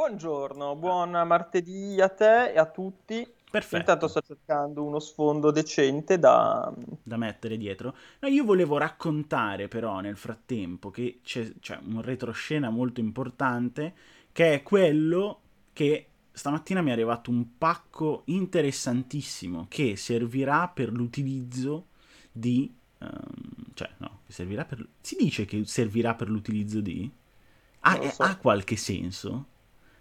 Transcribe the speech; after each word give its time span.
buongiorno, 0.00 0.76
buon 0.76 1.10
martedì 1.10 2.00
a 2.00 2.08
te 2.08 2.52
e 2.52 2.58
a 2.58 2.64
tutti. 2.64 3.30
Perfetto. 3.50 3.76
Intanto 3.76 4.08
sto 4.08 4.22
cercando 4.22 4.82
uno 4.82 4.98
sfondo 4.98 5.50
decente 5.50 6.18
da... 6.18 6.72
da 7.02 7.18
mettere 7.18 7.58
dietro. 7.58 7.94
No, 8.20 8.28
io 8.28 8.42
volevo 8.44 8.78
raccontare 8.78 9.68
però 9.68 10.00
nel 10.00 10.16
frattempo 10.16 10.90
che 10.90 11.20
c'è, 11.22 11.52
c'è 11.60 11.78
un 11.84 12.00
retroscena 12.00 12.70
molto 12.70 13.00
importante 13.00 13.92
che 14.32 14.54
è 14.54 14.62
quello 14.62 15.40
che 15.74 16.06
stamattina 16.32 16.80
mi 16.80 16.88
è 16.88 16.92
arrivato 16.92 17.30
un 17.30 17.58
pacco 17.58 18.22
interessantissimo 18.26 19.66
che 19.68 19.96
servirà 19.96 20.66
per 20.68 20.92
l'utilizzo 20.92 21.88
di... 22.32 22.74
ehm, 23.00 23.72
cioè, 23.74 23.90
no, 23.98 24.20
che 24.24 24.32
servirà 24.32 24.64
per... 24.64 24.82
Si 24.98 25.14
dice 25.18 25.44
che 25.44 25.62
servirà 25.66 26.14
per 26.14 26.30
l'utilizzo 26.30 26.80
di... 26.80 27.10
Ha, 27.80 27.96
lo 27.98 28.08
so. 28.08 28.22
ha 28.22 28.36
qualche 28.36 28.76
senso? 28.76 29.44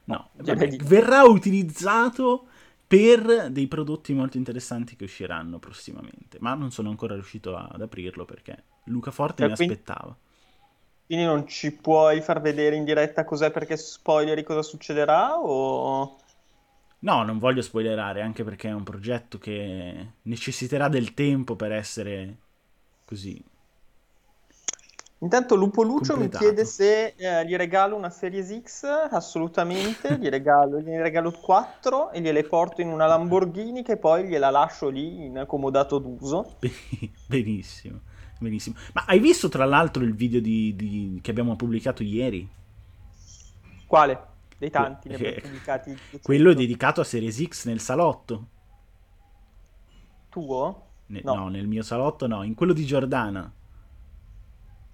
No, 0.10 0.30
direi 0.34 0.70
vabbè, 0.72 0.84
verrà 0.84 1.24
utilizzato 1.24 2.48
per 2.88 3.52
dei 3.52 3.68
prodotti 3.68 4.14
molto 4.14 4.38
interessanti 4.38 4.96
che 4.96 5.04
usciranno 5.04 5.60
prossimamente, 5.60 6.38
ma 6.40 6.56
non 6.56 6.72
sono 6.72 6.90
ancora 6.90 7.14
riuscito 7.14 7.56
ad 7.56 7.80
aprirlo 7.80 8.26
perché 8.26 8.64
Luca 8.86 9.12
Forte 9.12 9.44
E 9.44 9.48
mi 9.48 9.56
quindi- 9.56 9.74
aspettava. 9.74 10.18
Quindi 11.06 11.26
non 11.26 11.48
ci 11.48 11.72
puoi 11.72 12.22
far 12.22 12.40
vedere 12.40 12.76
in 12.76 12.84
diretta 12.86 13.24
cos'è 13.24 13.50
perché 13.52 13.78
spoileri 13.78 14.44
cosa 14.44 14.62
succederà 14.62 15.40
o... 15.40 16.18
No, 17.00 17.24
non 17.24 17.40
voglio 17.40 17.62
spoilerare, 17.62 18.22
anche 18.22 18.44
perché 18.44 18.70
è 18.70 18.74
un 18.74 18.84
progetto 18.84 19.38
che 19.40 20.08
necessiterà 20.24 20.88
del 20.88 21.14
tempo 21.14 21.56
per 21.56 21.72
essere 21.72 22.38
così. 23.06 23.42
Intanto 25.22 25.56
Lupo 25.56 25.84
Lucio 25.84 26.14
mi 26.14 26.30
Completato. 26.30 26.44
chiede 26.46 26.64
se 26.66 27.14
eh, 27.18 27.46
gli 27.46 27.54
regalo 27.58 27.96
una 27.98 28.10
Series 28.10 28.58
X, 28.62 28.84
assolutamente, 28.86 30.18
gli 30.18 30.30
regalo, 30.30 30.80
gliene 30.80 31.02
regalo 31.02 31.32
4 31.32 32.12
e 32.12 32.22
gliele 32.22 32.44
porto 32.46 32.80
in 32.80 32.88
una 32.88 33.06
Lamborghini 33.06 33.84
che 33.84 33.98
poi 33.98 34.28
gliela 34.28 34.50
lascio 34.50 34.88
lì 34.88 35.26
in 35.26 35.44
comodato 35.46 35.98
d'uso. 36.00 36.56
benissimo, 37.28 38.00
benissimo. 38.40 38.78
Ma 38.94 39.04
hai 39.08 39.20
visto 39.20 39.50
tra 39.50 39.66
l'altro 39.66 40.04
il 40.04 40.16
video 40.16 40.40
di- 40.40 40.74
di- 40.78 41.20
che 41.22 41.32
abbiamo 41.32 41.58
pubblicato 41.58 42.02
ieri? 42.02 42.48
Quale? 43.88 44.28
Dei 44.58 44.70
tanti, 44.70 45.10
ne 45.10 45.18
Que- 45.18 45.28
abbiamo 45.28 45.42
pubblicati. 45.48 45.90
200. 45.92 46.20
Quello 46.24 46.54
dedicato 46.54 47.02
a 47.02 47.04
Series 47.04 47.44
X 47.46 47.66
nel 47.66 47.82
salotto. 47.82 48.46
Tuo? 50.30 50.84
Ne- 51.08 51.22
No. 51.26 51.34
no, 51.36 51.48
nel 51.50 51.68
mio 51.68 51.82
salotto 51.84 52.26
no, 52.26 52.44
in 52.44 52.54
quello 52.54 52.72
di 52.72 52.86
Giordana. 52.86 53.52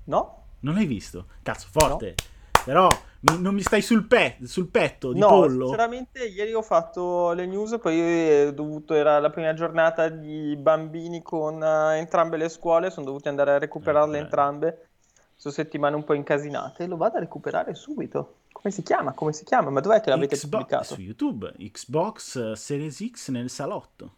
No? 0.05 0.43
Non 0.61 0.73
l'hai 0.73 0.85
visto? 0.85 1.27
Cazzo, 1.43 1.67
forte. 1.69 2.15
Però 2.63 2.87
mi- 3.21 3.39
non 3.39 3.53
mi 3.53 3.61
stai 3.61 3.81
sul, 3.81 4.05
pe- 4.07 4.37
sul 4.43 4.67
petto 4.69 5.11
di 5.13 5.19
No, 5.19 5.27
pollo? 5.27 5.65
sinceramente 5.67 6.25
ieri 6.25 6.53
ho 6.53 6.63
fatto 6.63 7.31
le 7.33 7.45
news, 7.45 7.77
poi 7.79 8.45
ho 8.47 8.51
dovuto, 8.51 8.95
era 8.95 9.19
la 9.19 9.29
prima 9.29 9.53
giornata 9.53 10.09
di 10.09 10.55
bambini 10.57 11.21
con 11.21 11.61
eh, 11.61 11.97
entrambe 11.97 12.37
le 12.37 12.49
scuole, 12.49 12.89
sono 12.89 13.05
dovuti 13.05 13.27
andare 13.27 13.51
a 13.51 13.57
recuperarle 13.59 14.17
Eh, 14.17 14.21
entrambe. 14.21 14.89
Sono 15.35 15.53
settimane 15.53 15.95
un 15.95 16.03
po' 16.05 16.13
incasinate, 16.13 16.87
lo 16.87 16.95
vado 16.97 17.17
a 17.17 17.19
recuperare 17.19 17.75
subito. 17.75 18.37
Come 18.53 18.73
si 18.73 18.81
chiama? 18.83 19.11
Come 19.11 19.33
si 19.33 19.43
chiama? 19.43 19.69
Ma 19.69 19.81
dov'è 19.81 19.99
che 20.01 20.09
l'avete 20.09 20.37
Xbox- 20.37 20.49
pubblicato? 20.49 20.93
su 20.95 21.01
YouTube, 21.01 21.53
Xbox 21.59 22.35
eh, 22.37 22.55
Series 22.55 23.05
X 23.11 23.29
nel 23.29 23.49
salotto. 23.49 24.13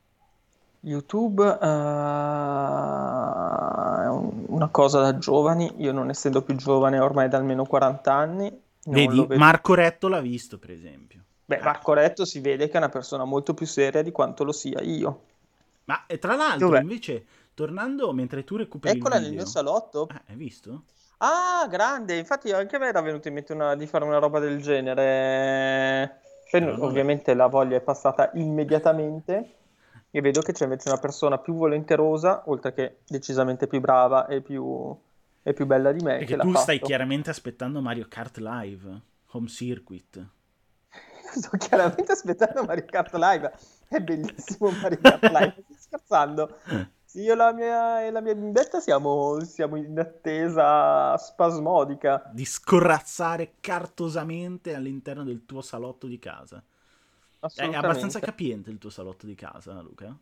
YouTube 0.81 1.43
eh, 1.61 1.65
è 4.03 4.07
un- 4.09 4.45
una 4.47 4.69
cosa 4.69 5.01
da 5.01 5.17
giovani, 5.17 5.71
io 5.77 5.91
non 5.91 6.09
essendo 6.09 6.41
più 6.41 6.55
giovane 6.55 6.99
ormai 6.99 7.29
da 7.29 7.37
almeno 7.37 7.65
40 7.65 8.13
anni, 8.13 8.65
Vedi. 8.89 9.25
Marco 9.35 9.73
Retto 9.73 10.07
l'ha 10.07 10.21
visto, 10.21 10.57
per 10.59 10.71
esempio. 10.71 11.23
Beh, 11.45 11.59
Marco 11.61 11.93
Retto 11.93 12.25
si 12.25 12.39
vede 12.39 12.67
che 12.67 12.73
è 12.73 12.77
una 12.77 12.89
persona 12.89 13.25
molto 13.25 13.53
più 13.53 13.65
seria 13.65 14.01
di 14.01 14.11
quanto 14.11 14.43
lo 14.43 14.51
sia 14.53 14.81
io. 14.81 15.21
Ma 15.85 16.05
eh, 16.07 16.19
tra 16.19 16.35
l'altro, 16.35 16.67
Dov'è? 16.67 16.81
invece, 16.81 17.25
tornando 17.53 18.11
mentre 18.13 18.43
tu 18.43 18.55
recuperi 18.55 18.97
Eccola 18.97 19.15
il 19.15 19.21
nel 19.21 19.29
video... 19.31 19.43
mio 19.43 19.51
salotto. 19.51 20.07
Ah, 20.09 20.21
hai 20.27 20.35
visto? 20.35 20.83
Ah, 21.19 21.67
grande, 21.69 22.15
infatti 22.17 22.51
anche 22.51 22.75
a 22.75 22.79
me 22.79 22.87
era 22.87 23.01
venuto 23.01 23.27
in 23.27 23.33
mente 23.33 23.53
una- 23.53 23.75
di 23.75 23.87
fare 23.87 24.03
una 24.05 24.19
roba 24.19 24.39
del 24.39 24.61
genere. 24.61 26.21
Poi 26.49 26.63
ovviamente 26.79 27.33
la 27.33 27.47
voglia 27.47 27.75
è 27.77 27.81
passata 27.81 28.31
immediatamente 28.35 29.56
e 30.17 30.21
vedo 30.21 30.41
che 30.41 30.51
c'è 30.51 30.63
invece 30.63 30.89
una 30.89 30.97
persona 30.97 31.37
più 31.37 31.53
volenterosa, 31.53 32.41
oltre 32.47 32.73
che 32.73 32.97
decisamente 33.07 33.67
più 33.67 33.79
brava 33.79 34.25
e 34.25 34.41
più, 34.41 34.97
e 35.43 35.53
più 35.53 35.67
bella 35.67 35.91
di 35.91 36.03
me, 36.03 36.17
Perché 36.17 36.35
che 36.35 36.41
tu 36.41 36.55
stai 36.55 36.77
fatto. 36.77 36.87
chiaramente 36.87 37.29
aspettando 37.29 37.81
Mario 37.81 38.07
Kart 38.09 38.37
Live, 38.37 39.01
Home 39.33 39.47
Circuit. 39.47 40.27
Sto 41.37 41.55
chiaramente 41.57 42.13
aspettando 42.13 42.63
Mario 42.63 42.85
Kart 42.85 43.13
Live. 43.13 43.53
È 43.87 43.99
bellissimo 43.99 44.71
Mario 44.71 44.97
Kart 44.99 45.23
Live. 45.25 45.55
Stai 45.69 45.77
scherzando? 45.77 46.57
Io 47.13 47.33
e 47.33 47.35
la 47.35 47.53
mia, 47.53 48.03
e 48.03 48.09
la 48.09 48.19
mia 48.19 48.33
bimbetta 48.33 48.79
siamo, 48.79 49.39
siamo 49.43 49.75
in 49.75 49.99
attesa 49.99 51.15
spasmodica. 51.15 52.27
Di 52.33 52.43
scorrazzare 52.43 53.53
cartosamente 53.59 54.73
all'interno 54.73 55.23
del 55.23 55.45
tuo 55.45 55.61
salotto 55.61 56.07
di 56.07 56.17
casa. 56.17 56.63
È 57.55 57.73
abbastanza 57.73 58.19
capiente 58.19 58.69
il 58.69 58.77
tuo 58.77 58.89
salotto 58.89 59.25
di 59.25 59.35
casa, 59.35 59.79
Luca? 59.81 60.17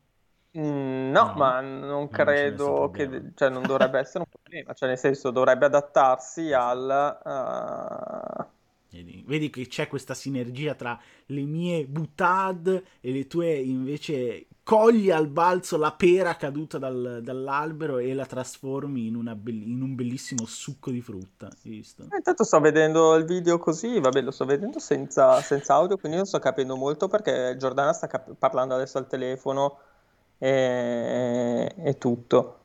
Mm, 0.58 1.12
no, 1.12 1.34
No, 1.34 1.34
ma 1.36 1.60
non 1.60 1.80
non 1.80 2.10
credo 2.10 2.56
nessun 2.56 2.92
che, 2.92 3.32
cioè, 3.36 3.50
non 3.50 3.66
dovrebbe 3.66 4.00
essere 4.00 4.20
un 4.20 4.26
problema, 4.30 4.74
cioè, 4.74 4.88
nel 4.90 4.98
senso, 4.98 5.32
dovrebbe 5.32 5.66
adattarsi 5.66 6.54
al, 6.54 6.90
eh, 7.26 8.55
Vedi, 8.96 9.24
vedi 9.28 9.50
che 9.50 9.68
c'è 9.68 9.90
questa 9.90 10.14
sinergia 10.14 10.74
tra 10.74 10.98
le 11.26 11.42
mie 11.42 11.86
butad 11.86 12.82
e 13.02 13.12
le 13.12 13.28
tue 13.28 13.54
invece 13.54 14.46
cogli 14.64 15.12
al 15.12 15.28
balzo 15.28 15.76
la 15.76 15.92
pera 15.92 16.38
caduta 16.38 16.78
dal- 16.78 17.20
dall'albero 17.22 17.98
e 17.98 18.14
la 18.14 18.26
trasformi 18.26 19.06
in, 19.08 19.16
una 19.16 19.36
bell- 19.36 19.68
in 19.68 19.82
un 19.82 19.96
bellissimo 19.96 20.46
succo 20.46 20.92
di 20.92 21.02
frutta. 21.02 21.50
Visto? 21.64 22.04
Eh, 22.04 22.16
Intanto 22.16 22.46
sto 22.46 22.62
vedendo 22.62 23.16
il 23.16 23.26
video 23.26 23.60
così, 23.60 24.00
vabbè, 24.00 24.22
lo 24.22 24.32
sto 24.32 24.46
vedendo 24.46 24.80
senza, 24.80 25.42
senza 25.42 25.74
audio, 25.74 25.98
quindi 25.98 26.18
non 26.18 26.26
sto 26.26 26.40
capendo 26.40 26.78
molto 26.78 27.10
perché 27.10 27.58
Giordana 27.58 27.92
sta 27.92 28.08
cap- 28.08 28.34
parlando 28.34 28.76
adesso 28.76 28.98
al 28.98 29.08
telefono 29.08 29.78
e, 30.38 31.70
e 31.76 31.98
tutto. 31.98 32.60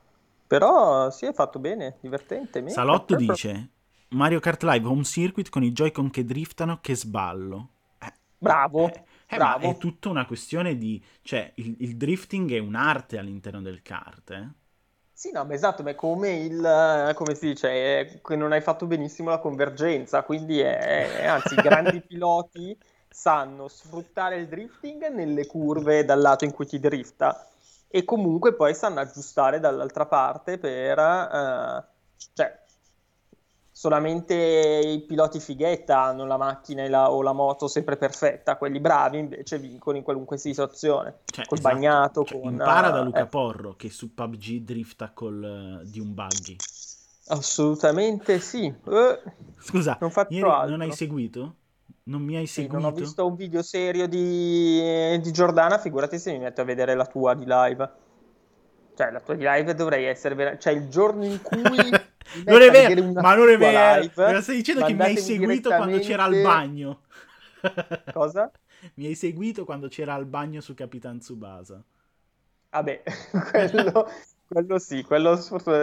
Però 0.46 1.10
sì, 1.10 1.26
è 1.26 1.32
fatto 1.32 1.58
bene, 1.58 1.96
divertente. 2.00 2.68
Salotto 2.68 3.16
dice 3.16 3.70
Mario 4.10 4.40
Kart 4.40 4.62
Live 4.62 4.86
Home 4.86 5.04
Circuit 5.04 5.48
con 5.48 5.62
i 5.64 5.72
Joy-Con 5.72 6.10
che 6.10 6.24
driftano 6.24 6.80
che 6.80 6.94
sballo. 6.94 7.70
Eh, 7.98 8.12
Bravo, 8.38 8.90
eh, 8.90 9.04
eh, 9.26 9.38
ma 9.40 9.56
bravo. 9.56 9.70
è 9.70 9.76
tutta 9.76 10.08
una 10.08 10.26
questione 10.26 10.76
di... 10.76 11.02
Cioè, 11.22 11.52
il, 11.56 11.76
il 11.80 11.96
drifting 11.96 12.52
è 12.52 12.58
un'arte 12.58 13.18
all'interno 13.18 13.60
del 13.62 13.82
kart, 13.82 14.30
eh? 14.30 14.48
Sì, 15.12 15.30
no, 15.32 15.44
ma 15.44 15.52
esatto, 15.52 15.82
ma 15.82 15.90
è 15.90 15.94
come 15.94 16.30
il, 16.32 16.64
eh, 16.64 17.12
come 17.14 17.34
si 17.34 17.48
dice, 17.48 17.68
è 18.00 18.20
che 18.22 18.36
non 18.36 18.52
hai 18.52 18.62
fatto 18.62 18.86
benissimo 18.86 19.28
la 19.28 19.38
convergenza, 19.38 20.22
quindi 20.22 20.60
è, 20.60 20.78
è- 21.18 21.26
anzi, 21.26 21.54
i 21.54 21.60
grandi 21.60 22.00
piloti 22.06 22.76
sanno 23.06 23.68
sfruttare 23.68 24.36
il 24.36 24.48
drifting 24.48 25.08
nelle 25.08 25.46
curve 25.46 26.04
dal 26.06 26.20
lato 26.20 26.44
in 26.46 26.52
cui 26.52 26.64
ti 26.66 26.78
drifta 26.80 27.46
e 27.88 28.04
comunque 28.04 28.54
poi 28.54 28.74
sanno 28.74 29.00
aggiustare 29.00 29.60
dall'altra 29.60 30.06
parte 30.06 30.56
per, 30.58 30.98
eh, 30.98 31.84
cioè, 32.32 32.59
solamente 33.80 34.34
i 34.34 35.00
piloti 35.06 35.40
fighetta 35.40 36.02
hanno 36.02 36.26
la 36.26 36.36
macchina 36.36 36.86
la- 36.86 37.10
o 37.10 37.22
la 37.22 37.32
moto 37.32 37.66
sempre 37.66 37.96
perfetta, 37.96 38.58
quelli 38.58 38.78
bravi 38.78 39.18
invece 39.18 39.58
vincono 39.58 39.96
in 39.96 40.02
qualunque 40.02 40.36
situazione, 40.36 41.20
Cioè, 41.24 41.46
col 41.46 41.56
esatto. 41.56 41.74
bagnato, 41.74 42.24
Cioè, 42.26 42.42
con... 42.42 42.52
impara 42.52 42.90
da 42.90 43.00
eh, 43.00 43.04
Luca 43.04 43.20
eh. 43.22 43.26
Porro 43.26 43.76
che 43.76 43.88
su 43.88 44.12
PUBG 44.12 44.58
drifta 44.64 45.12
col, 45.14 45.80
di 45.86 45.98
un 45.98 46.12
buggy. 46.12 46.56
Assolutamente 47.28 48.38
sì. 48.38 48.66
Eh, 48.66 49.22
Scusa, 49.56 49.96
Non 49.98 50.10
non 50.68 50.80
hai 50.82 50.92
seguito? 50.92 51.54
Non 52.02 52.20
mi 52.20 52.36
hai 52.36 52.46
sì, 52.46 52.60
seguito? 52.60 52.76
non 52.82 52.84
ho 52.84 52.94
visto 52.94 53.26
un 53.26 53.34
video 53.34 53.62
serio 53.62 54.06
di, 54.06 55.18
di 55.22 55.32
Giordana, 55.32 55.78
figurati 55.78 56.18
se 56.18 56.32
mi 56.32 56.40
metto 56.40 56.60
a 56.60 56.64
vedere 56.64 56.94
la 56.94 57.06
tua 57.06 57.32
di 57.32 57.46
live. 57.46 57.90
Cioè, 59.00 59.10
la 59.12 59.20
tua 59.20 59.32
live 59.34 59.74
dovrei 59.74 60.04
essere 60.04 60.34
vera- 60.34 60.58
Cioè, 60.58 60.74
il 60.74 60.88
giorno 60.90 61.24
in 61.24 61.40
cui 61.40 61.62
Non 62.44 62.60
è 62.60 62.70
vero, 62.70 63.12
ma 63.14 63.34
non 63.34 63.48
è 63.48 63.56
vero. 63.56 64.00
live, 64.02 64.26
Me 64.26 64.32
lo 64.34 64.40
stai 64.42 64.56
dicendo 64.56 64.84
che 64.84 64.92
mi 64.92 65.00
hai 65.00 65.16
seguito 65.16 65.70
quando 65.70 65.98
c'era 66.00 66.24
al 66.24 66.32
direttamente- 66.32 66.74
bagno. 66.82 67.00
Cosa? 68.12 68.50
Mi 68.94 69.06
hai 69.06 69.14
seguito 69.14 69.64
quando 69.64 69.88
c'era 69.88 70.12
al 70.12 70.26
bagno 70.26 70.60
su 70.60 70.74
Capitan 70.74 71.18
Tsubasa. 71.18 71.82
Vabbè, 72.68 73.02
quello, 73.50 74.10
quello 74.46 74.78
sì, 74.78 75.02
quello 75.02 75.32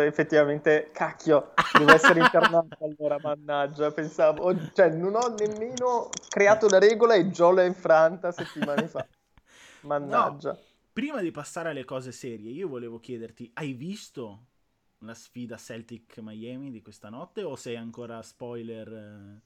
effettivamente, 0.05 0.91
cacchio, 0.93 1.53
devo 1.75 1.93
essere 1.93 2.19
internato 2.19 2.77
allora, 2.81 3.17
mannaggia, 3.19 3.89
pensavo, 3.91 4.55
cioè 4.73 4.89
non 4.89 5.15
ho 5.15 5.33
nemmeno 5.37 6.09
creato 6.29 6.67
la 6.69 6.77
regola 6.79 7.15
e 7.15 7.29
già 7.31 7.49
l'ho 7.49 7.61
infranta 7.61 8.31
settimane 8.31 8.87
fa, 8.87 9.05
mannaggia. 9.81 10.57
Prima 10.97 11.21
di 11.21 11.29
passare 11.29 11.69
alle 11.69 11.85
cose 11.85 12.11
serie, 12.11 12.49
io 12.49 12.67
volevo 12.67 12.99
chiederti, 12.99 13.51
hai 13.53 13.73
visto 13.73 14.45
la 15.01 15.13
sfida 15.13 15.55
Celtic 15.55 16.17
Miami 16.21 16.71
di 16.71 16.81
questa 16.81 17.09
notte 17.09 17.43
o 17.43 17.55
sei 17.55 17.75
ancora 17.75 18.19
spoiler? 18.23 18.91
eh? 18.91 19.41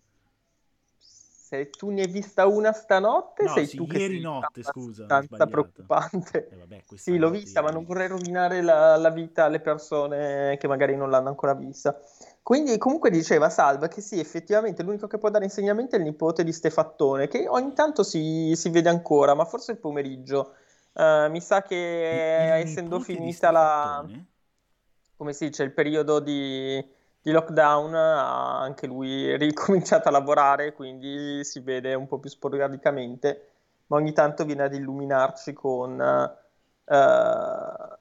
se 0.98 1.70
tu 1.72 1.90
ne 1.90 2.04
hai 2.04 2.08
vista 2.08 2.48
una 2.48 2.72
stanotte, 2.72 3.44
No, 3.44 3.54
sei 3.54 3.68
sì, 3.68 3.76
tu 3.76 3.86
che 3.86 3.98
ieri 3.98 4.22
notte, 4.22 4.64
scusa, 4.64 5.04
abbastanza 5.04 5.44
sbagliato. 5.44 5.50
preoccupante. 5.50 6.48
Eh, 6.50 6.56
vabbè, 6.56 6.84
Sì, 6.96 7.18
l'ho 7.18 7.30
vista, 7.30 7.60
ma 7.62 7.68
ieri. 7.68 7.76
non 7.76 7.86
vorrei 7.86 8.08
rovinare 8.08 8.62
la, 8.62 8.96
la 8.96 9.10
vita 9.10 9.44
alle 9.44 9.60
persone 9.60 10.56
che 10.58 10.68
magari 10.70 10.96
non 10.96 11.10
l'hanno 11.10 11.28
ancora 11.28 11.54
vista. 11.54 12.00
Quindi, 12.42 12.78
comunque 12.78 13.10
diceva 13.10 13.50
Salva 13.50 13.90
che 13.90 14.00
sì, 14.00 14.22
effettivamente 14.22 14.84
l'unico 14.84 15.08
che 15.08 15.18
può 15.18 15.30
dare 15.30 15.44
insegnamento 15.44 15.98
è 15.98 16.00
il 16.00 16.06
nipote 16.06 16.46
di 16.46 16.54
Stefattone, 16.54 17.28
che 17.28 17.46
ogni 17.50 17.74
tanto 17.74 18.04
si, 18.04 18.54
si 18.56 18.70
vede 18.70 18.88
ancora, 18.88 19.34
ma 19.34 19.44
forse 19.44 19.74
il 19.74 19.80
pomeriggio. 19.80 20.54
Eh, 20.94 21.28
mi 21.30 21.42
sa 21.42 21.62
che 21.62 21.76
il 21.76 22.68
essendo 22.68 23.00
finita 23.00 23.50
la, 23.52 24.06
come 25.16 25.34
si 25.34 25.50
dice, 25.50 25.64
il 25.64 25.72
periodo 25.72 26.20
di, 26.20 26.84
di 27.22 27.32
lockdown, 27.32 27.94
ha 27.94 28.60
anche 28.60 28.88
lui 28.88 29.38
ricominciato 29.38 30.08
a 30.08 30.12
lavorare, 30.12 30.74
quindi 30.74 31.44
si 31.44 31.60
vede 31.60 31.94
un 31.94 32.08
po' 32.08 32.18
più 32.18 32.30
sporadicamente, 32.30 33.50
ma 33.88 33.98
ogni 33.98 34.14
tanto 34.14 34.46
viene 34.46 34.64
ad 34.64 34.74
illuminarci 34.74 35.54
con, 35.54 36.02
eh, 36.02 37.98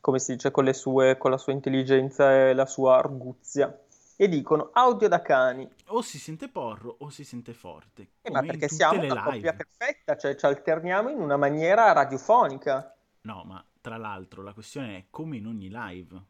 come 0.00 0.18
si 0.18 0.32
dice, 0.34 0.50
con 0.50 0.64
le 0.64 0.74
sue, 0.74 1.16
con 1.16 1.30
la 1.30 1.38
sua 1.38 1.52
intelligenza 1.52 2.32
e 2.32 2.52
la 2.52 2.66
sua 2.66 2.98
arguzia. 2.98 3.74
E 4.18 4.28
dicono 4.28 4.70
audio 4.72 5.08
da 5.08 5.20
cani. 5.20 5.68
O 5.88 6.00
si 6.00 6.18
sente 6.18 6.48
porro 6.48 6.96
o 7.00 7.10
si 7.10 7.22
sente 7.22 7.52
forte, 7.52 8.08
Eh, 8.22 8.30
ma 8.30 8.40
perché 8.40 8.66
siamo 8.66 9.02
una 9.02 9.22
coppia 9.22 9.52
perfetta, 9.52 10.16
cioè 10.16 10.34
ci 10.34 10.46
alterniamo 10.46 11.10
in 11.10 11.20
una 11.20 11.36
maniera 11.36 11.92
radiofonica. 11.92 12.96
No, 13.22 13.42
ma 13.44 13.62
tra 13.80 13.98
l'altro 13.98 14.42
la 14.42 14.54
questione 14.54 14.96
è 14.96 15.04
come 15.10 15.36
in 15.36 15.46
ogni 15.46 15.68
live. 15.70 16.22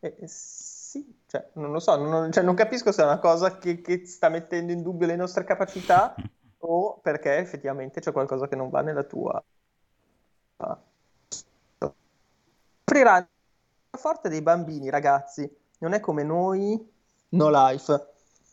Eh, 0.00 0.16
sì, 0.26 1.22
cioè, 1.26 1.48
non 1.54 1.72
lo 1.72 1.78
so, 1.78 1.96
non, 1.96 2.30
cioè, 2.30 2.44
non 2.44 2.54
capisco 2.54 2.92
se 2.92 3.02
è 3.02 3.04
una 3.04 3.18
cosa 3.18 3.58
che, 3.58 3.80
che 3.80 4.04
sta 4.06 4.28
mettendo 4.28 4.72
in 4.72 4.82
dubbio 4.82 5.06
le 5.06 5.16
nostre 5.16 5.44
capacità 5.44 6.14
o 6.58 6.98
perché 6.98 7.38
effettivamente 7.38 8.00
c'è 8.00 8.12
qualcosa 8.12 8.48
che 8.48 8.56
non 8.56 8.68
va 8.68 8.82
nella 8.82 9.04
tua... 9.04 9.42
Aprirà 12.84 13.18
la 13.18 13.28
forte 13.98 14.28
dei 14.28 14.42
bambini, 14.42 14.90
ragazzi, 14.90 15.48
non 15.78 15.92
è 15.92 16.00
come 16.00 16.22
noi, 16.22 16.78
no 17.30 17.50
life. 17.50 18.08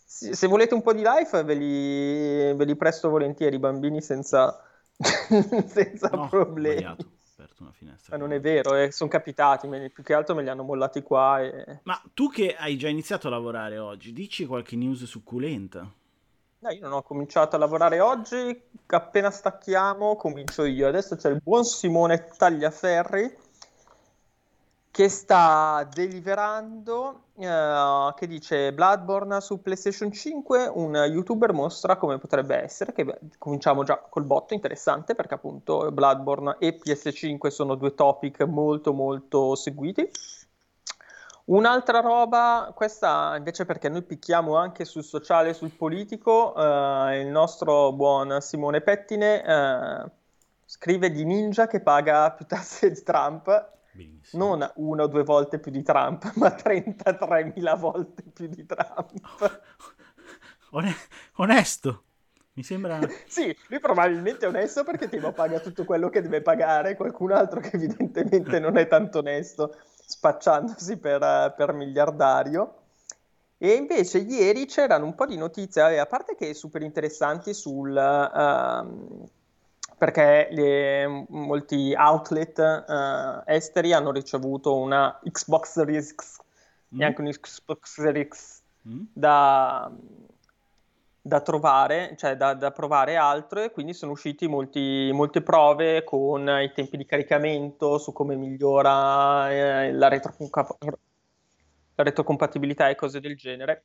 Se, 0.05 0.33
se 0.35 0.47
volete 0.47 0.73
un 0.73 0.81
po' 0.81 0.93
di 0.93 1.03
life, 1.03 1.43
ve 1.43 1.53
li, 1.53 2.53
ve 2.53 2.65
li 2.65 2.75
presto 2.75 3.09
volentieri, 3.09 3.55
i 3.55 3.59
bambini 3.59 4.01
senza, 4.01 4.63
senza 4.97 6.09
No, 6.09 6.27
problemi. 6.29 6.79
sbagliato, 6.79 7.05
ho 7.05 7.31
aperto 7.33 7.63
una 7.63 7.71
finestra. 7.71 8.17
Ma 8.17 8.23
non 8.23 8.33
è 8.33 8.39
vero, 8.39 8.75
eh, 8.75 8.91
sono 8.91 9.09
capitati, 9.09 9.67
me- 9.67 9.89
più 9.89 10.03
che 10.03 10.13
altro 10.13 10.33
me 10.33 10.43
li 10.43 10.49
hanno 10.49 10.63
mollati 10.63 11.01
qua 11.01 11.41
e... 11.41 11.81
Ma 11.83 12.01
tu 12.13 12.29
che 12.29 12.55
hai 12.55 12.77
già 12.77 12.87
iniziato 12.87 13.27
a 13.27 13.31
lavorare 13.31 13.77
oggi, 13.77 14.13
dici 14.13 14.45
qualche 14.45 14.75
news 14.75 15.03
succulenta? 15.03 15.91
No, 16.59 16.71
io 16.71 16.81
non 16.81 16.93
ho 16.93 17.03
cominciato 17.03 17.55
a 17.55 17.59
lavorare 17.59 17.99
oggi, 17.99 18.59
appena 18.87 19.29
stacchiamo 19.29 20.15
comincio 20.15 20.63
io. 20.65 20.87
Adesso 20.87 21.15
c'è 21.15 21.29
il 21.29 21.39
buon 21.43 21.63
Simone 21.63 22.29
Tagliaferri 22.35 23.37
che 24.97 25.09
sta 25.09 25.87
deliverando, 25.93 27.25
eh, 27.37 28.13
che 28.15 28.25
dice 28.25 28.73
Bloodborne 28.73 29.39
su 29.41 29.61
PlayStation 29.61 30.11
5, 30.11 30.71
un 30.73 30.95
youtuber 30.95 31.53
mostra 31.53 31.97
come 31.97 32.17
potrebbe 32.17 32.55
essere, 32.55 32.93
che 32.93 33.05
cominciamo 33.37 33.83
già 33.83 33.99
col 33.99 34.23
botto, 34.23 34.55
interessante 34.55 35.13
perché 35.13 35.35
appunto 35.35 35.91
Bloodborne 35.91 36.55
e 36.57 36.79
PS5 36.83 37.49
sono 37.49 37.75
due 37.75 37.93
topic 37.93 38.41
molto 38.45 38.91
molto 38.91 39.53
seguiti. 39.53 40.09
Un'altra 41.45 41.99
roba, 41.99 42.71
questa 42.73 43.35
invece 43.37 43.65
perché 43.65 43.89
noi 43.89 44.01
picchiamo 44.01 44.55
anche 44.55 44.83
sul 44.83 45.03
sociale 45.03 45.49
e 45.49 45.53
sul 45.53 45.69
politico, 45.69 46.55
eh, 46.55 47.19
il 47.19 47.27
nostro 47.27 47.91
buon 47.91 48.41
Simone 48.41 48.81
Pettine 48.81 49.45
eh, 49.45 50.11
scrive 50.65 51.11
di 51.11 51.23
Ninja 51.23 51.67
che 51.67 51.81
paga 51.81 52.31
più 52.31 52.47
tasse 52.47 52.89
di 52.89 53.03
Trump, 53.03 53.75
Benissimo. 53.97 54.45
non 54.45 54.71
una 54.75 55.03
o 55.03 55.07
due 55.07 55.23
volte 55.23 55.57
più 55.57 55.71
di 55.71 55.81
Trump, 55.81 56.31
ma 56.37 56.49
33.000 56.49 57.75
volte 57.75 58.21
più 58.31 58.47
di 58.47 58.63
Trump. 58.63 59.09
One- 60.69 60.95
onesto, 61.37 62.03
mi 62.53 62.61
sembra... 62.61 62.99
Sì, 63.25 63.55
lui 63.69 63.79
probabilmente 63.79 64.45
è 64.45 64.49
onesto 64.49 64.83
perché 64.83 65.09
tipo 65.09 65.31
paga 65.31 65.59
tutto 65.59 65.83
quello 65.83 66.09
che 66.09 66.21
deve 66.21 66.43
pagare, 66.43 66.95
qualcun 66.95 67.31
altro 67.31 67.59
che 67.59 67.71
evidentemente 67.73 68.59
non 68.59 68.77
è 68.77 68.87
tanto 68.87 69.19
onesto, 69.19 69.75
spacciandosi 70.05 70.97
per, 70.97 71.55
per 71.57 71.73
miliardario. 71.73 72.81
E 73.57 73.71
invece 73.71 74.19
ieri 74.19 74.67
c'erano 74.67 75.05
un 75.05 75.15
po' 75.15 75.25
di 75.25 75.37
notizie, 75.37 75.93
eh, 75.93 75.97
a 75.97 76.05
parte 76.05 76.35
che 76.35 76.53
super 76.53 76.83
interessanti 76.83 77.55
sul... 77.55 77.97
ehm, 77.97 79.25
perché 79.97 80.47
le- 80.51 81.25
molti 81.29 81.93
outlet 81.97 82.59
eh, 82.59 83.53
esteri 83.55 83.93
hanno 83.93 84.11
ricevuto 84.11 84.75
una 84.75 85.19
Xbox 85.23 85.71
Series 85.71 86.13
X 86.13 86.39
Mm? 86.95 87.01
e 87.01 87.05
anche 87.05 87.21
un 87.21 87.29
Xbox 87.29 87.93
Series 88.01 88.27
X 88.27 88.61
Mm? 88.87 89.01
da, 89.11 89.91
da 91.21 91.41
trovare, 91.41 92.15
cioè 92.15 92.37
da, 92.37 92.53
da 92.53 92.71
provare 92.71 93.17
altro 93.17 93.61
e 93.61 93.71
quindi 93.71 93.93
sono 93.93 94.13
usciti 94.13 94.47
molti, 94.47 95.09
molte 95.13 95.41
prove 95.41 96.05
con 96.05 96.47
i 96.47 96.71
tempi 96.73 96.95
di 96.95 97.05
caricamento, 97.05 97.97
su 97.97 98.13
come 98.13 98.35
migliora 98.35 99.51
eh, 99.51 99.91
la, 99.91 100.07
retrocompa- 100.07 100.77
la 100.79 102.03
retrocompatibilità 102.03 102.87
e 102.87 102.95
cose 102.95 103.19
del 103.19 103.35
genere. 103.35 103.83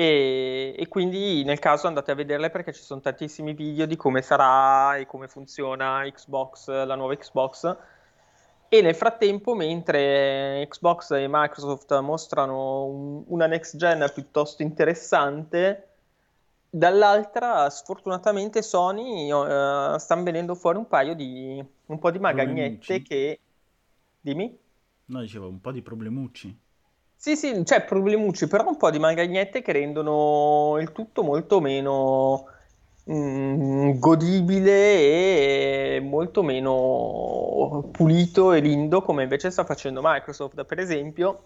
E, 0.00 0.74
e 0.78 0.88
quindi 0.88 1.44
nel 1.44 1.58
caso 1.58 1.86
andate 1.86 2.10
a 2.10 2.14
vederle 2.14 2.48
perché 2.48 2.72
ci 2.72 2.82
sono 2.82 3.02
tantissimi 3.02 3.52
video 3.52 3.84
di 3.84 3.96
come 3.96 4.22
sarà 4.22 4.96
e 4.96 5.04
come 5.04 5.28
funziona 5.28 6.02
Xbox, 6.10 6.68
la 6.68 6.94
nuova 6.94 7.14
Xbox. 7.16 7.76
E 8.70 8.80
nel 8.80 8.94
frattempo, 8.94 9.54
mentre 9.54 10.66
Xbox 10.70 11.10
e 11.10 11.26
Microsoft 11.28 11.98
mostrano 12.00 12.84
un- 12.84 13.24
una 13.26 13.46
next 13.46 13.76
gen 13.76 14.10
piuttosto 14.14 14.62
interessante, 14.62 15.88
dall'altra, 16.70 17.68
sfortunatamente, 17.68 18.62
Sony 18.62 19.30
eh, 19.30 19.98
stanno 19.98 20.22
venendo 20.22 20.54
fuori 20.54 20.78
un 20.78 20.88
paio 20.88 21.14
di 21.14 21.62
un 21.86 21.98
po' 21.98 22.10
di 22.10 22.18
magagnette 22.18 23.02
che. 23.02 23.38
Dimmi? 24.20 24.58
No, 25.06 25.20
dicevo, 25.20 25.48
un 25.48 25.60
po' 25.60 25.72
di 25.72 25.82
problemucci. 25.82 26.58
Sì, 27.22 27.36
sì, 27.36 27.64
c'è 27.64 27.84
problemucci, 27.84 28.48
però 28.48 28.66
un 28.66 28.78
po' 28.78 28.90
di 28.90 28.98
magagnette 28.98 29.60
che 29.60 29.72
rendono 29.72 30.78
il 30.80 30.90
tutto 30.90 31.22
molto 31.22 31.60
meno 31.60 32.46
mm, 33.12 33.98
godibile 33.98 35.96
e 35.96 36.00
molto 36.00 36.42
meno 36.42 37.90
pulito 37.92 38.54
e 38.54 38.60
lindo 38.60 39.02
come 39.02 39.24
invece 39.24 39.50
sta 39.50 39.66
facendo 39.66 40.00
Microsoft. 40.02 40.64
Per 40.64 40.78
esempio, 40.78 41.42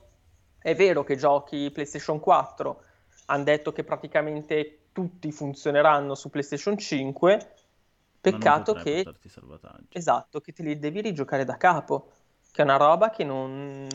è 0.59 0.76
vero 0.76 1.02
che 1.02 1.16
giochi 1.16 1.73
PlayStation 1.73 2.21
4 2.21 2.83
hanno 3.26 3.43
detto 3.43 3.73
che 3.73 3.83
praticamente 3.83 4.90
tutti 4.93 5.33
funzioneranno 5.33 6.14
su 6.14 6.31
PlayStation 6.31 6.78
5, 6.78 7.31
ma 7.33 7.37
non 7.37 7.50
peccato 8.21 8.75
che. 8.75 9.02
Esatto, 9.88 10.40
che 10.40 10.52
te 10.52 10.62
li 10.62 10.78
devi 10.78 11.00
rigiocare 11.00 11.45
da 11.45 11.57
capo, 11.57 12.12
che 12.54 12.62
è 12.62 12.64
una 12.64 12.76
roba 12.76 13.11
che 13.11 13.25
non, 13.25 13.88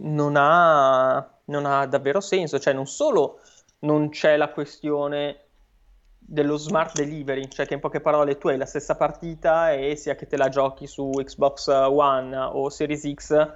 non 0.00 0.34
ha, 0.36 1.38
non 1.44 1.66
ha 1.66 1.86
davvero 1.86 2.20
senso, 2.20 2.58
cioè 2.58 2.72
non 2.72 2.88
solo 2.88 3.38
non 3.80 4.08
c'è 4.08 4.36
la 4.36 4.48
questione 4.48 5.38
dello 6.18 6.56
smart 6.56 6.96
delivery, 6.96 7.48
cioè 7.48 7.64
che 7.64 7.74
in 7.74 7.80
poche 7.80 8.00
parole 8.00 8.38
tu 8.38 8.48
hai 8.48 8.56
la 8.56 8.66
stessa 8.66 8.96
partita 8.96 9.72
e 9.72 9.94
sia 9.94 10.16
che 10.16 10.26
te 10.26 10.36
la 10.36 10.48
giochi 10.48 10.88
su 10.88 11.08
Xbox 11.14 11.68
One 11.68 12.36
o 12.36 12.68
Series 12.70 13.08
X 13.14 13.54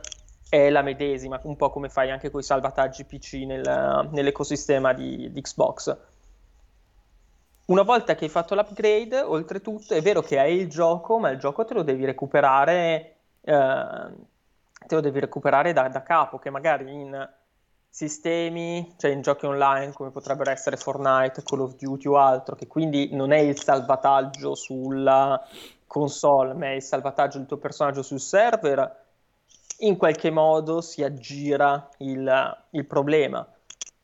è 0.48 0.70
la 0.70 0.82
medesima, 0.82 1.40
un 1.42 1.56
po' 1.56 1.70
come 1.70 1.88
fai 1.88 2.12
anche 2.12 2.30
con 2.30 2.38
i 2.38 2.44
salvataggi 2.44 3.04
PC 3.04 3.32
nel- 3.46 4.10
nell'ecosistema 4.12 4.92
di, 4.92 5.32
di 5.32 5.40
Xbox. 5.40 5.96
Una 7.64 7.82
volta 7.82 8.14
che 8.14 8.26
hai 8.26 8.30
fatto 8.30 8.54
l'upgrade, 8.54 9.22
oltretutto 9.22 9.92
è 9.92 10.00
vero 10.00 10.22
che 10.22 10.38
hai 10.38 10.54
il 10.54 10.68
gioco, 10.68 11.18
ma 11.18 11.30
il 11.30 11.38
gioco 11.40 11.64
te 11.64 11.74
lo 11.74 11.82
devi 11.82 12.04
recuperare, 12.04 13.17
te 13.52 14.94
lo 14.94 15.00
devi 15.00 15.20
recuperare 15.20 15.72
da, 15.72 15.88
da 15.88 16.02
capo, 16.02 16.38
che 16.38 16.50
magari 16.50 16.92
in 16.92 17.28
sistemi, 17.88 18.94
cioè 18.96 19.10
in 19.10 19.22
giochi 19.22 19.46
online 19.46 19.92
come 19.92 20.10
potrebbero 20.10 20.50
essere 20.50 20.76
Fortnite, 20.76 21.42
Call 21.42 21.60
of 21.60 21.76
Duty 21.76 22.08
o 22.08 22.18
altro, 22.18 22.54
che 22.54 22.66
quindi 22.66 23.14
non 23.14 23.32
è 23.32 23.38
il 23.38 23.58
salvataggio 23.60 24.54
sulla 24.54 25.42
console, 25.86 26.52
ma 26.54 26.66
è 26.66 26.74
il 26.74 26.82
salvataggio 26.82 27.38
del 27.38 27.46
tuo 27.46 27.56
personaggio 27.56 28.02
sul 28.02 28.20
server, 28.20 29.06
in 29.78 29.96
qualche 29.96 30.30
modo 30.30 30.80
si 30.80 31.02
aggira 31.02 31.88
il, 31.98 32.56
il 32.70 32.84
problema. 32.84 33.46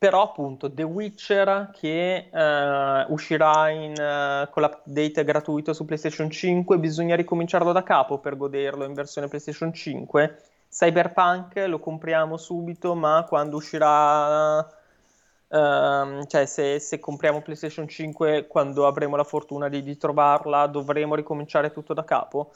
Però 0.05 0.21
appunto 0.21 0.71
The 0.71 0.83
Witcher 0.83 1.71
che 1.73 2.29
eh, 2.31 3.05
uscirà 3.07 3.71
in, 3.71 3.99
eh, 3.99 4.47
con 4.51 4.61
l'update 4.61 5.23
gratuito 5.23 5.73
su 5.73 5.83
PlayStation 5.83 6.29
5, 6.29 6.77
bisogna 6.77 7.15
ricominciarlo 7.15 7.71
da 7.71 7.81
capo 7.81 8.19
per 8.19 8.37
goderlo 8.37 8.83
in 8.83 8.93
versione 8.93 9.27
PlayStation 9.27 9.73
5, 9.73 10.41
Cyberpunk 10.69 11.55
lo 11.65 11.79
compriamo 11.79 12.37
subito, 12.37 12.93
ma 12.93 13.25
quando 13.27 13.55
uscirà, 13.55 14.59
uh, 14.59 16.25
cioè 16.27 16.45
se, 16.45 16.77
se, 16.77 16.99
compriamo 16.99 17.41
PlayStation 17.41 17.87
5, 17.87 18.45
quando 18.45 18.85
avremo 18.85 19.15
la 19.15 19.23
fortuna 19.23 19.69
di, 19.69 19.81
di, 19.81 19.97
trovarla, 19.97 20.67
dovremo 20.67 21.15
ricominciare 21.15 21.71
tutto 21.71 21.95
da 21.95 22.03
capo. 22.03 22.51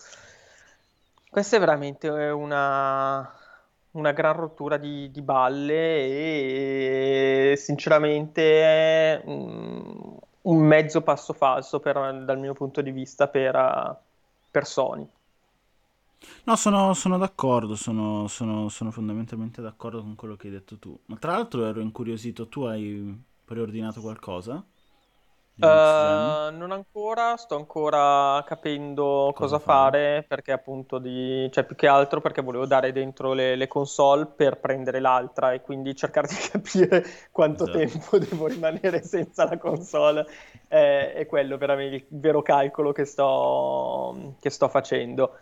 Questa 1.27 1.55
è 1.55 1.59
veramente 1.59 2.09
una, 2.09 3.38
una 3.91 4.11
gran 4.11 4.33
rottura 4.33 4.77
di, 4.77 5.09
di 5.11 5.21
balle 5.21 7.51
e, 7.51 7.57
sinceramente 7.57 9.21
um, 9.25 10.17
un 10.43 10.57
mezzo 10.57 11.01
passo 11.01 11.33
falso 11.33 11.79
per, 11.79 12.23
dal 12.23 12.39
mio 12.39 12.53
punto 12.53 12.81
di 12.81 12.91
vista 12.91 13.27
per, 13.27 13.97
per 14.51 14.65
Sony. 14.65 15.07
No, 16.43 16.55
sono, 16.55 16.93
sono 16.93 17.17
d'accordo, 17.17 17.75
sono, 17.75 18.27
sono, 18.27 18.69
sono, 18.69 18.91
fondamentalmente 18.91 19.61
d'accordo 19.61 20.01
con 20.01 20.15
quello 20.15 20.35
che 20.35 20.47
hai 20.47 20.53
detto 20.53 20.77
tu. 20.77 20.97
Ma 21.05 21.17
tra 21.17 21.31
l'altro 21.31 21.65
ero 21.65 21.79
incuriosito, 21.79 22.47
tu 22.47 22.63
hai 22.63 23.23
preordinato 23.45 24.01
qualcosa? 24.01 24.63
Uh, 25.59 26.55
non 26.55 26.71
ancora, 26.71 27.35
sto 27.35 27.55
ancora 27.55 28.41
capendo 28.45 29.31
cosa, 29.35 29.57
cosa 29.57 29.59
fare, 29.59 29.99
fare, 29.99 30.25
perché 30.27 30.51
appunto 30.53 30.99
di... 30.99 31.49
cioè 31.51 31.65
più 31.65 31.75
che 31.75 31.87
altro 31.87 32.21
perché 32.21 32.41
volevo 32.41 32.65
dare 32.65 32.93
dentro 32.93 33.33
le, 33.33 33.55
le 33.55 33.67
console 33.67 34.25
per 34.25 34.59
prendere 34.59 35.01
l'altra 35.01 35.51
e 35.51 35.61
quindi 35.61 35.95
cercare 35.95 36.27
di 36.27 36.35
capire 36.49 37.05
quanto 37.31 37.63
esatto. 37.63 37.77
tempo 37.77 38.17
devo 38.17 38.47
rimanere 38.47 39.03
senza 39.03 39.43
la 39.45 39.57
console. 39.57 40.25
Eh, 40.69 41.13
è 41.13 41.25
quello 41.25 41.57
veramente 41.57 41.95
il 41.95 42.05
vero 42.07 42.41
calcolo 42.41 42.91
che 42.93 43.03
sto, 43.03 44.35
che 44.39 44.49
sto 44.49 44.69
facendo. 44.69 45.33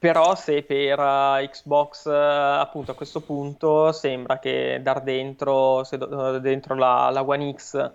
Però 0.00 0.34
se 0.34 0.62
per 0.62 0.98
uh, 0.98 1.46
Xbox 1.46 2.06
uh, 2.06 2.58
appunto 2.58 2.92
a 2.92 2.94
questo 2.94 3.20
punto 3.20 3.92
sembra 3.92 4.38
che 4.38 4.80
dar 4.82 5.02
dentro, 5.02 5.86
do, 5.90 6.38
dentro 6.38 6.74
la, 6.74 7.10
la, 7.10 7.22
One 7.22 7.52
X 7.54 7.92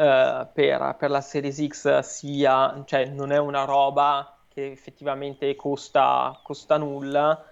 uh, 0.00 0.48
per, 0.52 0.96
per, 0.98 1.10
la 1.10 1.20
Series 1.20 1.66
X 1.66 1.98
sia, 2.00 2.82
cioè 2.86 3.06
non 3.06 3.32
è 3.32 3.38
una 3.38 3.64
roba 3.64 4.36
che 4.48 4.70
effettivamente 4.70 5.54
costa, 5.56 6.38
costa 6.42 6.76
nulla, 6.76 7.44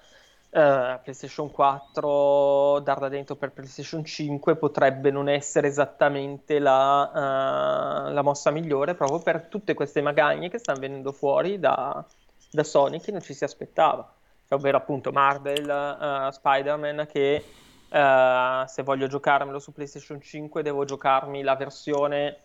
PlayStation 0.51 1.51
4 1.51 2.81
darla 2.81 3.11
dentro 3.11 3.37
per 3.37 3.53
PlayStation 3.53 4.03
5 4.03 4.57
potrebbe 4.57 5.11
non 5.11 5.29
essere 5.29 5.69
esattamente 5.69 6.59
la, 6.59 8.09
la 8.11 8.23
mossa 8.23 8.51
migliore 8.51 8.95
proprio 8.95 9.19
per 9.19 9.43
tutte 9.49 9.75
queste 9.75 10.01
magagne 10.01 10.49
che 10.49 10.57
stanno 10.59 10.81
venendo 10.81 11.13
fuori 11.13 11.61
da 11.61 12.03
da 12.51 12.65
Sony 12.65 13.01
che 13.01 13.13
non 13.13 13.21
ci 13.21 13.35
si 13.35 13.45
aspettava, 13.45 14.11
ovvero 14.51 14.77
appunto 14.77 15.13
Marvel, 15.13 15.69
uh, 15.69 16.31
Spider-Man 16.31 17.07
che 17.11 17.45
uh, 17.91 18.67
se 18.67 18.83
voglio 18.83 19.07
giocarmelo 19.07 19.59
su 19.59 19.73
PlayStation 19.73 20.21
5 20.21 20.63
devo 20.63 20.85
giocarmi 20.85 21.43
la 21.43 21.57
versione 21.57 22.45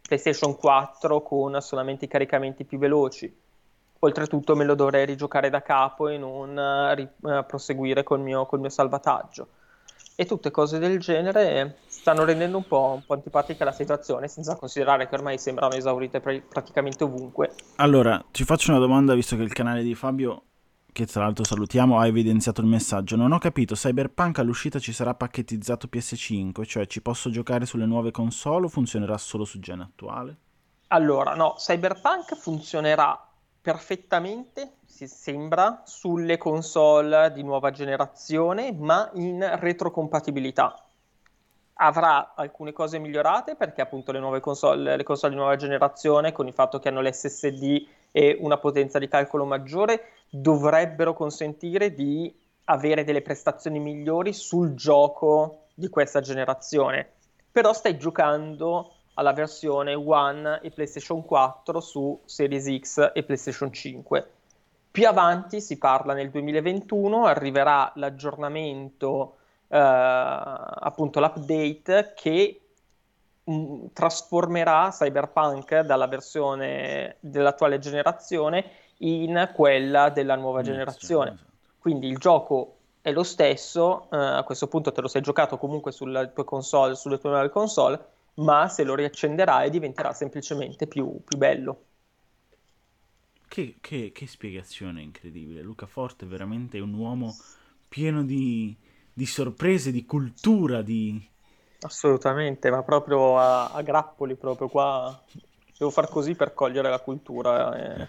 PlayStation 0.00 0.56
4 0.56 1.22
con 1.22 1.60
solamente 1.60 2.04
i 2.04 2.08
caricamenti 2.08 2.64
più 2.64 2.78
veloci. 2.78 3.42
Oltretutto 4.00 4.54
me 4.54 4.64
lo 4.64 4.74
dovrei 4.74 5.06
rigiocare 5.06 5.48
da 5.48 5.62
capo 5.62 6.08
e 6.08 6.18
non 6.18 6.56
uh, 6.56 6.94
ri- 6.94 7.08
proseguire 7.46 8.02
col 8.02 8.20
mio, 8.20 8.46
col 8.46 8.60
mio 8.60 8.68
salvataggio 8.68 9.48
e 10.16 10.26
tutte 10.26 10.50
cose 10.50 10.78
del 10.78 10.98
genere 11.00 11.78
stanno 11.86 12.24
rendendo 12.24 12.56
un 12.56 12.66
po', 12.66 12.92
un 12.94 13.04
po', 13.04 13.14
antipatica 13.14 13.64
la 13.64 13.72
situazione, 13.72 14.28
senza 14.28 14.56
considerare 14.56 15.08
che 15.08 15.14
ormai 15.14 15.38
sembrano 15.38 15.74
esaurite 15.74 16.20
pr- 16.20 16.42
praticamente 16.42 17.04
ovunque. 17.04 17.52
Allora, 17.76 18.24
ti 18.30 18.44
faccio 18.44 18.70
una 18.70 18.80
domanda, 18.80 19.14
visto 19.14 19.36
che 19.36 19.42
il 19.42 19.52
canale 19.52 19.82
di 19.82 19.94
Fabio, 19.94 20.42
che 20.94 21.04
tra 21.04 21.24
l'altro 21.24 21.44
salutiamo, 21.44 21.98
ha 21.98 22.06
evidenziato 22.06 22.62
il 22.62 22.68
messaggio. 22.68 23.16
Non 23.16 23.32
ho 23.32 23.38
capito, 23.38 23.74
Cyberpunk 23.74 24.38
all'uscita 24.38 24.78
ci 24.78 24.92
sarà 24.92 25.12
pacchettizzato 25.12 25.88
PS5, 25.92 26.64
cioè 26.64 26.86
ci 26.86 27.02
posso 27.02 27.28
giocare 27.28 27.66
sulle 27.66 27.84
nuove 27.84 28.12
console 28.12 28.64
o 28.64 28.68
funzionerà 28.68 29.18
solo 29.18 29.44
su 29.44 29.58
gen 29.58 29.80
attuale? 29.80 30.36
Allora, 30.88 31.34
no, 31.34 31.54
Cyberpunk 31.58 32.36
funzionerà 32.36 33.28
perfettamente 33.60 34.76
si 34.94 35.08
sembra, 35.08 35.82
sulle 35.84 36.38
console 36.38 37.32
di 37.32 37.42
nuova 37.42 37.72
generazione, 37.72 38.72
ma 38.72 39.10
in 39.14 39.44
retrocompatibilità. 39.58 40.86
Avrà 41.78 42.34
alcune 42.36 42.72
cose 42.72 43.00
migliorate 43.00 43.56
perché 43.56 43.80
appunto 43.80 44.12
le 44.12 44.20
nuove 44.20 44.38
console, 44.38 44.96
le 44.96 45.02
console 45.02 45.32
di 45.32 45.38
nuova 45.40 45.56
generazione, 45.56 46.30
con 46.30 46.46
il 46.46 46.52
fatto 46.52 46.78
che 46.78 46.90
hanno 46.90 47.00
l'SSD 47.00 47.86
e 48.12 48.36
una 48.38 48.56
potenza 48.58 49.00
di 49.00 49.08
calcolo 49.08 49.44
maggiore, 49.44 50.12
dovrebbero 50.36 51.14
consentire 51.14 51.92
di 51.92 52.34
avere 52.64 53.04
delle 53.04 53.22
prestazioni 53.22 53.78
migliori 53.78 54.32
sul 54.32 54.74
gioco 54.74 55.66
di 55.74 55.88
questa 55.88 56.20
generazione. 56.20 57.08
Però 57.52 57.72
stai 57.72 57.96
giocando 57.98 58.94
alla 59.14 59.32
versione 59.32 59.94
One 59.94 60.60
e 60.62 60.70
PlayStation 60.70 61.24
4 61.24 61.80
su 61.80 62.20
Series 62.24 62.78
X 62.80 63.12
e 63.14 63.22
PlayStation 63.22 63.72
5 63.72 64.28
più 64.94 65.08
avanti, 65.08 65.60
si 65.60 65.76
parla 65.76 66.14
nel 66.14 66.30
2021, 66.30 67.26
arriverà 67.26 67.90
l'aggiornamento, 67.96 69.38
eh, 69.66 69.76
appunto 69.76 71.18
l'update 71.18 72.12
che 72.14 72.60
mh, 73.42 73.52
mm, 73.52 73.84
trasformerà 73.92 74.90
Cyberpunk 74.90 75.80
dalla 75.80 76.06
versione 76.06 77.16
dell'attuale 77.18 77.80
generazione 77.80 78.64
in 78.98 79.50
quella 79.54 80.10
della 80.10 80.36
nuova 80.36 80.62
generazione. 80.62 81.32
Esatto. 81.32 81.52
Quindi 81.78 82.08
il 82.08 82.18
gioco 82.18 82.76
è 83.02 83.12
lo 83.12 83.22
stesso, 83.22 84.08
eh, 84.10 84.16
a 84.16 84.42
questo 84.44 84.66
punto 84.66 84.90
te 84.90 85.02
lo 85.02 85.08
sei 85.08 85.20
giocato 85.20 85.58
comunque 85.58 85.92
sulle 85.92 86.32
tue 86.32 86.44
console, 86.44 86.94
sulle 86.94 87.18
tue 87.18 87.28
nuove 87.28 87.50
console, 87.50 88.02
ma 88.36 88.68
se 88.68 88.82
lo 88.82 88.94
riaccenderai 88.94 89.68
diventerà 89.68 90.12
semplicemente 90.14 90.86
più, 90.86 91.20
più 91.22 91.36
bello. 91.36 91.82
Che, 93.46 93.76
che, 93.80 94.10
che, 94.12 94.26
spiegazione 94.26 95.02
incredibile. 95.02 95.60
Luca 95.60 95.86
Forte 95.86 96.24
è 96.24 96.28
veramente 96.28 96.80
un 96.80 96.94
uomo 96.94 97.36
pieno 97.88 98.24
di, 98.24 98.74
di 99.12 99.26
sorprese, 99.26 99.92
di 99.92 100.06
cultura, 100.06 100.82
di... 100.82 101.30
Assolutamente, 101.82 102.70
ma 102.70 102.82
proprio 102.82 103.38
a, 103.38 103.70
a, 103.70 103.82
grappoli, 103.82 104.34
proprio 104.34 104.68
qua. 104.68 105.22
Devo 105.76 105.90
far 105.90 106.08
così 106.08 106.34
per 106.34 106.54
cogliere 106.54 106.88
la 106.88 107.00
cultura. 107.00 107.76
E, 107.76 108.08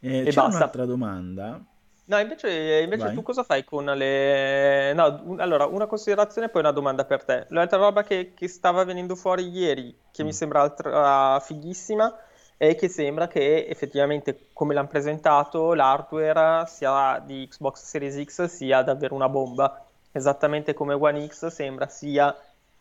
eh, 0.00 0.20
e 0.20 0.24
c'è 0.24 0.32
basta. 0.32 0.56
un'altra 0.56 0.84
domanda. 0.84 1.60
No, 2.08 2.18
invece, 2.18 2.82
invece 2.82 3.12
tu 3.12 3.22
cosa 3.22 3.42
fai 3.42 3.64
con 3.64 3.84
le... 3.84 4.92
No, 4.92 5.20
un, 5.24 5.40
allora, 5.40 5.66
una 5.66 5.86
considerazione 5.86 6.46
e 6.46 6.50
poi 6.50 6.60
una 6.60 6.70
domanda 6.70 7.04
per 7.04 7.24
te. 7.24 7.46
L'altra 7.48 7.78
roba 7.78 8.04
che, 8.04 8.32
che 8.32 8.46
stava 8.46 8.84
venendo 8.84 9.16
fuori 9.16 9.48
ieri, 9.48 9.92
che 10.12 10.22
mm. 10.22 10.26
mi 10.26 10.32
sembra 10.32 10.60
altra, 10.60 11.40
fighissima, 11.40 12.16
è 12.56 12.76
che 12.76 12.88
sembra 12.88 13.26
che 13.26 13.66
effettivamente, 13.66 14.50
come 14.52 14.72
l'hanno 14.72 14.86
presentato, 14.86 15.74
l'hardware 15.74 16.66
sia 16.68 17.20
di 17.26 17.48
Xbox 17.50 17.82
Series 17.82 18.22
X 18.22 18.44
sia 18.44 18.82
davvero 18.82 19.16
una 19.16 19.28
bomba. 19.28 19.84
Esattamente 20.12 20.74
come 20.74 20.94
One 20.94 21.26
X 21.26 21.48
sembra 21.48 21.88
sia 21.88 22.34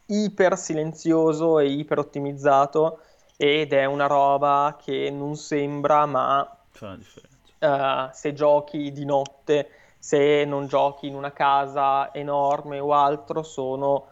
iper 0.05 0.55
silenzioso 0.55 1.57
e 1.57 1.65
iper 1.65 1.97
ottimizzato 1.97 2.99
ed 3.37 3.73
è 3.73 3.85
una 3.85 4.05
roba 4.05 4.77
che 4.81 5.09
non 5.09 5.35
sembra, 5.35 6.05
ma 6.05 6.54
uh, 7.59 8.09
se 8.11 8.33
giochi 8.33 8.91
di 8.91 9.05
notte, 9.05 9.69
se 9.97 10.45
non 10.45 10.67
giochi 10.67 11.07
in 11.07 11.15
una 11.15 11.31
casa 11.31 12.13
enorme 12.13 12.79
o 12.79 12.93
altro, 12.93 13.43
sono 13.43 14.07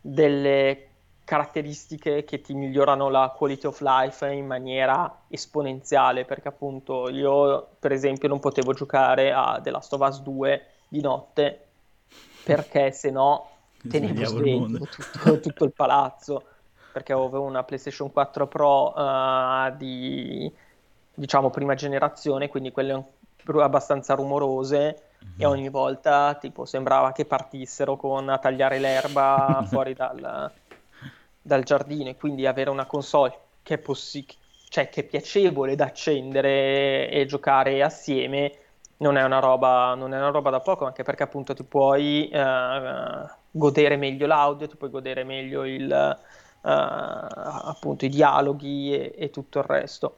delle 0.00 0.84
caratteristiche 1.24 2.24
che 2.24 2.40
ti 2.40 2.54
migliorano 2.54 3.10
la 3.10 3.34
quality 3.36 3.66
of 3.66 3.80
life 3.80 4.26
in 4.32 4.46
maniera 4.46 5.24
esponenziale, 5.28 6.24
perché 6.24 6.48
appunto 6.48 7.10
io 7.10 7.68
per 7.78 7.92
esempio 7.92 8.28
non 8.28 8.40
potevo 8.40 8.72
giocare 8.72 9.32
a 9.32 9.60
The 9.62 9.70
Last 9.70 9.92
of 9.92 10.00
Us 10.00 10.20
2 10.22 10.66
di 10.88 11.02
notte 11.02 11.66
perché 12.44 12.92
se 12.92 13.10
no 13.10 13.50
tenevo 13.86 14.24
sveglia 14.24 14.78
tutto, 14.78 15.40
tutto, 15.40 15.64
il 15.64 15.72
palazzo, 15.72 16.42
perché 16.92 17.12
avevo 17.12 17.42
una 17.42 17.62
PlayStation 17.62 18.10
4 18.10 18.46
Pro 18.48 18.94
uh, 18.96 19.76
di 19.76 20.50
diciamo 21.18 21.50
prima 21.50 21.74
generazione, 21.74 22.48
quindi 22.48 22.72
quelle 22.72 23.04
abbastanza 23.60 24.14
rumorose 24.14 24.78
mm-hmm. 24.78 25.34
e 25.38 25.46
mhm. 25.46 25.50
ogni 25.50 25.68
volta 25.68 26.34
tipo 26.34 26.64
sembrava 26.64 27.12
che 27.12 27.24
partissero 27.24 27.96
con 27.96 28.28
a 28.28 28.38
tagliare 28.38 28.78
l'erba 28.78 29.64
fuori 29.68 29.94
dal 29.94 30.50
dal 31.48 31.62
giardino 31.62 32.10
e 32.10 32.16
quindi 32.16 32.46
avere 32.46 32.70
una 32.70 32.84
console 32.84 33.36
che 33.62 33.74
è, 33.74 33.78
possi- 33.78 34.26
cioè, 34.68 34.90
che 34.90 35.00
è 35.00 35.04
piacevole 35.04 35.74
da 35.74 35.86
accendere 35.86 37.08
e 37.08 37.24
giocare 37.26 37.82
assieme 37.82 38.52
non 38.98 39.16
è 39.16 39.24
una 39.24 39.38
roba, 39.38 39.94
non 39.94 40.12
è 40.12 40.18
una 40.18 40.30
roba 40.30 40.50
da 40.50 40.60
poco, 40.60 40.84
anche 40.84 41.04
perché 41.04 41.22
appunto 41.22 41.54
ti 41.54 41.62
puoi 41.62 42.28
uh, 42.32 43.28
godere 43.50 43.96
meglio 43.96 44.26
l'audio, 44.26 44.66
ti 44.66 44.76
puoi 44.76 44.90
godere 44.90 45.22
meglio 45.22 45.64
il, 45.64 46.18
uh, 46.60 46.68
appunto, 46.68 48.04
i 48.04 48.08
dialoghi 48.08 48.92
e, 48.92 49.14
e, 49.16 49.30
tutto 49.30 49.60
il 49.60 49.64
resto. 49.64 50.16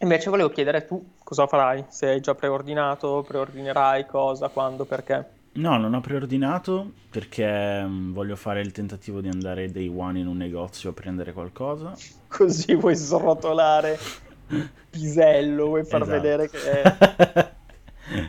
Invece 0.00 0.30
volevo 0.30 0.50
chiedere 0.50 0.84
tu 0.86 1.14
cosa 1.22 1.46
farai, 1.46 1.84
se 1.88 2.08
hai 2.08 2.20
già 2.20 2.34
preordinato, 2.34 3.24
preordinerai 3.26 4.06
cosa, 4.06 4.48
quando, 4.48 4.84
perché. 4.84 5.36
No, 5.52 5.76
non 5.76 5.94
ho 5.94 6.00
preordinato 6.00 6.92
perché 7.10 7.82
mm, 7.82 8.12
voglio 8.12 8.36
fare 8.36 8.60
il 8.60 8.70
tentativo 8.70 9.20
di 9.20 9.28
andare 9.28 9.70
day 9.70 9.88
one 9.88 10.20
in 10.20 10.26
un 10.28 10.36
negozio 10.36 10.90
a 10.90 10.92
prendere 10.92 11.32
qualcosa. 11.32 11.96
Così 12.28 12.74
vuoi 12.74 12.94
srotolare 12.94 13.98
pisello, 14.90 15.66
vuoi 15.66 15.84
far 15.84 16.02
Esatto. 16.02 16.20
vedere 16.20 16.48
che 16.48 16.82
è... 16.82 17.56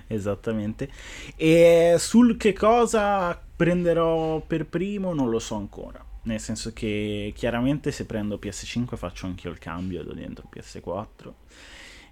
Esattamente. 0.08 0.90
E 1.36 1.96
sul 2.00 2.36
che 2.38 2.54
cosa 2.54 3.40
prenderò 3.56 4.40
per 4.42 4.66
primo 4.66 5.14
non 5.14 5.30
lo 5.30 5.40
so 5.40 5.56
ancora. 5.56 6.04
Nel 6.30 6.40
senso 6.40 6.74
che 6.74 7.34
chiaramente 7.36 7.92
se 7.92 8.06
prendo 8.06 8.38
PS5 8.38 8.96
faccio 8.98 9.26
anch'io 9.26 9.50
il 9.50 9.58
cambio 9.58 10.04
do 10.04 10.14
dentro 10.14 10.48
PS4. 10.48 11.34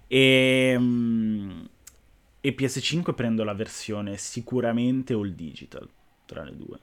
E, 0.08 0.74
mm, 0.76 1.64
e 2.40 2.52
PS5 2.52 3.14
prendo 3.14 3.44
la 3.44 3.54
versione 3.54 4.16
sicuramente 4.16 5.12
all 5.14 5.28
digital 5.34 5.88
tra 6.26 6.42
le 6.42 6.56
due. 6.56 6.78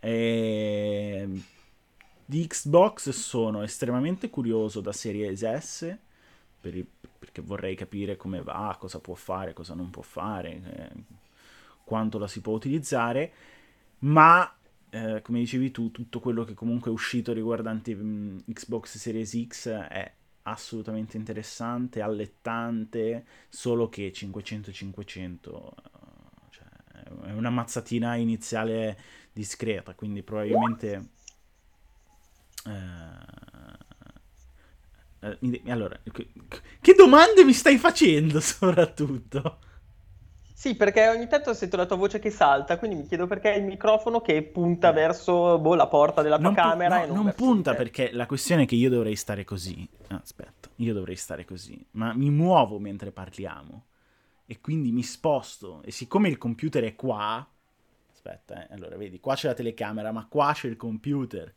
E 0.00 1.28
di 2.24 2.46
Xbox 2.48 3.10
sono 3.10 3.62
estremamente 3.62 4.28
curioso 4.28 4.80
da 4.80 4.92
Series 4.92 5.44
S 5.58 5.96
per 6.60 6.76
i- 6.76 6.86
perché 7.18 7.40
vorrei 7.42 7.76
capire 7.76 8.16
come 8.16 8.42
va, 8.42 8.76
cosa 8.78 8.98
può 8.98 9.14
fare, 9.14 9.52
cosa 9.52 9.74
non 9.74 9.90
può 9.90 10.02
fare, 10.02 10.50
eh, 10.74 10.90
quanto 11.84 12.18
la 12.18 12.26
si 12.26 12.40
può 12.40 12.54
utilizzare, 12.54 13.32
ma 14.00 14.52
eh, 14.96 15.20
come 15.20 15.40
dicevi 15.40 15.70
tu, 15.70 15.90
tutto 15.90 16.20
quello 16.20 16.44
che 16.44 16.54
comunque 16.54 16.90
è 16.90 16.94
uscito 16.94 17.34
riguardante 17.34 17.94
mm, 17.94 18.38
Xbox 18.50 18.96
Series 18.96 19.46
X 19.46 19.68
è 19.68 20.10
assolutamente 20.42 21.18
interessante, 21.18 22.00
allettante, 22.00 23.26
solo 23.48 23.88
che 23.90 24.10
500-500 24.12 25.04
eh, 25.04 25.38
cioè, 26.50 26.64
è 27.24 27.32
una 27.32 27.50
mazzatina 27.50 28.14
iniziale 28.14 28.98
discreta, 29.32 29.94
quindi 29.94 30.22
probabilmente... 30.22 31.08
eh, 32.64 33.34
eh, 35.40 35.62
allora, 35.70 35.98
che, 36.10 36.28
che 36.80 36.94
domande 36.94 37.44
mi 37.44 37.52
stai 37.52 37.76
facendo 37.76 38.40
soprattutto? 38.40 39.58
Sì, 40.58 40.74
perché 40.74 41.06
ogni 41.08 41.28
tanto 41.28 41.52
sento 41.54 41.76
la 41.76 41.86
tua 41.86 41.96
voce 41.96 42.18
che 42.18 42.30
salta, 42.30 42.78
quindi 42.78 42.96
mi 42.96 43.06
chiedo 43.06 43.26
perché 43.26 43.50
hai 43.50 43.58
il 43.58 43.64
microfono 43.64 44.20
che 44.22 44.42
punta 44.42 44.90
verso 44.90 45.58
boh, 45.58 45.74
la 45.74 45.86
porta 45.86 46.22
della 46.22 46.38
tua 46.40 46.48
Non, 46.48 46.54
pu- 46.58 46.62
camera 46.62 46.98
no, 46.98 47.02
e 47.02 47.06
non, 47.06 47.16
non 47.24 47.34
punta 47.34 47.74
te. 47.74 47.74
perché 47.74 48.10
la 48.12 48.26
questione 48.26 48.64
è 48.64 48.66
che 48.66 48.74
io 48.74 48.90
dovrei 48.90 49.16
stare 49.16 49.44
così. 49.44 49.88
Ah, 50.08 50.20
Aspetta, 50.22 50.68
io 50.76 50.92
dovrei 50.92 51.16
stare 51.16 51.44
così, 51.46 51.84
ma 51.92 52.12
mi 52.14 52.30
muovo 52.30 52.78
mentre 52.78 53.10
parliamo 53.10 53.86
e 54.46 54.60
quindi 54.60 54.92
mi 54.92 55.02
sposto 55.02 55.82
e 55.82 55.90
siccome 55.90 56.28
il 56.28 56.36
computer 56.38 56.84
è 56.84 56.94
qua, 56.94 57.46
aspetta, 58.12 58.68
eh, 58.68 58.74
allora 58.74 58.96
vedi, 58.96 59.18
qua 59.20 59.34
c'è 59.34 59.48
la 59.48 59.54
telecamera, 59.54 60.12
ma 60.12 60.26
qua 60.28 60.52
c'è 60.54 60.68
il 60.68 60.76
computer 60.76 61.52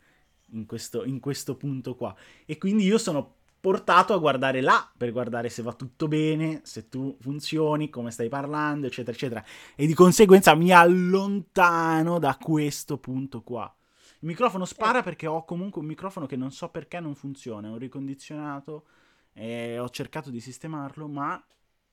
in 0.51 0.65
questo, 0.65 1.03
in 1.06 1.20
questo 1.20 1.56
punto 1.58 1.96
qua 1.96 2.15
e 2.46 2.58
quindi 2.58 2.86
io 2.86 2.98
sono 2.98 3.36
portato 3.60 4.13
a 4.13 4.18
guardare 4.18 4.62
là 4.62 4.89
per 4.96 5.12
guardare 5.12 5.50
se 5.50 5.62
va 5.62 5.74
tutto 5.74 6.08
bene, 6.08 6.62
se 6.63 6.88
tu 6.88 7.18
funzioni, 7.20 7.89
come 7.89 8.12
stai 8.12 8.30
parlando, 8.30 8.88
eccetera, 8.88 9.16
eccetera. 9.16 9.44
E 9.75 9.86
di 9.86 9.94
conseguenza 9.94 10.56
mi 10.56 10.72
allontano 10.72 12.20
da 12.20 12.38
questo 12.39 12.98
punto 12.98 13.42
qua. 13.42 13.74
Il 14.22 14.28
microfono 14.28 14.66
spara 14.66 15.01
perché 15.01 15.28
ho 15.28 15.46
comunque 15.46 15.82
un 15.82 15.88
microfono 15.88 16.25
che 16.25 16.36
non 16.36 16.51
so 16.51 16.70
perché 16.70 17.00
non 17.00 17.16
funziona, 17.16 17.68
è 17.68 17.72
un 17.72 17.78
ricondizionato 17.78 18.86
e 19.34 19.80
ho 19.80 19.89
cercato 19.89 20.30
di 20.30 20.42
sistemarlo, 20.42 21.08
ma 21.08 21.42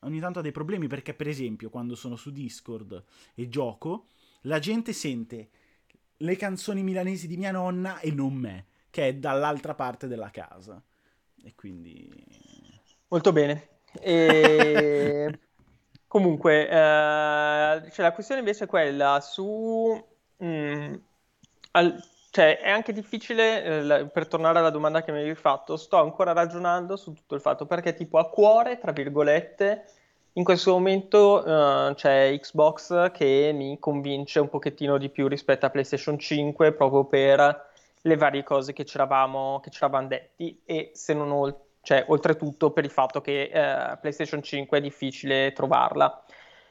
ogni 0.00 0.20
tanto 0.20 0.40
ha 0.40 0.42
dei 0.42 0.52
problemi 0.52 0.88
perché 0.88 1.14
per 1.14 1.28
esempio 1.28 1.70
quando 1.70 1.94
sono 1.94 2.16
su 2.16 2.30
Discord 2.30 3.04
e 3.35 3.49
gioco, 3.49 4.06
la 4.42 4.58
gente 4.58 4.92
sente 4.92 5.50
le 6.18 6.37
canzoni 6.37 6.82
milanesi 6.82 7.26
di 7.26 7.37
mia 7.37 7.52
nonna 7.52 8.00
e 8.00 8.11
non 8.11 8.35
me, 8.35 8.66
che 8.90 9.08
è 9.08 9.14
dall'altra 9.14 9.75
parte 9.75 10.08
della 10.08 10.30
casa. 10.30 10.82
E 11.46 11.54
quindi... 11.54 12.10
Molto 13.08 13.32
bene. 13.32 13.68
E... 14.00 15.38
Comunque, 16.08 16.68
eh, 16.68 16.71
cioè, 17.92 18.04
la 18.04 18.12
questione 18.12 18.40
invece 18.40 18.64
è 18.64 18.66
quella 18.66 19.21
su... 19.21 20.04
mm, 20.42 20.94
al- 21.73 22.02
cioè, 22.30 22.58
è 22.58 22.68
anche 22.71 22.92
difficile, 22.92 23.62
eh, 23.64 23.82
la- 23.82 24.06
per 24.06 24.26
tornare 24.26 24.58
alla 24.58 24.71
domanda 24.71 25.02
che 25.04 25.12
mi 25.12 25.18
avevi 25.21 25.34
fatto, 25.36 25.76
sto 25.76 25.99
ancora 25.99 26.32
ragionando 26.32 26.97
su 26.97 27.12
tutto 27.12 27.34
il 27.36 27.40
fatto, 27.40 27.64
perché 27.66 27.94
tipo 27.94 28.18
a 28.18 28.28
cuore, 28.28 28.78
tra 28.78 28.92
virgolette, 28.92 29.84
in 30.34 30.44
questo 30.44 30.73
momento 30.73 31.44
eh, 31.90 31.94
c'è 31.94 32.36
Xbox 32.40 33.10
che 33.12 33.52
mi 33.54 33.78
convince 33.78 34.40
un 34.40 34.49
pochettino 34.49 34.99
di 34.99 35.08
più 35.10 35.28
rispetto 35.28 35.66
a 35.66 35.71
PlayStation 35.71 36.18
5, 36.18 36.73
proprio 36.73 37.04
per 37.04 37.66
le 38.06 38.16
varie 38.16 38.42
cose 38.42 38.73
che 38.73 38.84
ci 38.84 38.97
eravamo, 38.97 39.60
detti 40.06 40.62
e 40.64 40.90
se 40.95 41.12
non 41.12 41.30
ol- 41.30 41.64
cioè, 41.82 42.04
oltretutto 42.08 42.71
per 42.73 42.84
il 42.84 42.90
fatto 42.90 43.21
che 43.21 43.42
eh, 43.52 43.97
PlayStation 43.99 44.42
5 44.42 44.78
è 44.78 44.80
difficile 44.80 45.52
trovarla. 45.52 46.25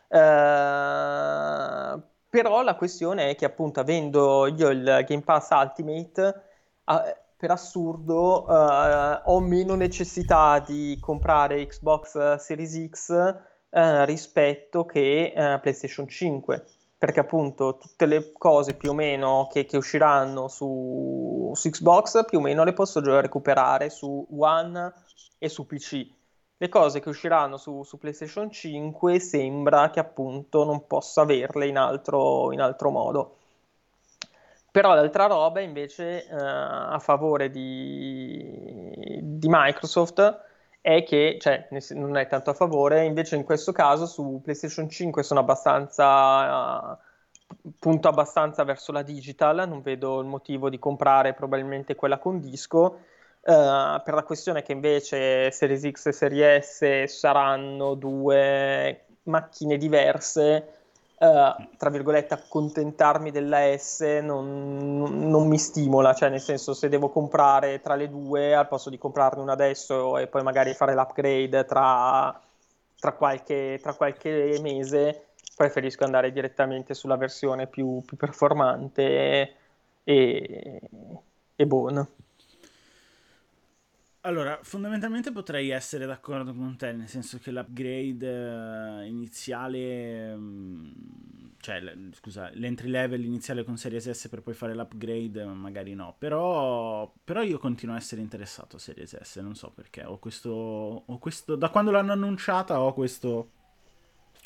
Eh, 0.08 2.02
però 2.30 2.62
la 2.64 2.76
questione 2.76 3.30
è 3.30 3.36
che 3.36 3.46
appunto 3.46 3.80
avendo 3.80 4.48
io 4.48 4.70
il 4.70 5.04
Game 5.08 5.22
Pass 5.24 5.50
Ultimate, 5.52 6.44
eh, 6.86 7.18
per 7.38 7.52
assurdo 7.52 8.48
eh, 8.48 9.22
ho 9.26 9.40
meno 9.40 9.76
necessità 9.76 10.60
di 10.60 10.98
comprare 11.00 11.66
Xbox 11.66 12.36
Series 12.36 12.90
X 12.90 13.10
eh, 13.70 14.06
rispetto 14.06 14.86
che 14.86 15.34
eh, 15.36 15.60
PlayStation 15.60 16.08
5 16.08 16.66
perché 16.98 17.20
appunto 17.20 17.78
tutte 17.78 18.06
le 18.06 18.32
cose 18.32 18.76
più 18.76 18.92
o 18.92 18.94
meno 18.94 19.48
che, 19.52 19.66
che 19.66 19.78
usciranno 19.78 20.48
su, 20.48 21.52
su 21.54 21.70
Xbox 21.70 22.26
più 22.26 22.40
o 22.40 22.42
meno 22.42 22.64
le 22.64 22.74
posso 22.74 23.02
già 23.02 23.20
recuperare 23.20 23.90
su 23.90 24.26
One 24.38 24.94
e 25.38 25.50
su 25.50 25.66
PC. 25.66 26.08
Le 26.58 26.70
cose 26.70 27.02
che 27.02 27.10
usciranno 27.10 27.58
su, 27.58 27.84
su 27.84 27.98
PlayStation 27.98 28.50
5 28.50 29.20
sembra 29.20 29.90
che 29.90 30.00
appunto 30.00 30.64
non 30.64 30.88
possa 30.88 31.22
averle 31.22 31.68
in 31.68 31.78
altro, 31.78 32.54
in 32.54 32.62
altro 32.62 32.90
modo. 32.92 33.38
Però 34.72 34.94
l'altra 34.94 35.26
roba 35.26 35.60
invece 35.60 36.26
eh, 36.26 36.36
a 36.36 37.00
favore 37.00 37.50
di, 37.50 39.20
di 39.22 39.48
Microsoft 39.50 40.44
è 40.86 41.02
che, 41.02 41.40
cioè, 41.42 41.68
non 41.96 42.16
è 42.16 42.28
tanto 42.28 42.52
a 42.52 42.54
favore, 42.54 43.06
invece 43.06 43.36
in 43.36 43.44
questo 43.44 43.72
caso 43.72 44.06
su 44.06 44.40
PlayStation 44.44 44.88
5 44.88 45.24
sono 45.24 45.40
abbastanza, 45.40 46.94
eh, 46.94 46.98
punto 47.80 48.08
abbastanza 48.08 48.64
verso 48.64 48.92
la 48.92 49.02
digital, 49.02 49.68
non 49.68 49.82
vedo 49.82 50.20
il 50.20 50.28
motivo 50.28 50.70
di 50.70 50.78
comprare 50.78 51.34
probabilmente 51.34 51.96
quella 51.96 52.20
con 52.20 52.40
disco, 52.40 53.00
eh, 53.42 54.02
per 54.04 54.14
la 54.14 54.24
questione 54.24 54.62
che 54.62 54.74
invece 54.74 55.50
Series 55.50 55.90
X 55.90 56.06
e 56.06 56.12
Series 56.12 56.78
S 56.78 57.04
saranno 57.06 57.96
due 57.96 59.06
macchine 59.24 59.78
diverse, 59.78 60.75
eh, 61.18 61.70
tra 61.78 61.90
virgolette, 61.90 62.34
accontentarmi 62.34 63.32
della 63.32 63.78
S 63.78 64.02
non, 64.22 65.30
non 65.30 65.48
mi 65.48 65.58
stimola, 65.58 66.14
cioè 66.14 66.30
nel 66.30 66.42
senso 66.42 66.74
se 66.74 66.90
devo 66.90 67.10
comprare 67.10 67.80
tra 67.80 67.96
le 67.96 68.10
due 68.10 68.54
al 68.54 68.68
posto 68.68 68.90
di 68.90 68.98
comprarne 68.98 69.42
una 69.42 69.54
adesso 69.54 70.18
e 70.18 70.28
poi 70.28 70.44
magari 70.44 70.74
fare 70.74 70.94
l'upgrade 70.94 71.66
tra, 71.66 72.38
tra 73.00 73.14
qualche, 73.14 73.80
tra 73.82 73.94
qualche 73.94 74.60
mese, 74.62 75.28
preferisco 75.56 76.04
andare 76.04 76.32
direttamente 76.32 76.94
sulla 76.94 77.16
versione 77.18 77.68
più, 77.68 78.02
più 78.06 78.18
performante 78.18 79.56
e, 80.04 80.82
e 81.56 81.66
buona. 81.66 82.08
Allora, 84.26 84.58
fondamentalmente 84.64 85.32
potrei 85.32 85.70
essere 85.70 86.08
d'accordo 86.08 86.52
con 86.56 86.76
te, 86.78 86.92
nel 86.94 87.08
senso 87.08 87.38
che 87.38 87.52
l'upgrade 87.52 89.04
eh, 89.04 89.06
iniziale, 89.06 90.36
mm, 90.36 90.92
cioè, 91.60 91.80
l- 91.80 92.10
scusa, 92.16 92.50
l'entry 92.54 92.90
level 92.90 93.24
iniziale 93.24 93.64
con 93.64 93.78
Series 93.78 94.10
S 94.10 94.28
per 94.28 94.42
poi 94.42 94.56
fare 94.56 94.74
l'upgrade, 94.74 95.44
eh, 95.44 95.46
magari 95.46 95.94
no, 95.94 96.16
però, 96.18 97.12
però 97.24 97.44
io 97.44 97.60
continuo 97.60 97.94
a 97.94 98.00
essere 98.00 98.22
interessato 98.22 98.78
a 98.78 98.80
Series 98.80 99.16
S, 99.22 99.36
non 99.38 99.54
so 99.54 99.70
perché, 99.70 100.04
ho 100.04 100.18
questo, 100.18 100.50
ho 101.06 101.18
questo, 101.20 101.56
da 101.56 101.70
quando 101.70 101.92
l'hanno 101.92 102.14
annunciata 102.14 102.82
ho 102.82 102.94
questo, 102.94 103.52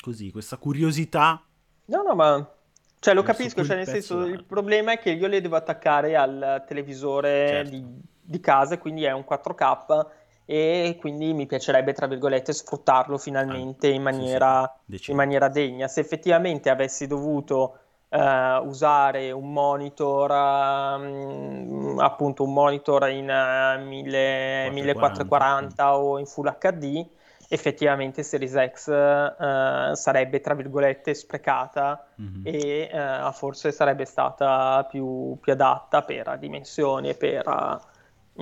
così, 0.02 0.30
questa 0.30 0.58
curiosità. 0.58 1.42
No, 1.86 2.02
no, 2.02 2.14
ma 2.14 2.54
cioè, 2.98 3.14
lo 3.14 3.22
capisco, 3.22 3.64
cioè, 3.64 3.76
nel 3.76 3.86
senso, 3.86 4.26
il 4.26 4.34
là. 4.34 4.42
problema 4.46 4.92
è 4.92 4.98
che 4.98 5.12
io 5.12 5.26
le 5.26 5.40
devo 5.40 5.56
attaccare 5.56 6.16
al 6.16 6.64
televisore 6.66 7.46
Certo, 7.46 7.70
di, 7.70 7.84
di 8.20 8.40
casa, 8.40 8.78
quindi 8.78 9.04
è 9.04 9.12
un 9.12 9.24
4K 9.28 10.06
e 10.50 10.96
quindi 10.98 11.32
mi 11.32 11.46
piacerebbe, 11.46 11.92
tra 11.92 12.08
virgolette, 12.08 12.52
sfruttarlo 12.52 13.18
finalmente 13.18 13.86
in 13.86 13.92
sì 13.92 13.96
sì, 13.96 13.98
maniera, 14.00 14.80
in 15.06 15.14
maniera 15.14 15.48
degna. 15.48 15.86
Se 15.86 16.00
effettivamente 16.00 16.70
avessi 16.70 17.06
dovuto 17.06 17.78
uh, 18.08 18.66
usare 18.66 19.30
un 19.30 19.52
monitor, 19.52 20.30
um, 20.30 21.98
appunto 22.00 22.42
un 22.42 22.52
monitor 22.52 23.08
in 23.10 23.28
uh, 23.28 23.80
1000, 23.80 24.70
1440 24.72 25.96
o 25.96 26.18
in 26.18 26.26
Full 26.26 26.56
HD, 26.58 27.06
effettivamente 27.48 28.24
Series 28.24 28.54
X 28.72 28.88
uh, 28.88 29.94
sarebbe 29.94 30.40
tra 30.40 30.54
virgolette 30.54 31.14
sprecata 31.14 32.06
mm-hmm. 32.20 32.42
e 32.44 32.90
uh, 32.92 33.32
forse 33.32 33.72
sarebbe 33.72 34.04
stata 34.04 34.84
più, 34.90 35.36
più, 35.40 35.52
adatta 35.52 36.02
per 36.02 36.38
dimensioni 36.38 37.08
e 37.10 37.14
per 37.14 37.88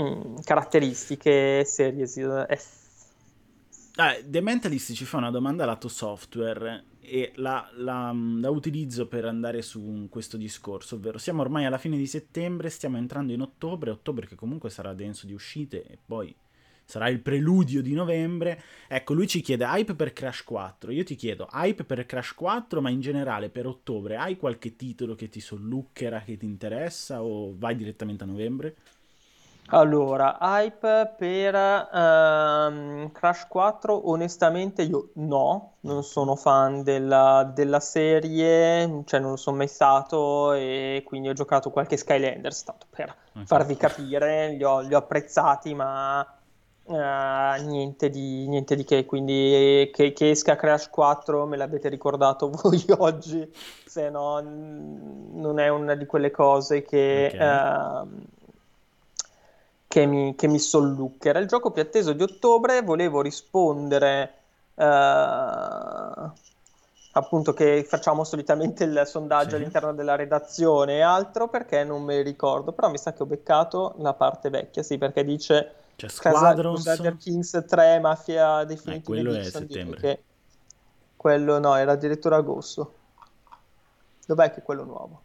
uh, 0.02 0.40
caratteristiche 0.44 1.64
Series 1.64 2.18
S. 2.56 2.86
Ah, 3.96 4.16
The 4.24 4.40
Mentalist 4.40 4.92
ci 4.92 5.04
fa 5.04 5.16
una 5.16 5.30
domanda 5.30 5.64
lato 5.64 5.88
software 5.88 6.84
e 7.00 7.32
la, 7.36 7.68
la, 7.74 8.14
la, 8.14 8.50
utilizzo 8.50 9.08
per 9.08 9.24
andare 9.24 9.62
su 9.62 10.06
questo 10.08 10.36
discorso, 10.36 10.96
ovvero 10.96 11.18
siamo 11.18 11.40
ormai 11.40 11.64
alla 11.64 11.78
fine 11.78 11.96
di 11.96 12.06
settembre, 12.06 12.70
stiamo 12.70 12.96
entrando 12.96 13.32
in 13.32 13.40
ottobre, 13.40 13.90
ottobre 13.90 14.26
che 14.26 14.36
comunque 14.36 14.70
sarà 14.70 14.92
denso 14.92 15.26
di 15.26 15.32
uscite 15.32 15.82
e 15.84 15.98
poi 16.04 16.34
sarà 16.84 17.08
il 17.08 17.20
preludio 17.20 17.82
di 17.82 17.92
novembre. 17.92 18.62
Ecco, 18.86 19.14
lui 19.14 19.26
ci 19.26 19.40
chiede 19.40 19.64
hype 19.64 19.94
per 19.94 20.12
Crash 20.12 20.44
4. 20.44 20.92
Io 20.92 21.04
ti 21.04 21.16
chiedo 21.16 21.48
hype 21.52 21.84
per 21.84 22.06
Crash 22.06 22.34
4, 22.34 22.80
ma 22.80 22.88
in 22.88 23.00
generale 23.00 23.50
per 23.50 23.66
ottobre 23.66 24.16
hai 24.16 24.36
qualche 24.36 24.76
titolo 24.76 25.14
che 25.14 25.28
ti 25.28 25.40
sollucchera, 25.40 26.20
che 26.20 26.36
ti 26.36 26.46
interessa 26.46 27.22
o 27.22 27.54
vai 27.56 27.74
direttamente 27.74 28.24
a 28.24 28.26
novembre? 28.26 28.76
Allora, 29.70 30.38
hype 30.40 31.14
per 31.16 31.54
uh, 31.54 33.12
Crash 33.12 33.46
4, 33.48 34.08
onestamente 34.08 34.82
io 34.82 35.10
no, 35.14 35.74
non 35.80 36.02
sono 36.04 36.36
fan 36.36 36.82
della, 36.82 37.50
della, 37.52 37.80
serie, 37.80 39.02
cioè 39.04 39.20
non 39.20 39.30
lo 39.30 39.36
sono 39.36 39.58
mai 39.58 39.68
stato 39.68 40.54
e 40.54 41.02
quindi 41.04 41.28
ho 41.28 41.34
giocato 41.34 41.70
qualche 41.70 41.98
Skylanders, 41.98 42.62
tanto 42.64 42.86
per 42.88 43.14
okay. 43.32 43.44
farvi 43.44 43.76
capire, 43.76 44.52
li 44.52 44.64
ho, 44.64 44.80
li 44.80 44.94
ho 44.94 44.98
apprezzati 44.98 45.74
ma 45.74 46.26
Uh, 46.88 47.62
niente, 47.66 48.08
di, 48.08 48.48
niente, 48.48 48.74
di, 48.74 48.82
che, 48.82 49.04
quindi 49.04 49.90
che, 49.92 50.14
che, 50.14 50.30
esca 50.30 50.56
Crash 50.56 50.88
4 50.88 51.44
me 51.44 51.58
l'avete 51.58 51.90
ricordato 51.90 52.48
voi 52.62 52.82
oggi, 52.96 53.46
se 53.84 54.08
no 54.08 54.40
non 54.40 55.58
è 55.58 55.68
una 55.68 55.94
di 55.94 56.06
quelle 56.06 56.30
cose 56.30 56.80
che, 56.80 57.30
okay. 57.34 58.06
uh, 58.06 58.08
che, 59.88 60.06
mi, 60.06 60.34
che 60.36 60.46
mi 60.46 60.58
sollucchera. 60.58 61.38
Il 61.38 61.48
gioco 61.48 61.70
più 61.70 61.82
atteso 61.82 62.12
di 62.12 62.22
ottobre, 62.22 62.82
volevo 62.82 63.22
rispondere 63.22 64.34
uh, 64.74 66.30
appunto 67.12 67.52
che 67.54 67.84
facciamo 67.88 68.22
solitamente 68.22 68.84
il 68.84 69.02
sondaggio 69.06 69.50
sì. 69.50 69.56
all'interno 69.56 69.94
della 69.94 70.14
redazione 70.14 70.96
e 70.96 71.00
altro 71.00 71.48
perché 71.48 71.82
non 71.82 72.02
me 72.02 72.20
ricordo, 72.20 72.72
però 72.72 72.90
mi 72.90 72.98
sa 72.98 73.14
che 73.14 73.22
ho 73.22 73.26
beccato 73.26 73.94
la 73.98 74.12
parte 74.12 74.50
vecchia, 74.50 74.82
sì, 74.82 74.98
perché 74.98 75.24
dice 75.24 75.72
c'è 75.96 76.08
Squadrons. 76.08 76.84
Crusader 76.84 77.16
Kings 77.16 77.64
3 77.66 77.98
Mafia 77.98 78.62
Definitive 78.64 78.98
eh, 78.98 79.22
quello 79.22 79.32
Edition, 79.32 79.62
è 79.62 79.66
settembre. 79.66 80.22
Quello 81.16 81.58
no, 81.58 81.74
era 81.74 81.92
addirittura 81.92 82.36
agosto. 82.36 82.92
Dov'è 84.26 84.52
che 84.52 84.60
è 84.60 84.62
quello 84.62 84.84
nuovo? 84.84 85.22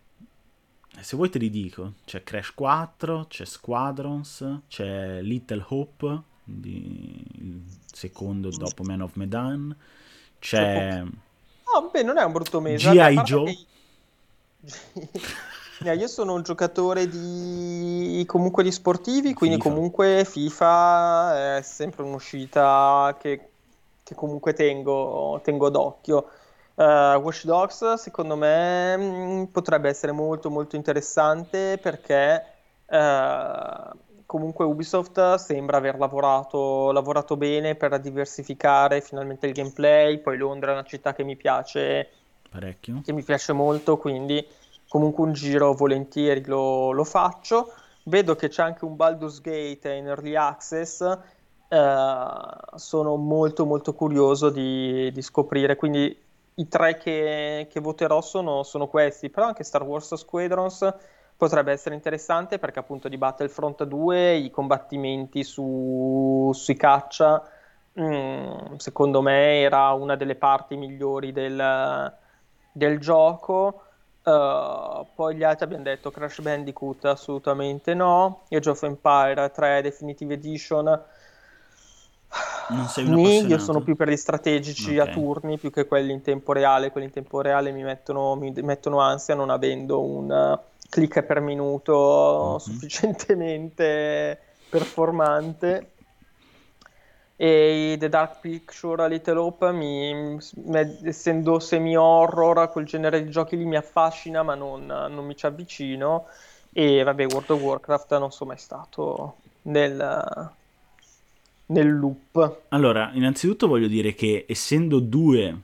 Se 0.99 1.15
vuoi 1.15 1.29
te 1.29 1.37
li 1.37 1.49
dico. 1.49 1.93
C'è 2.05 2.23
Crash 2.23 2.53
4, 2.53 3.25
c'è 3.27 3.45
Squadrons, 3.45 4.59
c'è 4.67 5.21
Little 5.21 5.65
Hope, 5.69 6.21
di... 6.43 7.23
il 7.39 7.61
secondo 7.91 8.49
dopo 8.49 8.83
Man 8.83 9.01
of 9.01 9.15
Medan. 9.15 9.75
C'è... 10.39 11.03
Oh, 11.63 11.89
beh, 11.89 12.03
non 12.03 12.17
è 12.17 12.23
un 12.23 12.31
brutto 12.31 12.59
mese. 12.59 12.91
G.I. 12.91 13.21
Joe. 13.21 13.57
Che... 15.83 15.91
io 15.91 16.07
sono 16.07 16.33
un 16.33 16.43
giocatore 16.43 17.09
di 17.09 18.23
comunque 18.25 18.63
di 18.63 18.71
sportivi, 18.71 19.33
quindi 19.33 19.57
FIFA. 19.57 19.69
comunque 19.69 20.23
FIFA 20.23 21.57
è 21.57 21.61
sempre 21.61 22.03
un'uscita 22.03 23.17
che, 23.19 23.49
che 24.03 24.15
comunque 24.15 24.53
tengo, 24.53 25.41
tengo 25.43 25.69
d'occhio. 25.69 26.29
Uh, 26.75 27.19
Watch 27.21 27.45
Dogs 27.45 27.93
secondo 27.93 28.35
me 28.35 28.97
mh, 28.97 29.01
mm, 29.01 29.43
potrebbe 29.45 29.89
essere 29.89 30.11
molto 30.11 30.49
molto 30.49 30.75
interessante 30.75 31.77
perché 31.79 32.43
uh, 32.87 33.95
comunque 34.25 34.65
Ubisoft 34.65 35.35
sembra 35.35 35.77
aver 35.77 35.99
lavorato, 35.99 36.91
lavorato, 36.91 37.37
bene 37.37 37.75
per 37.75 37.99
diversificare 37.99 39.01
finalmente 39.01 39.45
il 39.45 39.53
gameplay, 39.53 40.17
poi 40.17 40.37
Londra 40.37 40.71
è 40.71 40.73
una 40.73 40.83
città 40.83 41.13
che 41.13 41.23
mi 41.23 41.35
piace 41.35 42.09
parecchio, 42.49 43.01
che 43.03 43.13
mi 43.13 43.21
piace 43.21 43.53
molto, 43.53 43.97
quindi 43.97 44.43
comunque 44.87 45.23
un 45.23 45.33
giro 45.33 45.73
volentieri 45.73 46.43
lo, 46.45 46.91
lo, 46.91 47.03
faccio. 47.03 47.73
Vedo 48.05 48.35
che 48.35 48.47
c'è 48.49 48.63
anche 48.63 48.85
un 48.85 48.95
Baldur's 48.95 49.39
Gate 49.39 49.91
in 49.93 50.07
Early 50.07 50.35
Access, 50.35 51.01
eh, 51.67 52.27
sono 52.75 53.15
molto 53.15 53.65
molto 53.65 53.93
curioso 53.93 54.49
di, 54.49 55.11
di, 55.11 55.21
scoprire, 55.21 55.75
quindi 55.75 56.15
i 56.55 56.67
tre 56.67 56.97
che, 56.97 57.67
che 57.69 57.79
voterò 57.79 58.21
sono, 58.21 58.63
sono, 58.63 58.87
questi, 58.87 59.29
però 59.29 59.47
anche 59.47 59.63
Star 59.63 59.83
Wars 59.83 60.15
Squadrons 60.15 60.93
potrebbe 61.35 61.71
essere 61.71 61.95
interessante 61.95 62.59
perché 62.59 62.79
appunto 62.79 63.09
di 63.09 63.17
Battlefront 63.17 63.83
2 63.83 64.35
i 64.35 64.51
combattimenti 64.51 65.43
su, 65.43 66.51
sui 66.53 66.75
caccia 66.75 67.43
mh, 67.93 68.03
mm, 68.03 68.75
secondo 68.77 69.21
me 69.21 69.61
era 69.61 69.91
una 69.91 70.15
delle 70.15 70.35
parti 70.35 70.75
migliori 70.75 71.31
del, 71.31 72.13
del 72.71 72.99
gioco. 72.99 73.83
Uh, 74.23 75.05
poi 75.15 75.35
gli 75.35 75.43
altri 75.43 75.65
abbiamo 75.65 75.83
detto 75.83 76.09
Crash 76.09 76.39
Bandicoot 76.41 77.05
assolutamente 77.05 77.93
no. 77.93 78.43
Age 78.49 78.69
of 78.69 78.83
Empire 78.83 79.51
3 79.51 79.81
Definitive 79.81 80.33
Edition 80.35 81.03
non 82.69 82.87
sei 82.87 83.05
un 83.05 83.13
Nì, 83.13 83.45
io 83.45 83.57
sono 83.57 83.81
più 83.81 83.95
per 83.95 84.09
gli 84.09 84.15
strategici 84.15 84.97
okay. 84.97 85.09
a 85.09 85.13
turni 85.13 85.57
più 85.57 85.71
che 85.71 85.85
quelli 85.85 86.11
in 86.11 86.21
tempo 86.21 86.53
reale 86.53 86.91
quelli 86.91 87.07
in 87.07 87.13
tempo 87.13 87.41
reale 87.41 87.71
mi 87.71 87.83
mettono, 87.83 88.35
mi 88.35 88.51
mettono 88.61 88.99
ansia 88.99 89.35
non 89.35 89.49
avendo 89.49 90.01
un 90.01 90.29
uh, 90.29 90.59
click 90.89 91.23
per 91.23 91.39
minuto 91.39 92.47
mm-hmm. 92.47 92.57
sufficientemente 92.57 94.39
performante 94.69 95.89
e 97.35 97.95
The 97.99 98.09
Dark 98.09 98.39
Picture 98.39 99.03
a 99.03 99.07
Little 99.07 99.37
Hope 99.37 99.71
mi, 99.71 100.37
essendo 101.03 101.59
semi-horror 101.59 102.69
quel 102.71 102.85
genere 102.85 103.23
di 103.23 103.29
giochi 103.29 103.57
lì 103.57 103.65
mi 103.65 103.75
affascina 103.75 104.43
ma 104.43 104.55
non, 104.55 104.85
non, 104.85 105.25
mi 105.25 105.35
ci 105.35 105.45
avvicino 105.45 106.27
e 106.71 107.03
vabbè 107.03 107.25
World 107.25 107.49
of 107.49 107.61
Warcraft 107.61 108.17
non 108.17 108.31
sono 108.31 108.51
mai 108.51 108.59
stato 108.59 109.35
nel, 109.63 110.51
nel 111.73 111.97
loop. 111.97 112.61
Allora 112.69 113.11
innanzitutto 113.13 113.67
voglio 113.67 113.87
dire 113.87 114.13
che 114.13 114.45
essendo 114.47 114.99
due 114.99 115.55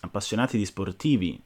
appassionati 0.00 0.58
di 0.58 0.66
sportivi 0.66 1.40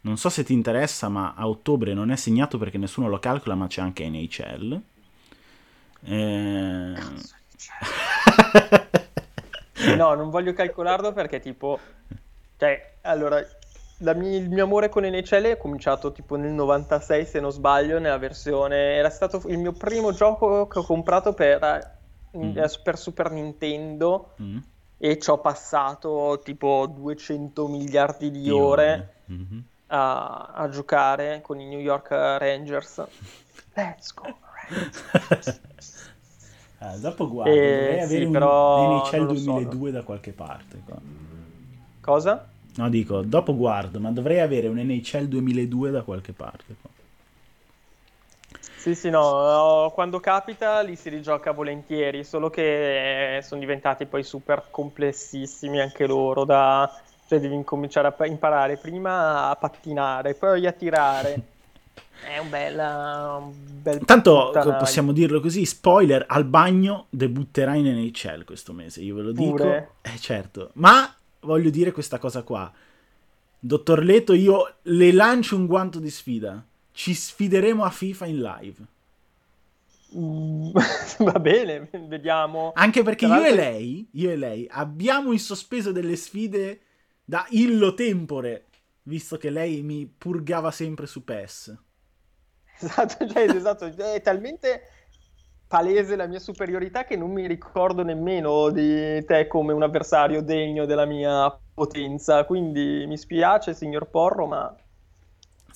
non 0.00 0.16
so 0.16 0.28
se 0.28 0.44
ti 0.44 0.52
interessa 0.52 1.08
ma 1.08 1.34
a 1.36 1.48
ottobre 1.48 1.92
non 1.92 2.10
è 2.10 2.16
segnato 2.16 2.58
perché 2.58 2.78
nessuno 2.78 3.08
lo 3.08 3.18
calcola 3.18 3.54
ma 3.54 3.66
c'è 3.66 3.82
anche 3.82 4.08
NHL 4.08 4.80
eh... 6.08 6.94
no, 9.96 10.14
non 10.14 10.30
voglio 10.30 10.52
calcolarlo 10.52 11.12
perché 11.12 11.40
tipo... 11.40 11.78
Cioè, 12.58 12.94
allora, 13.02 13.44
mia, 13.98 14.38
il 14.38 14.48
mio 14.48 14.64
amore 14.64 14.88
con 14.88 15.04
NHL 15.04 15.42
è 15.44 15.56
cominciato 15.56 16.12
tipo 16.12 16.36
nel 16.36 16.52
96 16.52 17.26
se 17.26 17.40
non 17.40 17.50
sbaglio, 17.50 17.98
nella 17.98 18.18
versione... 18.18 18.94
Era 18.94 19.10
stato 19.10 19.42
il 19.46 19.58
mio 19.58 19.72
primo 19.72 20.12
gioco 20.12 20.68
che 20.68 20.78
ho 20.78 20.84
comprato 20.84 21.34
per, 21.34 21.95
mm. 22.36 22.58
Eh, 22.58 22.70
per 22.82 22.98
Super 22.98 23.30
Nintendo 23.30 24.34
mm. 24.40 24.58
e 24.98 25.18
ci 25.18 25.30
ho 25.30 25.38
passato 25.38 26.40
tipo 26.42 26.86
200 26.86 27.68
miliardi 27.68 28.30
di 28.30 28.50
ore 28.50 29.14
mm-hmm. 29.30 29.58
a, 29.88 30.52
a 30.54 30.68
giocare 30.68 31.40
con 31.42 31.60
i 31.60 31.66
New 31.66 31.80
York 31.80 32.10
Rangers. 32.10 33.04
Let's 33.74 34.14
go, 34.14 34.36
Rangers. 34.68 35.60
Ah, 36.78 36.94
dopo 36.98 37.28
guardo, 37.28 37.50
eh, 37.50 37.56
dovrei 37.56 38.00
avere 38.00 38.18
sì, 38.18 38.24
un 38.24 39.22
NHL 39.22 39.26
2002 39.26 39.90
so. 39.90 39.96
da 39.96 40.02
qualche 40.02 40.32
parte. 40.32 40.82
Qua. 40.84 41.00
Cosa? 42.00 42.48
No, 42.76 42.90
dico, 42.90 43.22
dopo 43.22 43.56
guardo, 43.56 43.98
ma 43.98 44.10
dovrei 44.10 44.40
avere 44.40 44.68
un 44.68 44.76
NHL 44.76 45.24
2002 45.24 45.90
da 45.90 46.02
qualche 46.02 46.32
parte. 46.32 46.76
Qua. 46.78 46.90
Sì, 48.86 48.94
sì, 48.94 49.10
no, 49.10 49.90
quando 49.92 50.20
capita 50.20 50.80
li 50.80 50.94
si 50.94 51.08
rigioca 51.08 51.50
volentieri, 51.50 52.22
solo 52.22 52.50
che 52.50 53.40
sono 53.42 53.58
diventati 53.58 54.06
poi 54.06 54.22
super 54.22 54.66
complessissimi 54.70 55.80
anche 55.80 56.06
loro, 56.06 56.44
da... 56.44 56.88
cioè 57.26 57.40
devi 57.40 57.56
incominciare 57.56 58.14
a 58.16 58.26
imparare 58.26 58.76
prima 58.76 59.48
a 59.48 59.56
pattinare, 59.56 60.34
poi 60.34 60.68
a 60.68 60.70
tirare. 60.70 61.42
È 62.32 62.38
un 62.38 62.48
bel, 62.48 62.78
un 62.78 63.52
bel 63.82 64.04
Tanto 64.04 64.50
puttanaio. 64.52 64.78
possiamo 64.78 65.10
dirlo 65.10 65.40
così: 65.40 65.64
spoiler, 65.64 66.24
al 66.28 66.44
bagno 66.44 67.06
debutterà 67.10 67.74
in 67.74 67.86
NHL 67.86 68.44
questo 68.44 68.72
mese. 68.72 69.00
Io 69.00 69.16
ve 69.16 69.22
lo 69.22 69.32
dico. 69.32 69.50
Pure. 69.56 69.90
Eh, 70.00 70.16
certo. 70.20 70.70
Ma 70.74 71.12
voglio 71.40 71.70
dire 71.70 71.90
questa 71.90 72.18
cosa 72.18 72.44
qua. 72.44 72.72
Dottor 73.58 74.04
Leto, 74.04 74.32
io 74.32 74.74
le 74.82 75.12
lancio 75.12 75.56
un 75.56 75.66
guanto 75.66 75.98
di 75.98 76.08
sfida. 76.08 76.64
Ci 76.96 77.12
sfideremo 77.12 77.84
a 77.84 77.90
FIFA 77.90 78.24
in 78.24 78.40
live. 78.40 78.86
Mm, 80.16 80.70
va 81.30 81.38
bene, 81.38 81.90
vediamo. 82.08 82.72
Anche 82.74 83.02
perché 83.02 83.26
io 83.26 83.44
e 83.44 83.54
lei, 83.54 84.08
io 84.12 84.30
e 84.30 84.36
lei 84.36 84.66
abbiamo 84.70 85.32
in 85.32 85.38
sospeso 85.38 85.92
delle 85.92 86.16
sfide 86.16 86.80
da 87.22 87.44
illo 87.50 87.92
tempore, 87.92 88.64
visto 89.02 89.36
che 89.36 89.50
lei 89.50 89.82
mi 89.82 90.06
purgava 90.06 90.70
sempre 90.70 91.06
su 91.06 91.22
PES. 91.22 91.76
Esatto, 92.80 93.28
cioè, 93.28 93.42
esatto, 93.42 93.84
è 93.84 94.22
talmente 94.22 94.88
palese 95.68 96.16
la 96.16 96.26
mia 96.26 96.38
superiorità 96.38 97.04
che 97.04 97.16
non 97.16 97.30
mi 97.30 97.46
ricordo 97.46 98.04
nemmeno 98.04 98.70
di 98.70 99.22
te 99.26 99.46
come 99.48 99.74
un 99.74 99.82
avversario 99.82 100.40
degno 100.40 100.86
della 100.86 101.04
mia 101.04 101.54
potenza, 101.74 102.46
quindi 102.46 103.04
mi 103.06 103.18
spiace 103.18 103.74
signor 103.74 104.08
Porro, 104.08 104.46
ma 104.46 104.74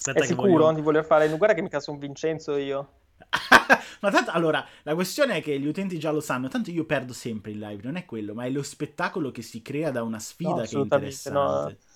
Aspetta 0.01 0.25
è 0.25 0.27
sicuro 0.27 0.65
voglio... 0.65 0.73
di 0.73 0.81
voler 0.81 1.05
fare... 1.05 1.29
Guarda 1.29 1.55
che 1.55 1.61
mica 1.63 1.79
sono 1.79 1.99
Vincenzo 1.99 2.57
io. 2.57 2.93
ma 4.01 4.11
tanto, 4.11 4.31
allora, 4.31 4.67
la 4.83 4.95
questione 4.95 5.37
è 5.37 5.43
che 5.43 5.59
gli 5.61 5.67
utenti 5.67 5.99
già 5.99 6.11
lo 6.11 6.21
sanno, 6.21 6.49
tanto 6.49 6.71
io 6.71 6.87
perdo 6.87 7.13
sempre 7.13 7.51
in 7.51 7.59
live, 7.59 7.83
non 7.83 7.97
è 7.97 8.07
quello, 8.07 8.33
ma 8.33 8.45
è 8.45 8.51
lo 8.51 8.63
spettacolo 8.63 9.31
che 9.31 9.43
si 9.43 9.61
crea 9.61 9.91
da 9.91 10.03
una 10.03 10.19
sfida 10.19 10.51
no, 10.51 10.63
che 10.63 10.77
è 10.77 10.79
interessante. 10.79 11.73
No. 11.73 11.89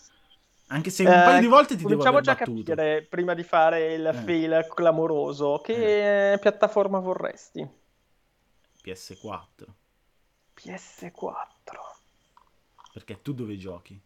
Anche 0.69 0.91
se 0.91 1.05
un 1.05 1.13
eh, 1.13 1.25
paio 1.25 1.41
di 1.41 1.47
volte 1.47 1.77
ti 1.77 1.85
devo 1.85 2.03
aver 2.03 2.23
già 2.23 2.35
battuto. 2.35 2.75
capire, 2.75 3.03
prima 3.03 3.35
di 3.35 3.43
fare 3.43 3.95
il 3.95 4.07
eh. 4.07 4.13
fail 4.13 4.67
clamoroso, 4.69 5.61
che 5.63 6.33
eh. 6.33 6.39
piattaforma 6.39 6.99
vorresti? 6.99 7.67
PS4. 8.85 9.65
PS4. 10.55 11.53
Perché 12.93 13.23
tu 13.23 13.33
dove 13.33 13.57
giochi? 13.57 14.01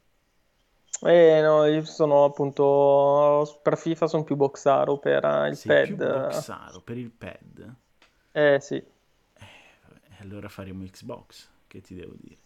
Eh 1.03 1.41
no, 1.43 1.65
io 1.67 1.85
sono 1.85 2.25
appunto 2.25 3.61
per 3.63 3.79
FIFA 3.79 4.07
sono 4.09 4.25
più 4.25 4.35
boxaro 4.35 4.99
per 4.99 5.25
uh, 5.25 5.47
il 5.47 5.57
Sei 5.57 5.87
pad. 5.87 5.97
più 5.97 5.97
boxaro 5.97 6.81
per 6.81 6.97
il 6.99 7.11
pad? 7.11 7.75
Eh 8.33 8.59
sì. 8.61 8.77
Eh, 8.77 9.47
allora 10.21 10.49
faremo 10.49 10.85
Xbox, 10.85 11.49
che 11.67 11.81
ti 11.81 11.95
devo 11.95 12.15
dire? 12.17 12.39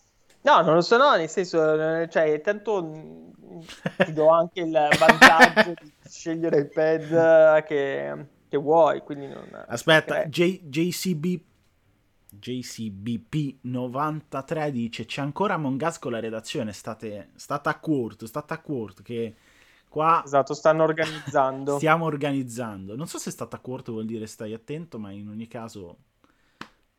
No, 0.42 0.60
non 0.62 0.74
lo 0.74 0.80
so, 0.80 0.96
no, 0.96 1.14
nel 1.16 1.28
senso, 1.28 2.00
eh, 2.00 2.08
cioè, 2.10 2.40
tanto 2.40 2.82
mm, 2.82 3.60
ti 3.96 4.12
do 4.12 4.28
anche 4.28 4.60
il 4.60 4.70
vantaggio 4.98 5.74
di 5.80 5.92
scegliere 6.08 6.58
il 6.58 6.68
pad 6.68 7.62
che, 7.62 8.26
che 8.48 8.56
vuoi, 8.58 9.00
quindi 9.02 9.28
non... 9.28 9.48
Aspetta, 9.68 10.24
J- 10.26 10.60
JCB 10.64 11.40
JCBP93 12.38 14.68
dice 14.68 15.04
c'è 15.04 15.20
ancora 15.20 15.56
Mongas 15.56 15.98
con 15.98 16.12
la 16.12 16.20
redazione, 16.20 16.72
state, 16.72 17.30
state 17.34 17.68
a 17.68 17.78
corto, 17.78 18.26
state 18.26 18.54
a 18.54 18.60
corto 18.60 19.02
che 19.02 19.34
qua... 19.88 20.22
Esatto, 20.24 20.54
stanno 20.54 20.84
organizzando. 20.84 21.76
Stiamo 21.78 22.06
organizzando. 22.06 22.96
Non 22.96 23.06
so 23.06 23.18
se 23.18 23.30
stata 23.30 23.56
a 23.56 23.60
corto 23.60 23.92
vuol 23.92 24.06
dire 24.06 24.26
stai 24.26 24.54
attento, 24.54 24.98
ma 24.98 25.10
in 25.10 25.28
ogni 25.28 25.46
caso 25.46 25.98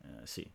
eh, 0.04 0.26
sì. 0.26 0.50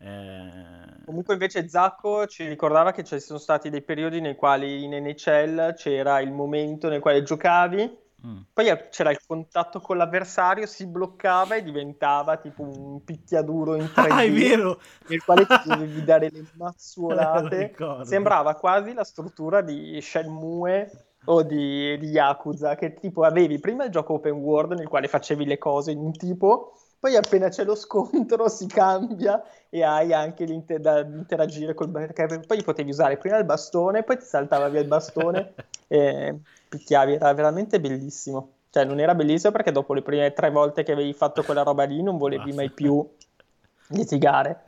Eh... 0.00 1.04
Comunque 1.04 1.34
invece 1.34 1.68
Zacco 1.68 2.26
ci 2.26 2.46
ricordava 2.46 2.92
che 2.92 3.04
ci 3.04 3.18
sono 3.20 3.38
stati 3.38 3.70
dei 3.70 3.82
periodi 3.82 4.20
nei 4.20 4.36
quali 4.36 4.84
in 4.84 4.92
NHL 4.92 5.74
c'era 5.74 6.20
il 6.20 6.30
momento 6.30 6.88
nel 6.88 7.00
quale 7.00 7.22
giocavi 7.22 8.06
Mm. 8.26 8.40
Poi 8.52 8.66
c'era 8.90 9.10
il 9.10 9.20
contatto 9.24 9.80
con 9.80 9.96
l'avversario, 9.96 10.66
si 10.66 10.86
bloccava 10.86 11.54
e 11.54 11.62
diventava 11.62 12.36
tipo 12.36 12.62
un 12.62 13.04
picchiaduro 13.04 13.76
in 13.76 13.84
3D. 13.84 14.06
Ah, 14.10 14.22
è 14.22 14.32
vero! 14.32 14.80
Nel 15.06 15.22
quale 15.24 15.46
ti 15.46 15.54
dovevi 15.68 16.02
dare 16.02 16.30
le 16.32 16.44
mazzuolate. 16.56 17.74
Sembrava 18.02 18.54
quasi 18.54 18.92
la 18.92 19.04
struttura 19.04 19.60
di 19.60 20.00
Shenmue 20.00 20.90
o 21.24 21.42
di, 21.42 21.96
di 21.98 22.08
Yakuza, 22.08 22.74
che 22.74 22.94
tipo 22.94 23.22
avevi 23.22 23.58
prima 23.60 23.84
il 23.84 23.90
gioco 23.90 24.14
open 24.14 24.32
world 24.32 24.72
nel 24.72 24.88
quale 24.88 25.08
facevi 25.08 25.44
le 25.44 25.58
cose 25.58 25.92
in 25.92 25.98
un 25.98 26.12
tipo, 26.12 26.72
poi 26.98 27.16
appena 27.16 27.48
c'è 27.48 27.64
lo 27.64 27.74
scontro 27.74 28.48
si 28.48 28.66
cambia 28.66 29.42
e 29.68 29.82
hai 29.82 30.12
anche 30.12 30.44
l'inter- 30.44 30.80
da 30.80 31.00
interagire 31.00 31.74
col 31.74 31.90
perché 31.90 32.40
poi 32.46 32.62
potevi 32.62 32.90
usare 32.90 33.18
prima 33.18 33.36
il 33.36 33.44
bastone, 33.44 34.02
poi 34.02 34.18
ti 34.18 34.24
saltava 34.24 34.68
via 34.68 34.80
il 34.80 34.88
bastone 34.88 35.54
e 35.86 36.40
picchiavi, 36.68 37.14
era 37.14 37.32
veramente 37.32 37.80
bellissimo. 37.80 38.52
Cioè, 38.70 38.84
non 38.84 39.00
era 39.00 39.14
bellissimo 39.14 39.52
perché 39.52 39.72
dopo 39.72 39.94
le 39.94 40.02
prime 40.02 40.32
tre 40.32 40.50
volte 40.50 40.82
che 40.82 40.92
avevi 40.92 41.12
fatto 41.14 41.42
quella 41.42 41.62
roba 41.62 41.84
lì 41.84 42.02
non 42.02 42.18
volevi 42.18 42.44
Basta. 42.44 42.56
mai 42.56 42.70
più 42.70 43.08
litigare. 43.88 44.62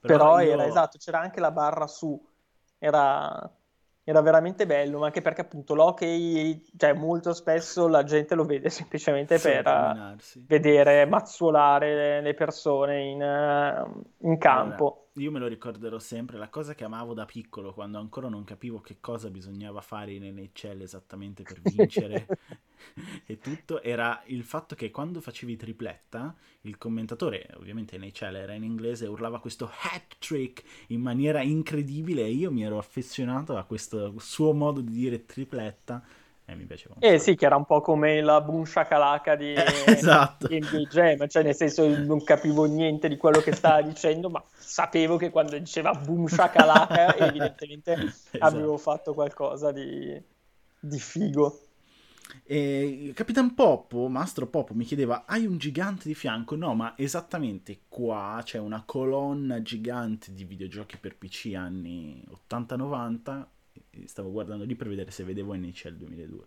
Però, 0.00 0.18
Però 0.18 0.40
io... 0.40 0.52
era 0.52 0.66
esatto, 0.66 0.98
c'era 0.98 1.20
anche 1.20 1.40
la 1.40 1.50
barra 1.50 1.86
su. 1.86 2.20
Era, 2.78 3.50
era 4.04 4.20
veramente 4.20 4.66
bello, 4.66 4.98
ma 5.00 5.06
anche 5.06 5.22
perché 5.22 5.40
appunto 5.42 5.74
l'hockey, 5.74 6.64
cioè 6.76 6.92
molto 6.92 7.32
spesso 7.32 7.88
la 7.88 8.04
gente 8.04 8.34
lo 8.34 8.44
vede 8.44 8.68
semplicemente 8.70 9.38
per 9.38 9.62
dominarsi. 9.62 10.44
vedere 10.46 11.06
mazzuolare 11.06 12.20
le 12.20 12.34
persone 12.34 13.02
in, 13.02 14.04
in 14.18 14.38
campo. 14.38 14.84
Allora, 14.84 15.05
io 15.16 15.30
me 15.30 15.38
lo 15.38 15.46
ricorderò 15.46 15.98
sempre, 15.98 16.36
la 16.36 16.48
cosa 16.48 16.74
che 16.74 16.84
amavo 16.84 17.14
da 17.14 17.24
piccolo, 17.24 17.72
quando 17.72 17.98
ancora 17.98 18.28
non 18.28 18.44
capivo 18.44 18.80
che 18.80 18.98
cosa 19.00 19.30
bisognava 19.30 19.80
fare 19.80 20.12
in 20.12 20.24
NHL 20.24 20.82
esattamente 20.82 21.42
per 21.42 21.60
vincere 21.62 22.26
e 23.24 23.38
tutto, 23.38 23.82
era 23.82 24.22
il 24.26 24.44
fatto 24.44 24.74
che 24.74 24.90
quando 24.90 25.20
facevi 25.20 25.56
tripletta, 25.56 26.34
il 26.62 26.76
commentatore, 26.76 27.48
ovviamente 27.56 27.96
NHL 27.96 28.36
era 28.36 28.52
in 28.52 28.64
inglese, 28.64 29.06
urlava 29.06 29.40
questo 29.40 29.70
hat 29.70 30.16
trick 30.18 30.62
in 30.88 31.00
maniera 31.00 31.40
incredibile 31.40 32.22
e 32.22 32.30
io 32.30 32.52
mi 32.52 32.64
ero 32.64 32.78
affezionato 32.78 33.56
a 33.56 33.64
questo 33.64 34.14
suo 34.18 34.52
modo 34.52 34.80
di 34.80 34.92
dire 34.92 35.24
tripletta 35.24 36.04
e 36.48 36.54
mi 36.54 36.64
piaceva. 36.64 36.94
Eh 37.00 37.18
sì, 37.18 37.34
che 37.34 37.44
era 37.44 37.56
un 37.56 37.66
po' 37.66 37.80
come 37.80 38.20
la 38.20 38.40
boom 38.40 38.64
shakalaka 38.64 39.34
di, 39.34 39.52
esatto. 39.84 40.46
di 40.46 40.60
NBA 40.60 40.82
Jam, 40.88 41.28
cioè 41.28 41.42
nel 41.42 41.56
senso 41.56 41.86
non 41.88 42.22
capivo 42.22 42.64
niente 42.64 43.08
di 43.08 43.16
quello 43.16 43.40
che 43.40 43.52
stava 43.52 43.82
dicendo, 43.82 44.30
ma 44.30 44.42
sapevo 44.56 45.16
che 45.16 45.30
quando 45.30 45.58
diceva 45.58 45.92
boom 45.92 46.28
shakalaka 46.28 47.16
evidentemente 47.26 47.92
esatto. 47.94 48.38
avevo 48.38 48.76
fatto 48.76 49.12
qualcosa 49.12 49.72
di, 49.72 50.22
di 50.78 50.98
figo. 51.00 51.62
E 52.44 53.12
Capitan 53.14 53.54
Poppo, 53.54 54.06
Mastro 54.08 54.46
Poppo, 54.46 54.74
mi 54.74 54.84
chiedeva: 54.84 55.24
Hai 55.26 55.46
un 55.46 55.58
gigante 55.58 56.06
di 56.06 56.14
fianco? 56.14 56.54
No, 56.54 56.74
ma 56.74 56.94
esattamente 56.96 57.80
qua 57.88 58.40
c'è 58.44 58.58
una 58.58 58.82
colonna 58.84 59.62
gigante 59.62 60.32
di 60.32 60.44
videogiochi 60.44 60.96
per 60.96 61.16
PC 61.16 61.54
anni 61.56 62.22
80-90 62.48 63.46
stavo 64.06 64.30
guardando 64.30 64.64
lì 64.64 64.74
per 64.74 64.88
vedere 64.88 65.10
se 65.10 65.24
vedevo 65.24 65.54
NHL 65.54 65.94
2002. 65.94 66.46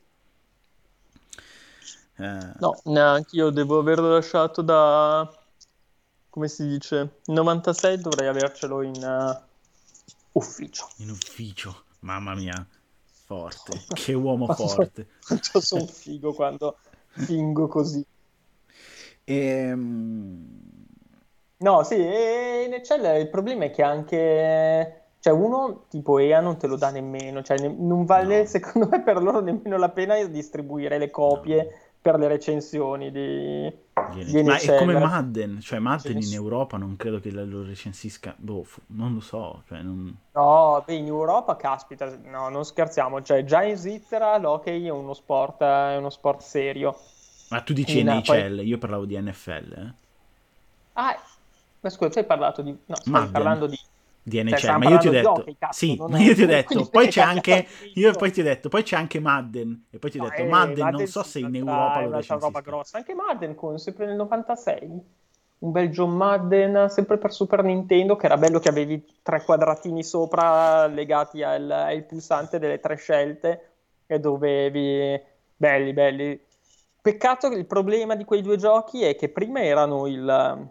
Eh... 2.16 2.54
No, 2.60 2.80
neanche 2.86 3.36
io 3.36 3.50
devo 3.50 3.80
averlo 3.80 4.10
lasciato 4.10 4.62
da... 4.62 5.30
come 6.30 6.48
si 6.48 6.68
dice? 6.68 7.20
96 7.26 8.02
dovrei 8.02 8.28
avercelo 8.28 8.82
in 8.82 8.96
uh, 9.02 9.42
ufficio. 10.34 10.90
In 10.98 11.12
ufficio, 11.12 11.84
mamma 12.00 12.36
mia, 12.36 12.68
forte, 13.26 13.84
che 13.94 14.14
uomo 14.14 14.54
forte. 14.54 15.08
Quanto 15.26 15.62
sono 15.62 15.86
figo 15.88 16.34
quando 16.34 16.78
fingo 17.08 17.68
così. 17.68 18.06
Ehm... 19.24 20.68
No, 21.62 21.84
sì, 21.84 21.96
in 21.96 22.74
Excel 22.74 23.20
il 23.20 23.30
problema 23.30 23.66
è 23.66 23.72
che 23.72 23.84
anche 23.84 24.99
cioè, 25.22 25.34
uno 25.34 25.84
tipo 25.90 26.18
EA 26.18 26.40
non 26.40 26.58
te 26.58 26.68
lo 26.68 26.78
dà 26.78 26.92
nemmeno, 26.92 27.44
cioè 27.44 27.60
ne- 27.60 27.76
non 27.78 28.06
vale 28.06 28.40
no. 28.40 28.46
secondo 28.46 28.88
me 28.90 29.02
per 29.02 29.22
loro 29.22 29.42
nemmeno 29.42 29.78
la 29.78 29.90
pena 29.90 30.22
distribuire 30.24 30.98
le 30.98 31.10
copie 31.10 31.64
no. 31.64 31.70
per 32.02 32.18
le 32.18 32.30
recensioni 32.30 33.12
di, 33.12 33.70
di 34.24 34.44
Ma 34.44 34.58
è 34.58 34.78
come 34.78 34.98
Madden, 34.98 35.60
cioè 35.60 35.80
Madden 35.80 36.22
in 36.22 36.34
Europa 36.34 36.78
non 36.78 36.96
credo 36.96 37.20
che 37.20 37.32
lo 37.32 37.64
recensisca, 37.64 38.34
boh, 38.38 38.66
non 38.88 39.14
lo 39.14 39.20
so, 39.20 39.64
cioè 39.68 39.82
non... 39.82 40.16
No, 40.32 40.82
beh, 40.86 40.94
in 40.94 41.08
Europa, 41.08 41.58
caspita, 41.58 42.18
no, 42.24 42.48
non 42.48 42.64
scherziamo, 42.64 43.22
cioè 43.22 43.44
già 43.44 43.62
in 43.64 43.76
Svizzera 43.76 44.38
l'hockey 44.38 44.86
è 44.86 44.90
uno 44.90 45.14
sport, 45.14 45.62
è 45.62 45.98
uno 45.98 46.10
sport 46.10 46.40
serio. 46.40 46.98
Ma 47.50 47.60
tu 47.60 47.74
dici 47.74 48.00
in, 48.00 48.08
NHL, 48.08 48.56
poi... 48.56 48.68
io 48.68 48.78
parlavo 48.78 49.04
di 49.04 49.20
NFL, 49.20 49.74
eh? 49.74 49.94
Ah, 50.94 51.22
ma 51.82 51.90
scusa, 51.90 52.10
tu 52.10 52.20
hai 52.20 52.26
parlato 52.26 52.62
di... 52.62 52.72
No, 52.86 52.96
stai 52.96 53.28
parlando 53.30 53.68
di 53.68 53.78
di 54.22 54.44
NHL, 54.44 54.56
cioè, 54.56 54.78
ma 54.78 54.90
io 54.90 54.98
ti 54.98 55.08
ho 55.08 55.12
detto, 55.12 55.34
giochi, 55.34 55.58
cazzo, 55.58 55.78
sì, 55.78 55.98
ma 56.08 56.20
io 56.20 56.36
ti 56.36 56.44
ho 56.44 56.48
detto, 56.48 56.88
poi 56.90 57.08
c'è 57.10 57.22
anche, 57.22 57.68
io 57.96 58.14
poi 58.14 58.32
ti 58.32 58.42
ho 58.42 58.44
detto, 58.44 58.70
poi 58.70 58.84
c'è 58.84 58.96
anche 58.96 59.20
Madden, 59.20 59.86
e 59.90 60.00
poi 60.00 60.12
ti 60.12 60.20
ho 60.20 60.24
detto, 60.24 60.44
no, 60.44 60.50
Madden, 60.50 60.78
Madden 60.78 60.98
non 60.98 61.08
so 61.08 61.24
se 61.24 61.40
in 61.40 61.56
Europa 61.56 62.02
lo 62.02 62.12
recensisco. 62.12 62.40
roba 62.40 62.62
grossa, 62.62 62.98
anche 62.98 63.14
Madden 63.14 63.56
con, 63.56 63.78
sempre 63.80 64.06
nel 64.06 64.16
96, 64.16 64.90
un 65.60 65.72
bel 65.72 65.90
John 65.90 66.12
Madden, 66.12 66.90
sempre 66.90 67.18
per 67.18 67.34
Super 67.34 67.64
Nintendo, 67.64 68.16
che 68.16 68.26
era 68.28 68.38
bello 68.38 68.60
che 68.60 68.70
avevi 68.70 69.04
tre 69.22 69.44
quadratini 69.44 70.04
sopra 70.04 70.88
legati 70.88 71.44
al, 71.44 71.70
al 71.70 72.04
pulsante 72.06 72.60
delle 72.60 72.80
tre 72.80 72.96
scelte, 72.96 73.72
e 74.06 74.20
dovevi, 74.20 75.20
belli, 75.56 75.94
belli. 75.94 76.40
Peccato 77.02 77.50
che 77.50 77.56
il 77.56 77.66
problema 77.66 78.16
di 78.16 78.26
quei 78.26 78.42
due 78.42 78.58
giochi 78.58 79.04
è 79.04 79.16
che 79.16 79.30
prima 79.30 79.62
erano 79.62 80.08
il 80.08 80.70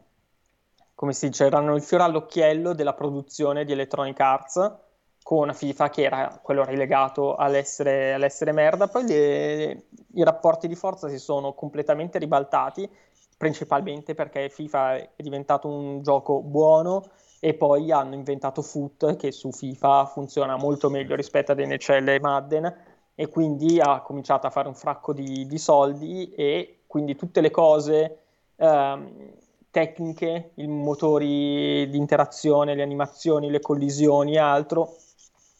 come 0.98 1.12
si 1.12 1.28
dice, 1.28 1.46
erano 1.46 1.76
il 1.76 1.82
fiore 1.82 2.02
all'occhiello 2.02 2.74
della 2.74 2.92
produzione 2.92 3.64
di 3.64 3.70
Electronic 3.70 4.18
Arts, 4.18 4.76
con 5.22 5.54
FIFA 5.54 5.90
che 5.90 6.02
era 6.02 6.40
quello 6.42 6.64
rilegato 6.64 7.36
all'essere, 7.36 8.14
all'essere 8.14 8.50
merda, 8.50 8.88
poi 8.88 9.06
le, 9.06 9.84
i 10.14 10.24
rapporti 10.24 10.66
di 10.66 10.74
forza 10.74 11.08
si 11.08 11.20
sono 11.20 11.52
completamente 11.52 12.18
ribaltati, 12.18 12.90
principalmente 13.36 14.16
perché 14.16 14.48
FIFA 14.48 14.96
è 14.96 15.10
diventato 15.18 15.68
un 15.68 16.02
gioco 16.02 16.42
buono 16.42 17.04
e 17.38 17.54
poi 17.54 17.92
hanno 17.92 18.16
inventato 18.16 18.60
Foot 18.60 19.14
che 19.14 19.30
su 19.30 19.52
FIFA 19.52 20.06
funziona 20.06 20.56
molto 20.56 20.90
meglio 20.90 21.14
rispetto 21.14 21.52
ad 21.52 21.60
NHL 21.60 22.08
e 22.08 22.18
Madden 22.18 22.76
e 23.14 23.28
quindi 23.28 23.78
ha 23.78 24.00
cominciato 24.00 24.48
a 24.48 24.50
fare 24.50 24.66
un 24.66 24.74
fracco 24.74 25.12
di, 25.12 25.46
di 25.46 25.58
soldi 25.58 26.32
e 26.34 26.80
quindi 26.88 27.14
tutte 27.14 27.40
le 27.40 27.52
cose 27.52 28.18
ehm, 28.56 29.46
tecniche, 29.70 30.52
i 30.54 30.66
motori 30.66 31.88
di 31.88 31.96
interazione, 31.96 32.74
le 32.74 32.82
animazioni, 32.82 33.50
le 33.50 33.60
collisioni 33.60 34.34
e 34.34 34.38
altro 34.38 34.96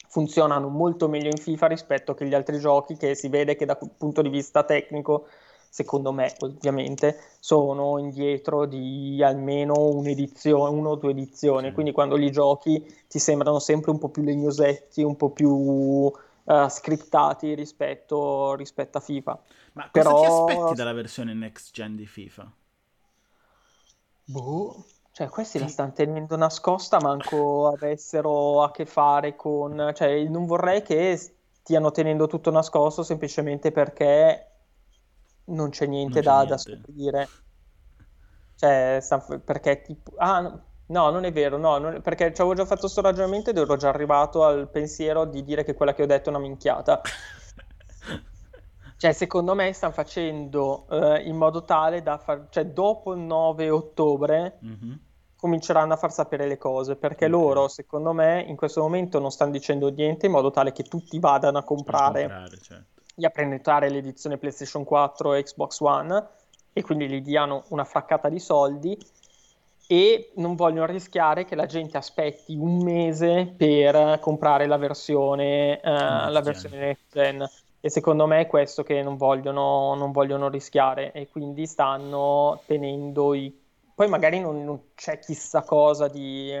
funzionano 0.07 0.69
molto 0.69 1.07
meglio 1.07 1.29
in 1.29 1.37
FIFA 1.37 1.67
rispetto 1.67 2.13
che 2.13 2.25
gli 2.25 2.33
altri 2.33 2.59
giochi 2.59 2.97
che 2.97 3.13
si 3.13 3.29
vede 3.29 3.55
che 3.55 3.65
dal 3.65 3.77
punto 3.95 4.21
di 4.21 4.29
vista 4.29 4.63
tecnico 4.63 5.27
secondo 5.69 6.11
me 6.11 6.33
ovviamente 6.39 7.19
sono 7.39 7.99
indietro 7.99 8.65
di 8.65 9.21
almeno 9.23 9.75
un'edizione, 9.77 10.75
una 10.75 10.89
o 10.89 10.95
due 10.95 11.11
edizioni, 11.11 11.67
sì. 11.67 11.73
quindi 11.73 11.91
quando 11.91 12.15
li 12.15 12.31
giochi 12.31 12.83
ti 13.07 13.19
sembrano 13.19 13.59
sempre 13.59 13.91
un 13.91 13.99
po' 13.99 14.09
più 14.09 14.23
legnosetti, 14.23 15.03
un 15.03 15.15
po' 15.15 15.29
più 15.29 15.51
uh, 15.51 16.11
scriptati 16.67 17.53
rispetto, 17.53 18.55
rispetto, 18.55 18.97
a 18.97 19.01
FIFA. 19.01 19.43
Ma 19.73 19.89
cosa 19.91 20.09
Però... 20.09 20.19
ti 20.19 20.25
aspetti 20.25 20.73
dalla 20.73 20.93
versione 20.93 21.33
next 21.35 21.71
gen 21.71 21.95
di 21.95 22.07
FIFA? 22.07 22.51
Boh, 24.29 24.85
cioè 25.11 25.27
questi 25.27 25.57
sì. 25.57 25.63
la 25.63 25.69
stanno 25.69 25.91
tenendo 25.93 26.35
nascosta, 26.35 26.99
manco 27.01 27.67
avessero 27.69 28.61
a 28.61 28.69
che 28.69 28.85
fare 28.85 29.35
con... 29.35 29.91
Cioè 29.95 30.23
non 30.25 30.45
vorrei 30.45 30.83
che 30.83 31.17
stiano 31.17 31.89
tenendo 31.89 32.27
tutto 32.27 32.51
nascosto 32.51 33.01
semplicemente 33.01 33.71
perché 33.71 34.51
non 35.45 35.71
c'è 35.71 35.87
niente, 35.87 36.21
non 36.21 36.21
c'è 36.21 36.29
da, 36.29 36.35
niente. 36.35 36.49
da, 36.51 36.57
scoprire. 36.57 37.29
Cioè, 38.55 38.99
perché 39.43 39.81
tipo... 39.81 40.11
Ah, 40.17 40.41
no, 40.85 41.09
non 41.09 41.23
è 41.23 41.31
vero, 41.31 41.57
no, 41.57 41.79
non... 41.79 41.99
perché 42.03 42.31
ci 42.31 42.41
avevo 42.41 42.55
già 42.55 42.65
fatto 42.65 42.81
questo 42.81 43.01
ragionamento 43.01 43.49
ed 43.49 43.57
ero 43.57 43.77
già 43.77 43.89
arrivato 43.89 44.43
al 44.43 44.69
pensiero 44.69 45.25
di 45.25 45.43
dire 45.43 45.63
che 45.63 45.73
quella 45.73 45.95
che 45.95 46.03
ho 46.03 46.07
detto 46.07 46.29
è 46.29 46.33
una 46.33 46.41
minchiata. 46.41 47.01
Cioè, 48.99 49.13
secondo 49.13 49.55
me 49.55 49.73
stanno 49.73 49.93
facendo 49.93 50.85
uh, 50.89 51.15
in 51.25 51.35
modo 51.35 51.63
tale 51.63 52.03
da 52.03 52.17
far... 52.17 52.47
Cioè, 52.49 52.65
dopo 52.65 53.13
il 53.13 53.21
9 53.21 53.69
ottobre... 53.69 54.59
Mm-hmm 54.63 54.93
cominceranno 55.39 55.93
a 55.93 55.95
far 55.95 56.11
sapere 56.11 56.47
le 56.47 56.57
cose 56.57 56.97
perché 56.97 57.27
okay. 57.27 57.29
loro, 57.29 57.69
secondo 57.69 58.11
me, 58.11 58.43
in 58.45 58.57
questo 58.57 58.81
momento 58.81 59.19
non 59.19 59.31
stanno 59.31 59.51
dicendo 59.51 59.87
niente 59.87 60.25
in 60.25 60.33
modo 60.33 60.51
tale 60.51 60.73
che 60.73 60.83
tutti 60.83 61.17
vadano 61.17 61.59
a 61.59 61.63
comprare, 61.63 62.23
comprare 62.23 62.57
certo 62.57 62.99
e 63.19 63.25
a 63.25 63.29
prenotare 63.29 63.89
l'edizione 63.89 64.37
PlayStation 64.37 64.83
4 64.83 65.33
e 65.33 65.43
Xbox 65.43 65.79
One 65.81 66.27
e 66.71 66.81
quindi 66.81 67.09
gli 67.09 67.21
diano 67.21 67.65
una 67.69 67.83
fraccata 67.83 68.29
di 68.29 68.39
soldi 68.39 68.97
e 69.87 70.31
non 70.35 70.55
vogliono 70.55 70.85
rischiare 70.85 71.45
che 71.45 71.55
la 71.55 71.65
gente 71.65 71.97
aspetti 71.97 72.55
un 72.55 72.83
mese 72.83 73.53
per 73.57 74.19
comprare 74.19 74.67
la 74.67 74.77
versione, 74.77 75.79
uh, 75.83 76.29
la 76.29 76.41
versione 76.43 76.77
next 76.77 77.05
gen. 77.11 77.49
E 77.81 77.89
secondo 77.89 78.25
me 78.25 78.41
è 78.41 78.47
questo 78.47 78.83
che 78.83 79.01
non 79.01 79.15
vogliono, 79.15 79.95
non 79.95 80.11
vogliono 80.11 80.49
rischiare 80.49 81.11
e 81.13 81.29
quindi 81.29 81.65
stanno 81.65 82.61
tenendo 82.65 83.33
i... 83.33 83.57
Poi 83.95 84.07
magari 84.09 84.39
non, 84.39 84.63
non 84.63 84.79
c'è 84.95 85.19
chissà 85.19 85.63
cosa 85.63 86.07
di, 86.07 86.53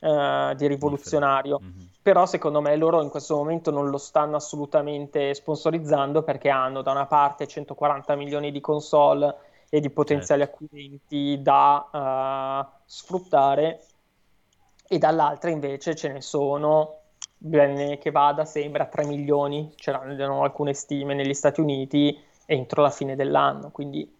uh, 0.00 0.54
di 0.54 0.66
rivoluzionario. 0.66 1.60
Mm-hmm. 1.60 1.86
Però 2.02 2.26
secondo 2.26 2.60
me 2.60 2.76
loro 2.76 3.00
in 3.02 3.10
questo 3.10 3.36
momento 3.36 3.70
non 3.70 3.90
lo 3.90 3.98
stanno 3.98 4.36
assolutamente 4.36 5.34
sponsorizzando 5.34 6.22
perché 6.22 6.48
hanno 6.48 6.82
da 6.82 6.90
una 6.90 7.06
parte 7.06 7.46
140 7.46 8.14
milioni 8.16 8.50
di 8.50 8.60
console 8.60 9.36
e 9.68 9.80
di 9.80 9.90
potenziali 9.90 10.42
certo. 10.42 10.64
acquirenti 10.64 11.40
da 11.42 12.64
uh, 12.66 12.80
sfruttare 12.84 13.84
e 14.88 14.98
dall'altra 14.98 15.50
invece 15.50 15.94
ce 15.94 16.12
ne 16.12 16.20
sono 16.20 17.00
bene 17.38 17.98
che 17.98 18.10
vada 18.10 18.44
sembra 18.44 18.86
3 18.86 19.06
milioni 19.06 19.72
c'erano 19.76 20.42
alcune 20.42 20.74
stime 20.74 21.14
negli 21.14 21.34
Stati 21.34 21.60
Uniti 21.60 22.18
entro 22.46 22.82
la 22.82 22.90
fine 22.90 23.16
dell'anno 23.16 23.70
quindi 23.70 24.16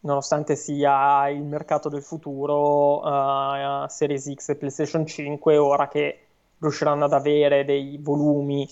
nonostante 0.00 0.56
sia 0.56 1.28
il 1.28 1.42
mercato 1.42 1.88
del 1.88 2.02
futuro, 2.02 3.00
uh, 3.00 3.86
Series 3.88 4.32
X 4.32 4.50
e 4.50 4.56
PlayStation 4.56 5.06
5, 5.06 5.56
ora 5.56 5.88
che 5.88 6.26
riusciranno 6.58 7.04
ad 7.04 7.12
avere 7.12 7.64
dei 7.64 7.98
volumi 8.00 8.68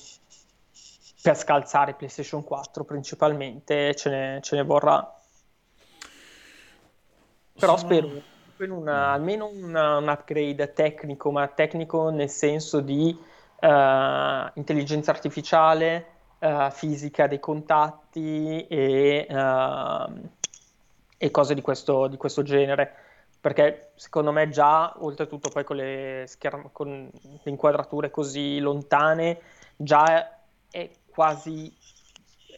per 1.21 1.37
scalzare 1.37 1.94
PlayStation 1.94 2.44
4 2.44 2.85
principalmente, 2.85 3.94
ce 3.94 4.11
ne, 4.11 4.38
ce 4.42 4.57
ne 4.57 4.62
vorrà. 4.62 5.14
Però 7.59 7.77
Sono... 7.77 7.90
spero 7.90 8.11
in 8.61 8.71
una, 8.71 9.12
almeno 9.12 9.47
una, 9.47 9.99
un 9.99 10.09
upgrade 10.09 10.73
tecnico, 10.73 11.31
ma 11.31 11.47
tecnico 11.49 12.11
nel 12.11 12.31
senso 12.31 12.81
di 12.81 13.16
uh, 13.61 14.51
intelligenza 14.55 15.11
artificiale, 15.11 16.07
uh, 16.38 16.71
fisica 16.71 17.27
dei 17.27 17.40
contatti 17.40 18.66
e 18.66 19.27
uh, 19.29 20.29
e 21.18 21.31
cose 21.33 21.55
di 21.55 21.61
questo, 21.61 22.07
di 22.07 22.16
questo 22.16 22.42
genere 22.42 22.94
perché 23.40 23.92
secondo 23.97 24.33
me 24.33 24.49
già, 24.49 24.94
oltretutto 24.99 25.49
poi 25.49 25.64
con 25.64 25.77
le, 25.77 26.25
scherm- 26.27 26.71
con 26.73 27.11
le 27.12 27.40
inquadrature 27.44 28.11
così 28.11 28.59
lontane, 28.59 29.40
già 29.77 30.40
è 30.71 30.90
quasi 31.09 31.73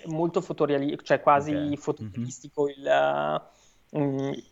molto 0.07 0.41
fotorealistico, 0.41 1.03
cioè 1.03 1.21
quasi 1.21 1.53
okay. 1.53 1.77
fotorealistico 1.77 2.65
mm-hmm. 2.65 3.41
il, 3.91 4.01
uh, 4.01 4.43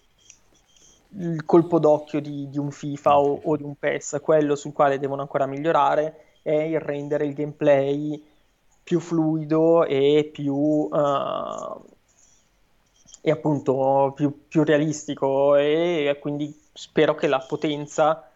il, 1.17 1.45
colpo 1.47 1.79
d'occhio 1.79 2.21
di, 2.21 2.51
di 2.51 2.59
un 2.59 2.71
FIFA 2.71 3.19
okay. 3.19 3.31
o, 3.31 3.41
o, 3.51 3.57
di 3.57 3.63
un 3.63 3.75
PES, 3.75 4.19
quello 4.23 4.55
sul 4.55 4.75
quale 4.75 4.99
devono 4.99 5.23
ancora 5.23 5.47
migliorare 5.47 6.27
è 6.43 6.53
il 6.53 6.81
rendere 6.81 7.27
il 7.27 7.35
gameplay 7.35 8.23
più 8.83 9.01
fluido 9.01 9.85
e 9.85 10.29
più... 10.33 10.55
Uh, 10.55 11.97
e 13.21 13.31
appunto 13.31 14.13
più, 14.15 14.47
più 14.47 14.65
realistico 14.65 15.57
e 15.57 16.17
quindi 16.21 16.57
spero 16.73 17.15
che 17.15 17.27
la 17.27 17.45
potenza 17.47 18.29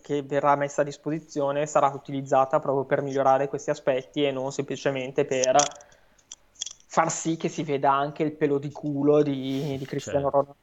che 0.00 0.22
verrà 0.22 0.54
messa 0.54 0.82
a 0.82 0.84
disposizione 0.84 1.66
sarà 1.66 1.88
utilizzata 1.88 2.60
proprio 2.60 2.84
per 2.84 3.02
migliorare 3.02 3.48
questi 3.48 3.70
aspetti 3.70 4.24
e 4.24 4.30
non 4.30 4.52
semplicemente 4.52 5.24
per 5.24 5.56
far 6.86 7.10
sì 7.10 7.36
che 7.36 7.48
si 7.48 7.62
veda 7.62 7.92
anche 7.92 8.22
il 8.22 8.32
pelo 8.32 8.58
di 8.58 8.70
culo 8.70 9.22
di, 9.22 9.76
di 9.76 9.84
Cristiano 9.84 10.30
certo. 10.30 10.56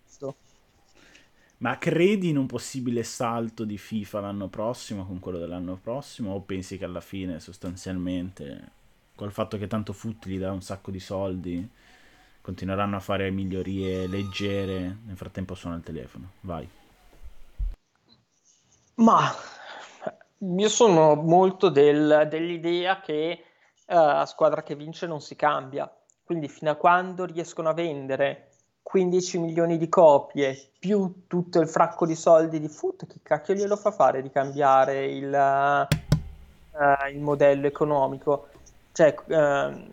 Ma 1.59 1.77
credi 1.77 2.29
in 2.29 2.37
un 2.37 2.45
possibile 2.45 3.03
salto 3.03 3.65
di 3.65 3.77
FIFA 3.77 4.21
l'anno 4.21 4.47
prossimo 4.47 5.05
con 5.05 5.19
quello 5.19 5.39
dell'anno 5.39 5.75
prossimo? 5.75 6.33
O 6.33 6.39
pensi 6.41 6.77
che 6.77 6.85
alla 6.85 7.01
fine 7.01 7.41
sostanzialmente 7.41 8.77
col 9.13 9.33
fatto 9.33 9.57
che 9.57 9.67
tanto 9.67 9.91
Foot 9.91 10.27
gli 10.27 10.39
dà 10.39 10.53
un 10.53 10.61
sacco 10.61 10.91
di 10.91 11.01
soldi 11.01 11.69
continueranno 12.39 12.95
a 12.95 13.01
fare 13.01 13.29
migliorie 13.29 14.07
leggere, 14.07 14.99
nel 15.05 15.17
frattempo 15.17 15.55
suona 15.55 15.75
il 15.75 15.83
telefono, 15.83 16.31
vai. 16.41 16.67
Ma 18.95 19.29
io 20.37 20.69
sono 20.69 21.15
molto 21.15 21.67
del, 21.67 22.27
dell'idea 22.29 23.01
che 23.01 23.43
uh, 23.85 23.93
a 23.93 24.25
squadra 24.25 24.63
che 24.63 24.75
vince 24.75 25.05
non 25.05 25.19
si 25.19 25.35
cambia, 25.35 25.93
quindi 26.23 26.47
fino 26.47 26.71
a 26.71 26.75
quando 26.75 27.25
riescono 27.25 27.67
a 27.67 27.73
vendere 27.73 28.48
15 28.81 29.37
milioni 29.39 29.77
di 29.77 29.87
copie 29.89 30.69
più 30.79 31.25
tutto 31.27 31.59
il 31.59 31.67
fracco 31.67 32.05
di 32.05 32.15
soldi 32.15 32.59
di 32.59 32.67
foot, 32.67 33.05
che 33.05 33.19
cacchio 33.21 33.53
glielo 33.53 33.75
fa 33.75 33.91
fare 33.91 34.21
di 34.21 34.31
cambiare 34.31 35.05
il, 35.05 35.87
uh, 35.91 37.09
il 37.11 37.19
modello 37.19 37.67
economico? 37.67 38.47
Cioè, 38.91 39.15
uh, 39.25 39.89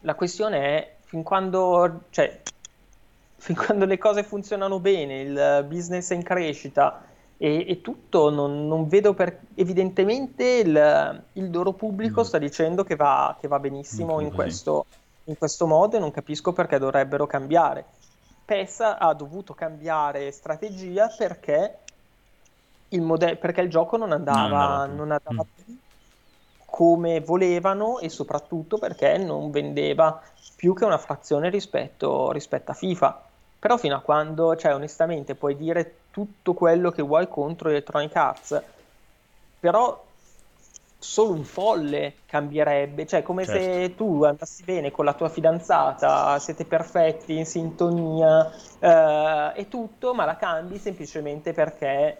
la 0.00 0.14
questione 0.14 0.58
è 0.58 0.94
fin 1.04 1.22
quando, 1.22 2.04
cioè, 2.10 2.40
fin 3.36 3.54
quando 3.54 3.84
le 3.84 3.98
cose 3.98 4.22
funzionano 4.22 4.80
bene, 4.80 5.20
il 5.20 5.64
business 5.68 6.10
è 6.10 6.14
in 6.14 6.22
crescita 6.22 7.04
e, 7.36 7.66
e 7.68 7.80
tutto, 7.82 8.30
non, 8.30 8.66
non, 8.66 8.88
vedo 8.88 9.14
per... 9.14 9.40
Evidentemente 9.54 10.44
il, 10.44 11.22
il 11.34 11.50
loro 11.50 11.72
pubblico 11.72 12.22
mm. 12.22 12.24
sta 12.24 12.38
dicendo 12.38 12.84
che 12.84 12.96
va, 12.96 13.36
che 13.40 13.48
va 13.48 13.58
benissimo 13.58 14.20
in 14.20 14.32
questo, 14.32 14.86
in 15.26 15.38
questo 15.38 15.66
modo 15.66 15.96
e 15.96 16.00
non 16.00 16.10
capisco 16.10 16.52
perché 16.52 16.78
dovrebbero 16.78 17.26
cambiare. 17.26 17.84
PES 18.44 18.80
ha 18.98 19.12
dovuto 19.14 19.54
cambiare 19.54 20.30
strategia 20.30 21.08
perché 21.08 21.78
il, 22.90 23.02
mode- 23.02 23.36
perché 23.36 23.60
il 23.60 23.70
gioco 23.70 23.96
non 23.96 24.12
andava, 24.12 24.86
non 24.86 25.10
andava 25.10 25.42
mm. 25.42 25.64
più 25.64 25.78
come 26.64 27.20
volevano 27.20 27.98
e 28.00 28.08
soprattutto 28.08 28.78
perché 28.78 29.16
non 29.16 29.50
vendeva 29.50 30.20
più 30.54 30.74
che 30.74 30.84
una 30.84 30.98
frazione 30.98 31.48
rispetto, 31.48 32.30
rispetto 32.32 32.70
a 32.70 32.74
FIFA. 32.74 33.22
Però 33.58 33.78
fino 33.78 33.96
a 33.96 34.00
quando, 34.00 34.54
cioè 34.56 34.74
onestamente, 34.74 35.34
puoi 35.34 35.56
dire 35.56 35.96
tutto 36.10 36.54
quello 36.54 36.90
che 36.90 37.02
vuoi 37.02 37.28
contro 37.28 37.68
Electronic 37.68 38.14
Arts, 38.14 38.62
però 39.58 40.04
solo 41.06 41.32
un 41.32 41.44
folle 41.44 42.16
cambierebbe, 42.26 43.06
cioè 43.06 43.22
come 43.22 43.44
certo. 43.44 43.62
se 43.62 43.94
tu 43.94 44.24
andassi 44.24 44.64
bene 44.64 44.90
con 44.90 45.04
la 45.04 45.14
tua 45.14 45.28
fidanzata, 45.28 46.38
siete 46.40 46.64
perfetti, 46.64 47.36
in 47.36 47.46
sintonia 47.46 48.50
eh, 48.80 49.52
e 49.54 49.68
tutto, 49.68 50.14
ma 50.14 50.24
la 50.24 50.36
cambi 50.36 50.78
semplicemente 50.78 51.52
perché 51.52 52.18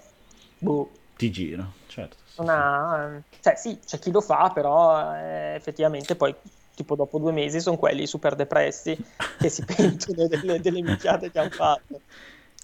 boh, 0.59 0.91
ti 1.17 1.33
giro, 1.33 1.73
certo. 1.89 2.17
Sì, 2.25 2.41
una... 2.41 3.21
Cioè 3.41 3.57
sì, 3.57 3.81
c'è 3.85 3.99
chi 3.99 4.13
lo 4.13 4.21
fa, 4.21 4.51
però 4.55 5.15
eh, 5.17 5.55
effettivamente 5.57 6.15
poi 6.15 6.33
tipo 6.75 6.95
dopo 6.95 7.19
due 7.19 7.33
mesi 7.33 7.61
sono 7.61 7.79
quelli 7.79 8.07
super 8.07 8.37
depressi 8.37 8.97
che 9.41 9.49
si 9.49 9.65
pentono 9.65 10.29
delle, 10.29 10.61
delle 10.61 10.81
minchiate 10.81 11.33
che 11.33 11.39
hanno 11.41 11.51
fatto. 11.51 12.01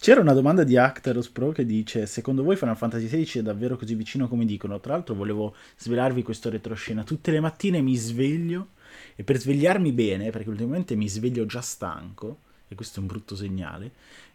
C'era 0.03 0.21
una 0.21 0.33
domanda 0.33 0.65
di 0.65 0.77
Actaros 0.77 1.29
Pro 1.29 1.53
che 1.53 1.65
dice: 1.65 2.07
Secondo 2.07 2.43
voi 2.43 2.57
Final 2.57 2.77
Fantasy 2.77 3.07
XVI 3.07 3.39
è 3.39 3.43
davvero 3.45 3.77
così 3.77 3.95
vicino 3.95 4.27
come 4.27 4.45
dicono? 4.45 4.81
Tra 4.81 4.95
l'altro, 4.95 5.15
volevo 5.15 5.55
svelarvi 5.77 6.25
questo 6.25 6.51
retroscena. 6.51 7.05
Tutte 7.05 7.31
le 7.31 7.39
mattine 7.39 7.81
mi 7.83 7.95
sveglio 7.95 8.71
e 9.15 9.23
per 9.23 9.39
svegliarmi 9.39 9.93
bene, 9.93 10.31
perché 10.31 10.49
ultimamente 10.49 10.97
mi 10.97 11.09
sveglio 11.09 11.47
già 11.47 11.61
stanco, 11.61 12.39
e 12.67 12.75
questo 12.75 12.99
è 12.99 13.03
un 13.03 13.07
brutto 13.07 13.37
segnale. 13.37 13.93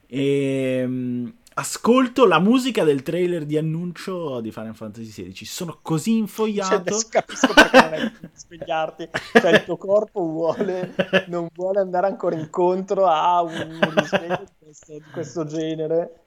E 0.08 0.80
ehm, 0.84 1.34
ascolto 1.58 2.26
la 2.26 2.40
musica 2.40 2.84
del 2.84 3.02
trailer 3.02 3.46
di 3.46 3.58
annuncio 3.58 4.40
di 4.42 4.52
Final 4.52 4.76
Fantasy 4.76 5.10
XVI. 5.10 5.46
Sono 5.46 5.80
così 5.82 6.18
infogliato. 6.18 7.00
Cioè, 7.00 7.10
capisco 7.10 7.54
perché 7.54 7.80
non 7.82 7.94
hai 7.94 8.30
svegliarti. 8.34 9.10
Cioè, 9.34 9.52
il 9.52 9.64
tuo 9.64 9.78
corpo 9.78 10.22
vuole, 10.22 10.94
non 11.28 11.48
vuole 11.54 11.80
andare 11.80 12.08
ancora 12.08 12.38
incontro 12.38 13.08
a 13.08 13.42
un 13.42 13.80
risveglio 13.96 14.44
di 14.46 14.54
questo, 14.60 15.02
questo 15.12 15.46
genere. 15.46 16.26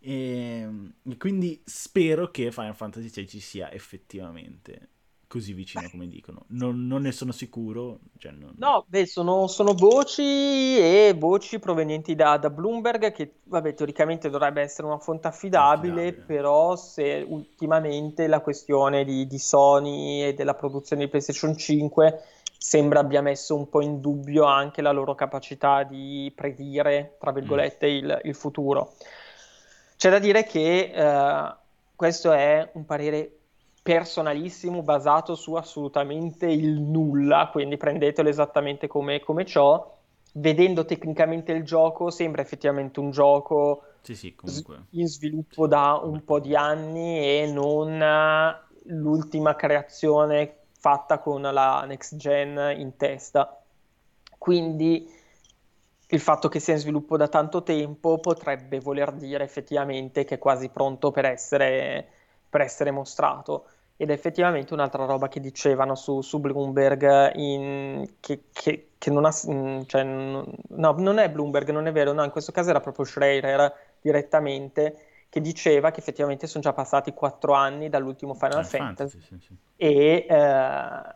E, 0.00 0.68
e, 1.02 1.16
quindi 1.16 1.60
spero 1.64 2.30
che 2.30 2.52
Final 2.52 2.74
Fantasy 2.74 3.08
XVI 3.08 3.40
sia 3.40 3.72
effettivamente 3.72 4.90
così 5.28 5.52
vicino 5.52 5.88
come 5.90 6.08
dicono. 6.08 6.44
Non, 6.48 6.86
non 6.86 7.02
ne 7.02 7.12
sono 7.12 7.30
sicuro. 7.30 8.00
Cioè 8.16 8.32
non... 8.32 8.54
No, 8.56 8.84
beh, 8.88 9.06
sono, 9.06 9.46
sono, 9.46 9.74
voci 9.74 10.22
e 10.22 11.14
voci 11.16 11.60
provenienti 11.60 12.14
da, 12.14 12.38
da, 12.38 12.50
Bloomberg 12.50 13.12
che, 13.12 13.34
vabbè, 13.44 13.74
teoricamente 13.74 14.30
dovrebbe 14.30 14.62
essere 14.62 14.88
una 14.88 14.98
fonte 14.98 15.28
affidabile, 15.28 16.08
affidabile. 16.08 16.24
però 16.26 16.74
se 16.74 17.24
ultimamente 17.28 18.26
la 18.26 18.40
questione 18.40 19.04
di, 19.04 19.26
di, 19.26 19.38
Sony 19.38 20.22
e 20.22 20.34
della 20.34 20.54
produzione 20.54 21.04
di 21.04 21.10
PlayStation 21.10 21.56
5 21.56 22.22
sembra 22.58 23.00
abbia 23.00 23.20
messo 23.20 23.54
un 23.54 23.68
po' 23.68 23.82
in 23.82 24.00
dubbio 24.00 24.44
anche 24.44 24.82
la 24.82 24.90
loro 24.90 25.14
capacità 25.14 25.84
di 25.84 26.32
predire, 26.34 27.16
tra 27.20 27.30
virgolette, 27.30 27.86
mm. 27.86 27.90
il, 27.90 28.20
il, 28.24 28.34
futuro. 28.34 28.94
C'è 29.96 30.10
da 30.10 30.18
dire 30.18 30.44
che 30.44 30.90
uh, 30.94 31.54
questo 31.94 32.32
è 32.32 32.70
un 32.72 32.84
parere 32.84 33.37
personalissimo 33.88 34.82
basato 34.82 35.34
su 35.34 35.54
assolutamente 35.54 36.44
il 36.44 36.78
nulla, 36.78 37.48
quindi 37.50 37.78
prendetelo 37.78 38.28
esattamente 38.28 38.86
come, 38.86 39.18
come 39.20 39.46
ciò. 39.46 39.96
Vedendo 40.34 40.84
tecnicamente 40.84 41.52
il 41.52 41.64
gioco, 41.64 42.10
sembra 42.10 42.42
effettivamente 42.42 43.00
un 43.00 43.10
gioco 43.10 43.84
sì, 44.02 44.14
sì, 44.14 44.34
in 44.90 45.06
sviluppo 45.06 45.66
da 45.66 45.98
un 46.02 46.22
po' 46.22 46.38
di 46.38 46.54
anni 46.54 47.18
e 47.18 47.50
non 47.50 47.98
l'ultima 48.88 49.56
creazione 49.56 50.56
fatta 50.78 51.18
con 51.18 51.40
la 51.40 51.82
next 51.86 52.16
gen 52.16 52.74
in 52.78 52.94
testa. 52.98 53.58
Quindi 54.36 55.10
il 56.08 56.20
fatto 56.20 56.48
che 56.50 56.60
sia 56.60 56.74
in 56.74 56.80
sviluppo 56.80 57.16
da 57.16 57.28
tanto 57.28 57.62
tempo 57.62 58.18
potrebbe 58.18 58.80
voler 58.80 59.12
dire 59.12 59.44
effettivamente 59.44 60.26
che 60.26 60.34
è 60.34 60.38
quasi 60.38 60.68
pronto 60.68 61.10
per 61.10 61.24
essere, 61.24 62.06
per 62.50 62.60
essere 62.60 62.90
mostrato 62.90 63.64
ed 64.00 64.10
è 64.10 64.12
effettivamente 64.12 64.72
un'altra 64.72 65.04
roba 65.06 65.26
che 65.26 65.40
dicevano 65.40 65.96
su, 65.96 66.20
su 66.20 66.38
Bloomberg 66.38 67.34
in, 67.34 68.08
che, 68.20 68.44
che, 68.52 68.90
che, 68.96 69.10
non 69.10 69.24
ha 69.24 69.34
mm, 69.50 69.80
cioè, 69.86 70.04
no, 70.04 70.46
non 70.68 71.18
è 71.18 71.28
Bloomberg, 71.28 71.68
non 71.70 71.88
è 71.88 71.92
vero, 71.92 72.12
no, 72.12 72.22
in 72.22 72.30
questo 72.30 72.52
caso 72.52 72.70
era 72.70 72.80
proprio 72.80 73.04
Schreier 73.04 73.74
direttamente 74.00 75.06
che 75.28 75.40
diceva 75.40 75.90
che 75.90 75.98
effettivamente 75.98 76.46
sono 76.46 76.62
già 76.62 76.72
passati 76.72 77.12
quattro 77.12 77.54
anni 77.54 77.88
dall'ultimo 77.88 78.34
Final 78.34 78.64
cioè, 78.64 78.78
Fantasy, 78.78 79.18
Fantasy 79.18 79.20
sì, 79.20 79.46
sì. 79.46 79.56
E, 79.74 80.26
eh, 80.28 81.14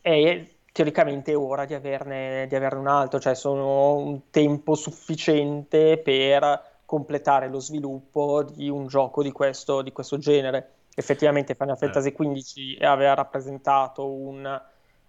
è 0.00 0.46
teoricamente 0.70 1.34
ora 1.34 1.64
di 1.64 1.74
averne, 1.74 2.46
di 2.46 2.54
averne 2.54 2.78
un 2.78 2.86
altro, 2.86 3.18
cioè 3.18 3.34
sono 3.34 3.96
un 3.96 4.30
tempo 4.30 4.76
sufficiente 4.76 5.98
per 5.98 6.70
completare 6.84 7.48
lo 7.48 7.58
sviluppo 7.58 8.44
di 8.44 8.68
un 8.68 8.86
gioco 8.86 9.24
di 9.24 9.32
questo, 9.32 9.82
di 9.82 9.90
questo 9.90 10.18
genere 10.18 10.70
effettivamente 10.94 11.54
Final 11.54 11.74
eh. 11.74 11.78
Fantasy 11.78 12.12
XV 12.12 12.82
aveva 12.82 13.14
rappresentato 13.14 14.10
un, 14.10 14.60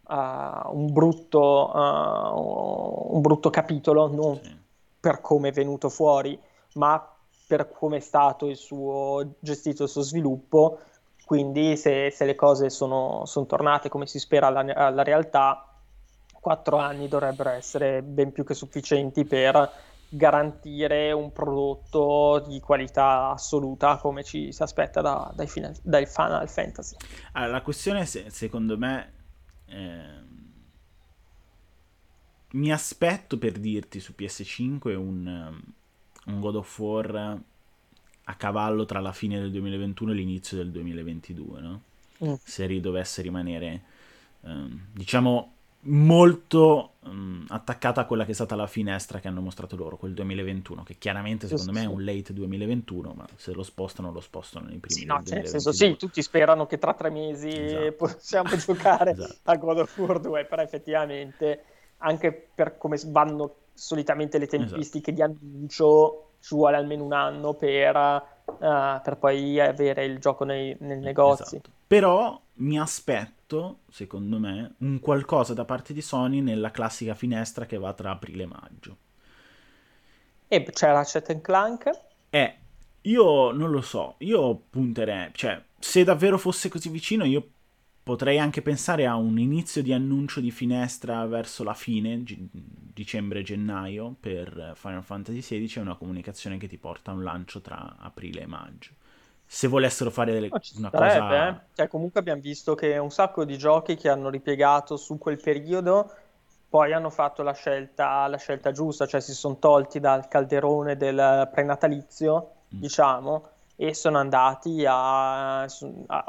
uh, 0.07 0.13
un, 0.13 0.91
brutto, 0.91 1.71
uh, 1.73 3.15
un, 3.15 3.21
brutto, 3.21 3.49
capitolo, 3.49 4.07
non 4.07 4.39
sì. 4.41 4.57
per 4.99 5.21
come 5.21 5.49
è 5.49 5.51
venuto 5.51 5.89
fuori, 5.89 6.39
ma 6.73 7.07
per 7.45 7.69
come 7.71 7.97
è 7.97 8.01
stato 8.01 8.47
il 8.47 8.55
suo, 8.55 9.35
gestito 9.39 9.83
il 9.83 9.89
suo 9.89 10.01
sviluppo. 10.01 10.79
Quindi 11.25 11.77
se, 11.77 12.11
se 12.11 12.25
le 12.25 12.35
cose 12.35 12.69
sono, 12.69 13.23
sono, 13.25 13.45
tornate 13.45 13.89
come 13.89 14.07
si 14.07 14.19
spera 14.19 14.47
alla, 14.47 14.73
alla 14.73 15.03
realtà, 15.03 15.67
quattro 16.39 16.77
anni 16.77 17.07
dovrebbero 17.07 17.49
essere 17.49 18.01
ben 18.01 18.33
più 18.33 18.43
che 18.43 18.53
sufficienti 18.53 19.23
per 19.23 19.71
garantire 20.15 21.11
un 21.11 21.31
prodotto 21.31 22.43
di 22.47 22.59
qualità 22.59 23.31
assoluta 23.31 23.97
come 23.97 24.23
ci 24.23 24.51
si 24.51 24.61
aspetta 24.61 25.01
da, 25.01 25.31
dai, 25.35 25.47
final, 25.47 25.75
dai, 25.81 26.05
Final 26.05 26.47
Fantasy. 26.47 26.95
Allora, 27.33 27.51
la 27.51 27.61
questione 27.61 28.05
se, 28.05 28.29
secondo 28.29 28.77
me 28.77 29.11
eh, 29.65 30.21
mi 32.51 32.71
aspetto 32.71 33.37
per 33.37 33.53
dirti 33.53 33.99
su 33.99 34.13
PS5 34.17 34.95
un, 34.95 35.61
un, 36.25 36.39
God 36.39 36.55
of 36.55 36.79
War 36.79 37.41
a 38.25 38.35
cavallo 38.35 38.85
tra 38.85 38.99
la 38.99 39.11
fine 39.11 39.39
del 39.39 39.51
2021 39.51 40.11
e 40.11 40.13
l'inizio 40.13 40.57
del 40.57 40.71
2022, 40.71 41.61
no? 41.61 41.81
Mm. 42.23 42.33
Se 42.43 42.79
dovesse 42.79 43.21
rimanere 43.23 43.83
eh, 44.41 44.67
diciamo 44.91 45.52
molto 45.85 46.93
um, 47.01 47.45
attaccata 47.49 48.01
a 48.01 48.05
quella 48.05 48.25
che 48.25 48.31
è 48.31 48.33
stata 48.33 48.55
la 48.55 48.67
finestra 48.67 49.19
che 49.19 49.27
hanno 49.27 49.41
mostrato 49.41 49.75
loro, 49.75 49.97
quel 49.97 50.13
2021, 50.13 50.83
che 50.83 50.97
chiaramente 50.97 51.47
secondo 51.47 51.71
sì, 51.71 51.77
me 51.77 51.85
sì. 51.85 51.85
è 51.85 51.89
un 51.89 52.03
late 52.05 52.33
2021, 52.33 53.13
ma 53.13 53.25
se 53.35 53.53
lo 53.53 53.63
spostano 53.63 54.11
lo 54.11 54.21
spostano 54.21 54.67
nei 54.67 54.77
primi 54.77 55.01
sì, 55.01 55.05
no, 55.05 55.21
cioè, 55.23 55.39
nel 55.39 55.47
senso, 55.47 55.71
sì, 55.71 55.95
tutti 55.97 56.21
sperano 56.21 56.65
che 56.65 56.77
tra 56.77 56.93
tre 56.93 57.09
mesi 57.09 57.49
esatto. 57.49 57.91
possiamo 57.93 58.55
giocare 58.57 59.11
esatto. 59.11 59.35
a 59.43 59.55
God 59.55 59.77
of 59.79 59.97
War 59.97 60.19
2, 60.19 60.45
però 60.45 60.61
effettivamente 60.61 61.63
anche 61.97 62.49
per 62.53 62.77
come 62.77 62.99
vanno 63.07 63.55
solitamente 63.73 64.37
le 64.37 64.47
tempistiche 64.47 65.11
esatto. 65.11 65.31
di 65.31 65.37
annuncio 65.45 66.27
ci 66.39 66.55
vuole 66.55 66.75
almeno 66.75 67.05
un 67.05 67.13
anno 67.13 67.53
per, 67.53 67.95
uh, 67.95 69.01
per 69.01 69.17
poi 69.17 69.59
avere 69.61 70.03
il 70.03 70.19
gioco 70.19 70.43
nei, 70.43 70.75
nei 70.79 70.99
negozi. 70.99 71.55
Esatto. 71.55 71.69
Però 71.87 72.41
mi 72.55 72.79
aspetto, 72.79 73.79
secondo 73.89 74.39
me, 74.39 74.75
un 74.79 74.99
qualcosa 74.99 75.53
da 75.53 75.65
parte 75.65 75.93
di 75.93 76.01
Sony 76.01 76.41
nella 76.41 76.71
classica 76.71 77.13
finestra 77.13 77.65
che 77.65 77.77
va 77.77 77.93
tra 77.93 78.11
aprile 78.11 78.43
e 78.43 78.47
maggio. 78.47 78.97
E 80.47 80.63
c'è 80.63 80.91
Ratchet 80.91 81.41
Clank? 81.41 81.89
Eh, 82.29 82.55
io 83.01 83.51
non 83.51 83.71
lo 83.71 83.81
so, 83.81 84.15
io 84.19 84.55
punterei, 84.69 85.31
cioè, 85.33 85.61
se 85.79 86.03
davvero 86.03 86.37
fosse 86.37 86.69
così 86.69 86.89
vicino, 86.89 87.25
io 87.25 87.47
potrei 88.03 88.37
anche 88.37 88.61
pensare 88.61 89.05
a 89.05 89.15
un 89.15 89.39
inizio 89.39 89.81
di 89.81 89.93
annuncio 89.93 90.39
di 90.41 90.51
finestra 90.51 91.25
verso 91.25 91.63
la 91.63 91.73
fine, 91.73 92.23
g- 92.23 92.37
dicembre-gennaio, 92.51 94.15
per 94.19 94.73
Final 94.75 95.03
Fantasy 95.03 95.39
XVI, 95.39 95.81
una 95.81 95.95
comunicazione 95.95 96.57
che 96.57 96.67
ti 96.67 96.77
porta 96.77 97.11
a 97.11 97.13
un 97.15 97.23
lancio 97.23 97.61
tra 97.61 97.97
aprile 97.99 98.41
e 98.41 98.45
maggio 98.45 98.91
se 99.53 99.67
volessero 99.67 100.09
fare 100.09 100.31
delle, 100.31 100.49
una 100.77 100.89
sarebbe, 100.89 101.19
cosa... 101.19 101.49
Eh? 101.49 101.55
Cioè, 101.75 101.87
comunque 101.87 102.19
abbiamo 102.19 102.41
visto 102.41 102.73
che 102.73 102.97
un 102.97 103.11
sacco 103.11 103.45
di 103.45 103.55
giochi 103.55 103.95
che 103.95 104.09
hanno 104.09 104.29
ripiegato 104.29 104.97
su 104.97 105.19
quel 105.19 105.39
periodo 105.39 106.11
poi 106.67 106.91
hanno 106.91 107.11
fatto 107.11 107.43
la 107.43 107.53
scelta, 107.53 108.25
la 108.25 108.37
scelta 108.37 108.71
giusta, 108.71 109.05
cioè 109.05 109.21
si 109.21 109.31
sono 109.33 109.57
tolti 109.59 109.99
dal 109.99 110.27
calderone 110.27 110.97
del 110.97 111.47
prenatalizio, 111.51 112.49
mm. 112.73 112.79
diciamo, 112.79 113.47
e 113.75 113.93
sono 113.93 114.17
andati 114.17 114.83
a, 114.87 115.61
a, 115.61 115.69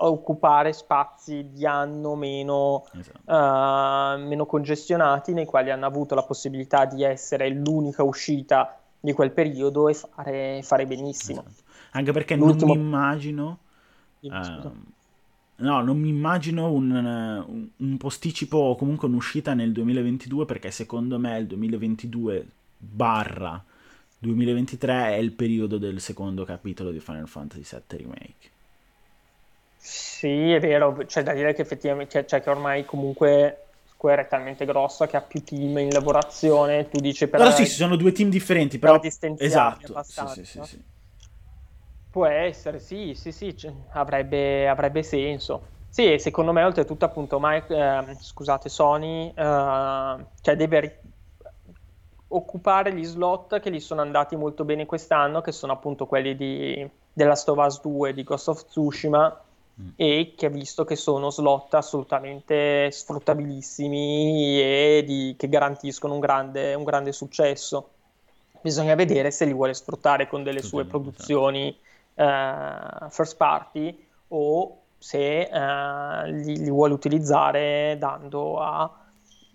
occupare 0.00 0.74
spazi 0.74 1.48
di 1.50 1.64
anno 1.64 2.16
meno, 2.16 2.84
esatto. 2.92 3.20
uh, 3.24 4.22
meno 4.22 4.44
congestionati, 4.44 5.32
nei 5.32 5.46
quali 5.46 5.70
hanno 5.70 5.86
avuto 5.86 6.14
la 6.14 6.24
possibilità 6.24 6.84
di 6.84 7.02
essere 7.02 7.48
l'unica 7.48 8.02
uscita 8.02 8.78
di 9.00 9.14
quel 9.14 9.30
periodo 9.30 9.88
e 9.88 9.94
fare, 9.94 10.60
fare 10.62 10.84
benissimo. 10.84 11.40
Esatto. 11.40 11.63
Anche 11.94 12.12
perché 12.12 12.36
L'ultimo... 12.36 12.74
non 12.74 12.82
mi 12.82 12.88
immagino... 12.88 13.58
Uh, 14.20 14.72
no, 15.56 15.82
non 15.82 15.98
mi 15.98 16.08
immagino 16.08 16.72
un, 16.72 17.44
un, 17.76 17.96
posticipo 17.98 18.56
o 18.56 18.74
comunque 18.74 19.06
un'uscita 19.06 19.52
nel 19.52 19.70
2022 19.70 20.46
perché 20.46 20.70
secondo 20.70 21.18
me 21.18 21.36
il 21.36 21.46
2022 21.46 22.46
barra 22.78 23.62
2023 24.18 25.08
è 25.08 25.16
il 25.16 25.32
periodo 25.32 25.76
del 25.76 26.00
secondo 26.00 26.44
capitolo 26.44 26.90
di 26.90 27.00
Final 27.00 27.28
Fantasy 27.28 27.62
VII 27.70 27.98
Remake. 27.98 28.50
Sì, 29.76 30.52
è 30.52 30.60
vero, 30.60 30.96
c'è 31.04 31.22
da 31.22 31.34
dire 31.34 31.52
che 31.52 31.60
effettivamente 31.60 32.26
cioè, 32.26 32.40
che 32.40 32.48
ormai 32.48 32.86
comunque 32.86 33.58
Square 33.84 34.22
è 34.22 34.28
talmente 34.28 34.64
grossa 34.64 35.06
che 35.06 35.18
ha 35.18 35.20
più 35.20 35.44
team 35.44 35.76
in 35.78 35.90
lavorazione, 35.90 36.88
tu 36.88 36.98
dici 36.98 37.28
per... 37.28 37.40
Però 37.40 37.52
sì, 37.52 37.66
ci 37.66 37.72
sono 37.72 37.96
due 37.96 38.12
team 38.12 38.30
differenti, 38.30 38.78
però... 38.78 38.98
Esatto, 39.02 40.02
sì, 40.02 40.22
sì, 40.26 40.44
sì, 40.44 40.60
sì. 40.64 40.82
Può 42.14 42.26
essere, 42.26 42.78
sì, 42.78 43.14
sì, 43.14 43.32
sì, 43.32 43.52
avrebbe, 43.90 44.68
avrebbe 44.68 45.02
senso. 45.02 45.62
Sì, 45.88 46.16
secondo 46.20 46.52
me 46.52 46.62
oltretutto 46.62 47.04
appunto 47.04 47.38
Mike, 47.40 47.74
eh, 47.74 48.16
scusate, 48.20 48.68
Sony 48.68 49.32
eh, 49.34 50.26
cioè 50.40 50.54
deve 50.54 50.78
ri- 50.78 50.96
occupare 52.28 52.94
gli 52.94 53.02
slot 53.02 53.58
che 53.58 53.68
gli 53.72 53.80
sono 53.80 54.00
andati 54.00 54.36
molto 54.36 54.64
bene 54.64 54.86
quest'anno, 54.86 55.40
che 55.40 55.50
sono 55.50 55.72
appunto 55.72 56.06
quelli 56.06 56.36
di, 56.36 56.88
della 57.12 57.34
Stovas 57.34 57.80
2, 57.80 58.14
di 58.14 58.22
Ghost 58.22 58.46
of 58.46 58.64
Tsushima, 58.64 59.42
mm. 59.82 59.88
e 59.96 60.34
che 60.36 60.46
ha 60.46 60.50
visto 60.50 60.84
che 60.84 60.94
sono 60.94 61.30
slot 61.30 61.74
assolutamente 61.74 62.92
sfruttabilissimi 62.92 64.60
e 64.60 65.02
di, 65.04 65.34
che 65.36 65.48
garantiscono 65.48 66.14
un 66.14 66.20
grande, 66.20 66.74
un 66.74 66.84
grande, 66.84 67.10
successo. 67.10 67.88
Bisogna 68.62 68.94
vedere 68.94 69.32
se 69.32 69.44
li 69.46 69.52
vuole 69.52 69.74
sfruttare 69.74 70.28
con 70.28 70.44
delle 70.44 70.62
sue 70.62 70.84
produzioni 70.84 71.76
eh, 72.14 73.06
first 73.10 73.36
party 73.36 74.06
o 74.28 74.78
se 74.98 75.48
uh, 75.52 76.30
li, 76.30 76.56
li, 76.56 76.70
vuole 76.70 76.94
utilizzare 76.94 77.96
dando 77.98 78.58
a 78.58 78.90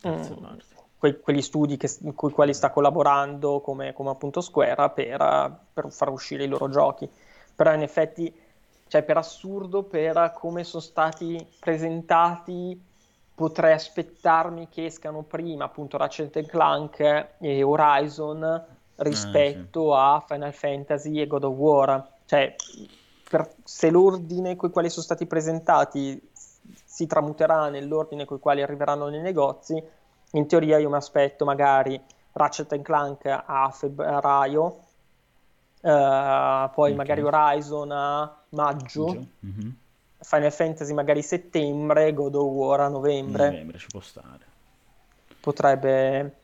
um, 0.03 0.57
que- 0.99 1.19
quegli 1.19 1.41
studi 1.41 1.75
che, 1.75 1.89
con 2.13 2.29
i 2.29 2.33
quali 2.33 2.53
sta 2.53 2.69
collaborando 2.69 3.59
come, 3.61 3.93
come 3.93 4.11
appunto 4.11 4.41
Square 4.41 4.91
per, 4.91 5.59
per, 5.73 5.91
far 5.91 6.09
uscire 6.09 6.43
i 6.43 6.47
loro 6.47 6.69
giochi. 6.69 7.09
Però 7.55 7.73
in 7.73 7.81
effetti, 7.81 8.31
cioè 8.87 9.01
per 9.01 9.17
assurdo, 9.17 9.83
per 9.83 10.33
come 10.35 10.63
sono 10.63 10.83
stati 10.83 11.43
presentati, 11.59 12.79
potrei 13.33 13.73
aspettarmi 13.73 14.67
che 14.69 14.85
escano 14.85 15.23
prima 15.23 15.65
appunto 15.65 15.97
Ratchet 15.97 16.45
Clank 16.45 16.99
e 17.39 17.63
Horizon 17.63 18.65
rispetto 18.97 19.95
ah, 19.95 20.19
sì. 20.19 20.33
a 20.33 20.35
Final 20.35 20.53
Fantasy 20.53 21.19
e 21.19 21.25
God 21.25 21.45
of 21.45 21.55
War. 21.55 22.07
Cioè, 22.29 22.55
per, 23.27 23.55
se 23.63 23.89
l'ordine 23.89 24.55
con 24.55 24.69
i 24.69 24.71
quali 24.71 24.91
sono 24.91 25.01
stati 25.01 25.25
presentati 25.25 26.29
si 26.85 27.07
tramuterà 27.07 27.69
nell'ordine 27.69 28.25
con 28.25 28.37
i 28.37 28.39
quali 28.39 28.61
arriveranno 28.61 29.07
nei 29.07 29.19
negozi, 29.19 29.83
in 30.33 30.47
teoria 30.47 30.77
io 30.77 30.91
mi 30.91 30.95
aspetto 30.95 31.43
magari 31.43 31.99
Ratchet 32.33 32.79
Clank 32.83 33.25
a 33.25 33.71
febbraio, 33.73 34.63
uh, 34.63 34.79
poi 35.81 36.91
okay. 36.91 36.93
magari 36.93 37.23
Horizon 37.23 37.91
a 37.91 38.43
maggio, 38.49 39.07
mm-hmm. 39.43 39.69
Final 40.19 40.51
Fantasy 40.51 40.93
magari 40.93 41.23
settembre, 41.23 42.13
God 42.13 42.35
of 42.35 42.51
War 42.51 42.81
a 42.81 42.87
novembre. 42.89 43.45
Novembre 43.45 43.79
ci 43.79 43.87
può 43.87 44.01
stare. 44.01 44.45
Potrebbe... 45.39 46.35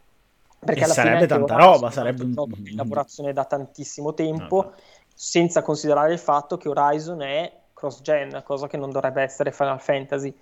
Perché 0.57 0.79
e 0.79 0.83
alla 0.85 0.93
sarebbe 0.93 1.27
fine 1.27 1.27
tanta 1.27 1.55
roba, 1.57 1.91
sarebbe 1.91 2.23
un 2.23 2.33
gioco 2.33 2.55
di 2.57 2.73
lavorazione 2.73 3.33
da 3.33 3.45
tantissimo 3.45 4.15
tempo. 4.15 4.63
No, 4.63 4.73
senza 5.17 5.61
considerare 5.61 6.11
il 6.11 6.19
fatto 6.19 6.57
che 6.57 6.67
Horizon 6.67 7.21
è 7.21 7.59
cross-gen, 7.73 8.41
cosa 8.43 8.67
che 8.67 8.75
non 8.75 8.91
dovrebbe 8.91 9.21
essere 9.21 9.53
Final 9.53 9.79
Fantasy. 9.79 10.37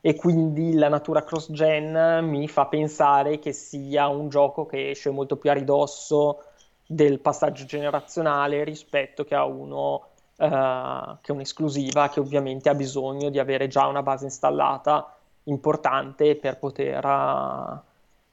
E 0.00 0.14
quindi 0.16 0.74
la 0.74 0.88
natura 0.88 1.24
cross-gen 1.24 2.24
mi 2.26 2.48
fa 2.48 2.66
pensare 2.66 3.38
che 3.38 3.52
sia 3.52 4.08
un 4.08 4.28
gioco 4.28 4.66
che 4.66 4.90
esce 4.90 5.10
molto 5.10 5.36
più 5.36 5.50
a 5.50 5.54
ridosso 5.54 6.42
del 6.86 7.20
passaggio 7.20 7.64
generazionale 7.64 8.64
rispetto 8.64 9.24
che 9.24 9.34
a 9.34 9.44
uno 9.44 10.08
uh, 10.36 11.16
che 11.20 11.32
è 11.32 11.32
un'esclusiva 11.32 12.08
che 12.08 12.20
ovviamente 12.20 12.68
ha 12.68 12.74
bisogno 12.74 13.30
di 13.30 13.38
avere 13.38 13.68
già 13.68 13.86
una 13.86 14.02
base 14.02 14.24
installata 14.24 15.16
importante 15.44 16.36
per 16.36 16.58
poter, 16.58 17.04
uh, 17.04 17.78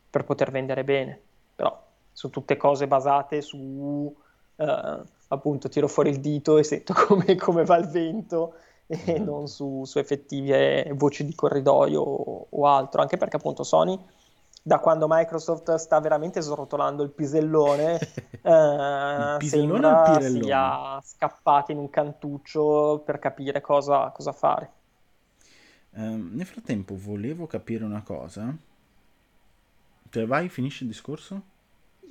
per 0.09 0.23
poter 0.25 0.51
vendere 0.51 0.83
bene. 0.83 1.21
Però 1.55 1.81
sono 2.11 2.33
tutte 2.33 2.57
cose 2.57 2.87
basate 2.87 3.41
su 3.41 4.13
uh, 4.55 5.03
appunto 5.31 5.69
tiro 5.69 5.87
fuori 5.87 6.09
il 6.09 6.19
dito 6.19 6.57
e 6.57 6.63
sento 6.63 6.93
come, 7.07 7.35
come 7.35 7.63
va 7.63 7.77
il 7.77 7.87
vento 7.87 8.55
e 8.87 9.19
mm. 9.19 9.23
non 9.23 9.47
su, 9.47 9.83
su, 9.85 9.99
effettive 9.99 10.91
voci 10.95 11.25
di 11.25 11.33
corridoio 11.33 12.01
o, 12.01 12.47
o, 12.49 12.67
altro, 12.67 13.01
anche 13.01 13.17
perché 13.17 13.37
appunto 13.37 13.63
Sony 13.63 13.97
da 14.63 14.79
quando 14.79 15.07
Microsoft 15.09 15.73
sta 15.75 15.99
veramente 15.99 16.39
srotolando 16.39 17.01
il 17.01 17.09
pisellone, 17.09 17.97
eh, 18.43 19.37
il 19.39 19.47
sembra 19.47 20.19
sia 20.21 21.01
scappata 21.03 21.71
in 21.71 21.79
un 21.79 21.89
cantuccio 21.89 23.01
per 23.03 23.17
capire 23.17 23.59
cosa, 23.59 24.11
cosa 24.11 24.31
fare. 24.31 24.71
Uh, 25.93 26.29
nel 26.31 26.45
frattempo 26.45 26.95
volevo 26.95 27.47
capire 27.47 27.83
una 27.83 28.03
cosa. 28.03 28.55
Cioè, 30.09 30.25
vai, 30.27 30.47
finisci 30.47 30.83
il 30.83 30.89
discorso? 30.89 31.41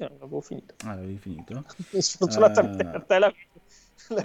Non 0.08 0.18
l'avevo 0.18 0.40
finito. 0.40 0.74
Ah, 0.84 0.94
l'avevi 0.94 1.18
finito? 1.18 1.64
Sfortunatamente 1.98 2.84
uh, 2.84 2.90
per 2.90 3.04
te 3.04 3.18
la... 3.18 3.32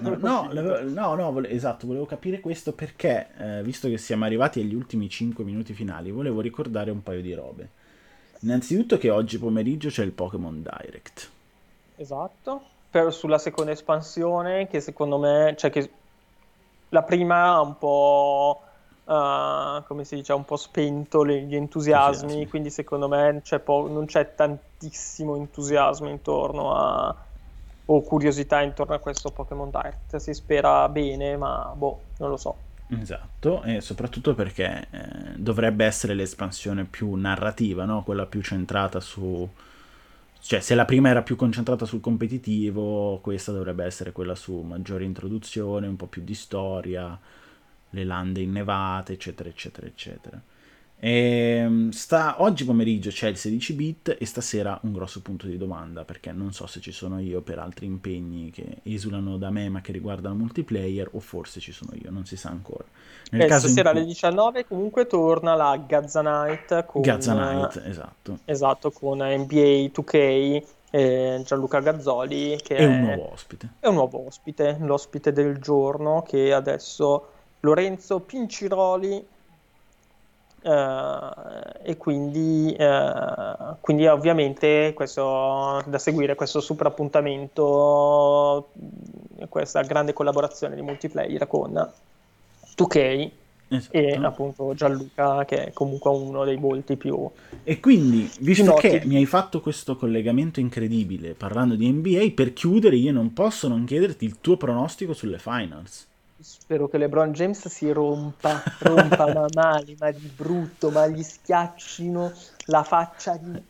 No, 0.00 0.48
no, 0.50 0.80
no, 0.80 1.14
no 1.14 1.32
vole- 1.32 1.50
esatto, 1.50 1.86
volevo 1.86 2.06
capire 2.06 2.40
questo 2.40 2.72
perché, 2.72 3.28
eh, 3.38 3.62
visto 3.62 3.88
che 3.88 3.98
siamo 3.98 4.24
arrivati 4.24 4.58
agli 4.60 4.74
ultimi 4.74 5.08
5 5.08 5.44
minuti 5.44 5.74
finali, 5.74 6.10
volevo 6.10 6.40
ricordare 6.40 6.90
un 6.90 7.02
paio 7.02 7.20
di 7.20 7.32
robe. 7.34 7.70
Innanzitutto 8.40 8.98
che 8.98 9.10
oggi 9.10 9.38
pomeriggio 9.38 9.88
c'è 9.88 10.02
il 10.02 10.12
Pokémon 10.12 10.62
Direct. 10.62 11.30
Esatto, 11.96 12.62
per, 12.90 13.12
sulla 13.12 13.38
seconda 13.38 13.70
espansione 13.70 14.66
che 14.66 14.80
secondo 14.80 15.18
me, 15.18 15.54
cioè 15.56 15.70
che 15.70 15.90
la 16.88 17.02
prima 17.02 17.60
un 17.60 17.78
po' 17.78 18.62
uh, 19.06 19.82
come 19.86 20.04
si 20.04 20.16
dice, 20.16 20.32
ha 20.32 20.34
un 20.36 20.44
po' 20.44 20.56
spento 20.56 21.22
le, 21.22 21.42
gli 21.42 21.56
entusiasmi, 21.56 22.22
entusiasmi, 22.22 22.48
quindi 22.48 22.70
secondo 22.70 23.08
me 23.08 23.40
c'è 23.42 23.58
po- 23.58 23.88
non 23.88 24.06
c'è 24.06 24.34
tantissimo 24.34 25.36
entusiasmo 25.36 26.08
intorno 26.08 26.74
a 26.74 27.16
o 27.88 28.02
curiosità 28.02 28.62
intorno 28.62 28.94
a 28.94 28.98
questo 28.98 29.30
Pokémon 29.30 29.70
Direct. 29.70 30.16
Si 30.16 30.34
spera 30.34 30.88
bene, 30.88 31.36
ma 31.36 31.72
boh, 31.76 32.00
non 32.18 32.30
lo 32.30 32.36
so. 32.36 32.56
Esatto, 32.88 33.62
e 33.62 33.80
soprattutto 33.80 34.34
perché 34.34 34.86
eh, 34.90 35.08
dovrebbe 35.36 35.84
essere 35.84 36.14
l'espansione 36.14 36.84
più 36.84 37.14
narrativa, 37.14 37.84
no? 37.84 38.02
quella 38.02 38.26
più 38.26 38.42
centrata 38.42 39.00
su... 39.00 39.48
Cioè, 40.38 40.60
se 40.60 40.76
la 40.76 40.84
prima 40.84 41.08
era 41.08 41.22
più 41.22 41.34
concentrata 41.34 41.84
sul 41.86 42.00
competitivo, 42.00 43.18
questa 43.20 43.50
dovrebbe 43.50 43.84
essere 43.84 44.12
quella 44.12 44.36
su 44.36 44.54
maggiore 44.60 45.04
introduzione, 45.04 45.88
un 45.88 45.96
po' 45.96 46.06
più 46.06 46.22
di 46.22 46.34
storia, 46.34 47.18
le 47.96 48.04
lande 48.04 48.40
innevate, 48.40 49.14
eccetera, 49.14 49.48
eccetera, 49.48 49.86
eccetera. 49.86 50.40
E 50.98 51.58
ehm, 51.62 51.90
sta, 51.90 52.40
oggi 52.40 52.64
pomeriggio 52.64 53.10
c'è 53.10 53.28
il 53.28 53.36
16 53.36 53.72
bit 53.74 54.16
e 54.18 54.24
stasera 54.24 54.78
un 54.84 54.92
grosso 54.92 55.20
punto 55.20 55.46
di 55.46 55.58
domanda 55.58 56.04
perché 56.04 56.32
non 56.32 56.54
so 56.54 56.66
se 56.66 56.80
ci 56.80 56.90
sono 56.90 57.20
io 57.20 57.42
per 57.42 57.58
altri 57.58 57.84
impegni 57.84 58.50
che 58.50 58.78
esulano 58.84 59.36
da 59.36 59.50
me 59.50 59.68
ma 59.68 59.82
che 59.82 59.92
riguardano 59.92 60.34
multiplayer 60.36 61.10
o 61.12 61.20
forse 61.20 61.60
ci 61.60 61.72
sono 61.72 61.90
io, 62.00 62.10
non 62.10 62.24
si 62.24 62.36
sa 62.36 62.48
ancora. 62.48 62.84
Nel 63.30 63.42
eh, 63.42 63.46
caso 63.46 63.66
stasera 63.66 63.90
cui... 63.90 63.98
alle 63.98 64.08
19 64.08 64.66
comunque 64.66 65.06
torna 65.06 65.54
la 65.54 65.76
Gazza 65.86 66.22
Night 66.22 66.86
con, 66.86 67.02
Gazza 67.02 67.34
Night, 67.34 67.82
esatto. 67.84 68.38
esatto, 68.46 68.90
con 68.90 69.18
NBA 69.18 69.90
2K 69.92 70.62
e 70.90 71.42
Gianluca 71.44 71.80
Gazzoli 71.80 72.58
che 72.62 72.74
è, 72.74 72.80
è 72.80 72.86
un 72.86 73.00
nuovo 73.00 73.32
ospite. 73.32 73.68
È 73.80 73.86
un 73.86 73.94
nuovo 73.94 74.26
ospite, 74.26 74.78
l'ospite 74.80 75.30
del 75.32 75.58
giorno 75.58 76.22
che 76.22 76.54
adesso 76.54 77.32
Lorenzo 77.60 78.20
Pinciroli 78.20 79.34
Uh, 80.66 81.30
e 81.84 81.96
quindi, 81.96 82.76
uh, 82.76 83.76
quindi 83.80 84.04
ovviamente 84.08 84.94
questo, 84.96 85.80
da 85.86 85.98
seguire 85.98 86.34
questo 86.34 86.60
super 86.60 86.88
appuntamento, 86.88 88.70
questa 89.48 89.82
grande 89.82 90.12
collaborazione 90.12 90.74
di 90.74 90.82
multiplayer 90.82 91.46
con 91.46 91.72
2K 92.76 93.30
esatto. 93.68 93.96
e 93.96 94.12
appunto 94.14 94.74
Gianluca 94.74 95.44
che 95.44 95.66
è 95.66 95.72
comunque 95.72 96.10
uno 96.10 96.44
dei 96.44 96.56
volti 96.56 96.96
più 96.96 97.28
e 97.62 97.80
quindi 97.80 98.30
visto 98.40 98.74
che 98.74 99.02
mi 99.04 99.16
hai 99.16 99.26
fatto 99.26 99.60
questo 99.60 99.96
collegamento 99.96 100.60
incredibile 100.60 101.34
parlando 101.34 101.74
di 101.74 101.90
NBA 101.90 102.32
per 102.34 102.52
chiudere 102.52 102.96
io 102.96 103.12
non 103.12 103.32
posso 103.32 103.68
non 103.68 103.84
chiederti 103.84 104.24
il 104.24 104.40
tuo 104.40 104.56
pronostico 104.56 105.12
sulle 105.12 105.38
finals 105.38 106.06
Spero 106.38 106.88
che 106.88 106.98
LeBron 106.98 107.32
James 107.32 107.66
si 107.68 107.90
rompa, 107.90 108.62
rompa 108.80 109.32
ma 109.32 109.46
male, 109.54 109.96
ma 109.98 110.10
di 110.10 110.30
brutto, 110.34 110.90
ma 110.90 111.06
gli 111.06 111.22
schiaccino 111.22 112.32
la 112.66 112.82
faccia 112.82 113.36
di... 113.36 113.62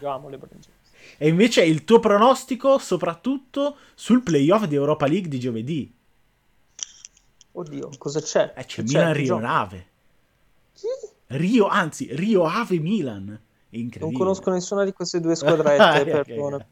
Io 0.00 0.08
amo 0.08 0.28
LeBron 0.28 0.50
James. 0.50 0.80
E 1.18 1.28
invece 1.28 1.62
il 1.62 1.84
tuo 1.84 2.00
pronostico 2.00 2.78
soprattutto 2.78 3.76
sul 3.94 4.22
playoff 4.22 4.64
di 4.64 4.74
Europa 4.74 5.06
League 5.06 5.28
di 5.28 5.38
giovedì. 5.38 5.94
Oddio, 7.52 7.90
cosa 7.98 8.20
c'è? 8.20 8.54
Eh, 8.56 8.64
c'è, 8.64 8.82
c'è 8.82 8.98
Milan 8.98 9.12
Rio 9.12 9.40
Ave. 9.44 9.86
Chi? 10.72 10.86
Rio, 11.26 11.66
anzi, 11.66 12.08
Rio 12.12 12.44
Ave 12.44 12.78
Milan. 12.78 13.40
Non 13.70 14.12
conosco 14.12 14.50
nessuna 14.50 14.84
di 14.84 14.92
queste 14.92 15.20
due 15.20 15.34
squadrette, 15.36 16.04
perdona. 16.04 16.56
okay. 16.56 16.66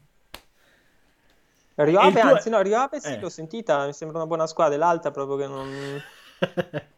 Riope, 1.83 2.19
tuo... 2.19 2.29
anzi 2.29 2.49
no, 2.49 2.61
Riope 2.61 2.99
sì, 2.99 3.13
eh. 3.13 3.19
l'ho 3.19 3.29
sentita, 3.29 3.85
mi 3.85 3.93
sembra 3.93 4.17
una 4.17 4.27
buona 4.27 4.47
squadra, 4.47 4.77
l'altra 4.77 5.11
proprio 5.11 5.37
che 5.37 5.47
non... 5.47 6.01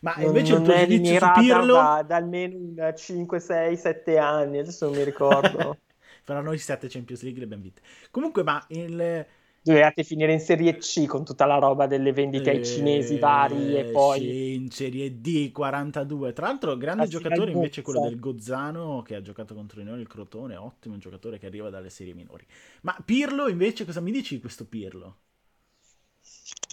Ma 0.00 0.14
invece 0.18 0.52
non, 0.52 0.62
il 0.62 0.66
tuo 0.68 0.78
giudizio 0.80 1.18
su 1.18 1.30
Pirlo... 1.40 1.74
Da, 1.74 2.04
da 2.06 2.16
almeno 2.16 2.92
5, 2.92 3.40
6, 3.40 3.76
7 3.76 4.18
anni, 4.18 4.58
adesso 4.58 4.84
non 4.86 4.96
mi 4.96 5.04
ricordo. 5.04 5.78
Però 6.24 6.40
noi 6.42 6.58
7 6.58 6.88
Champions 6.88 7.22
League 7.22 7.38
le 7.38 7.46
abbiamo 7.46 7.62
vinte. 7.62 7.80
Comunque, 8.10 8.42
ma 8.42 8.62
il... 8.68 9.26
Dovevate 9.64 10.04
finire 10.04 10.30
in 10.30 10.40
Serie 10.40 10.76
C 10.76 11.06
con 11.06 11.24
tutta 11.24 11.46
la 11.46 11.56
roba 11.56 11.86
delle 11.86 12.12
vendite 12.12 12.50
ai 12.50 12.62
cinesi 12.62 13.18
vari 13.18 13.74
e 13.78 13.84
poi... 13.84 14.20
Sì, 14.20 14.54
in 14.56 14.70
Serie 14.70 15.22
D 15.22 15.50
42. 15.52 16.34
Tra 16.34 16.48
l'altro, 16.48 16.76
grande 16.76 17.06
giocatore 17.08 17.50
invece 17.50 17.80
quello 17.80 18.02
del 18.02 18.20
Gozzano 18.20 19.00
che 19.00 19.14
ha 19.14 19.22
giocato 19.22 19.54
contro 19.54 19.82
noi 19.82 20.00
il 20.00 20.06
Crotone, 20.06 20.56
ottimo 20.56 20.98
giocatore 20.98 21.38
che 21.38 21.46
arriva 21.46 21.70
dalle 21.70 21.88
serie 21.88 22.12
minori. 22.12 22.46
Ma 22.82 22.94
Pirlo 23.02 23.48
invece, 23.48 23.86
cosa 23.86 24.02
mi 24.02 24.10
dici 24.10 24.34
di 24.34 24.40
questo 24.42 24.66
Pirlo? 24.66 25.16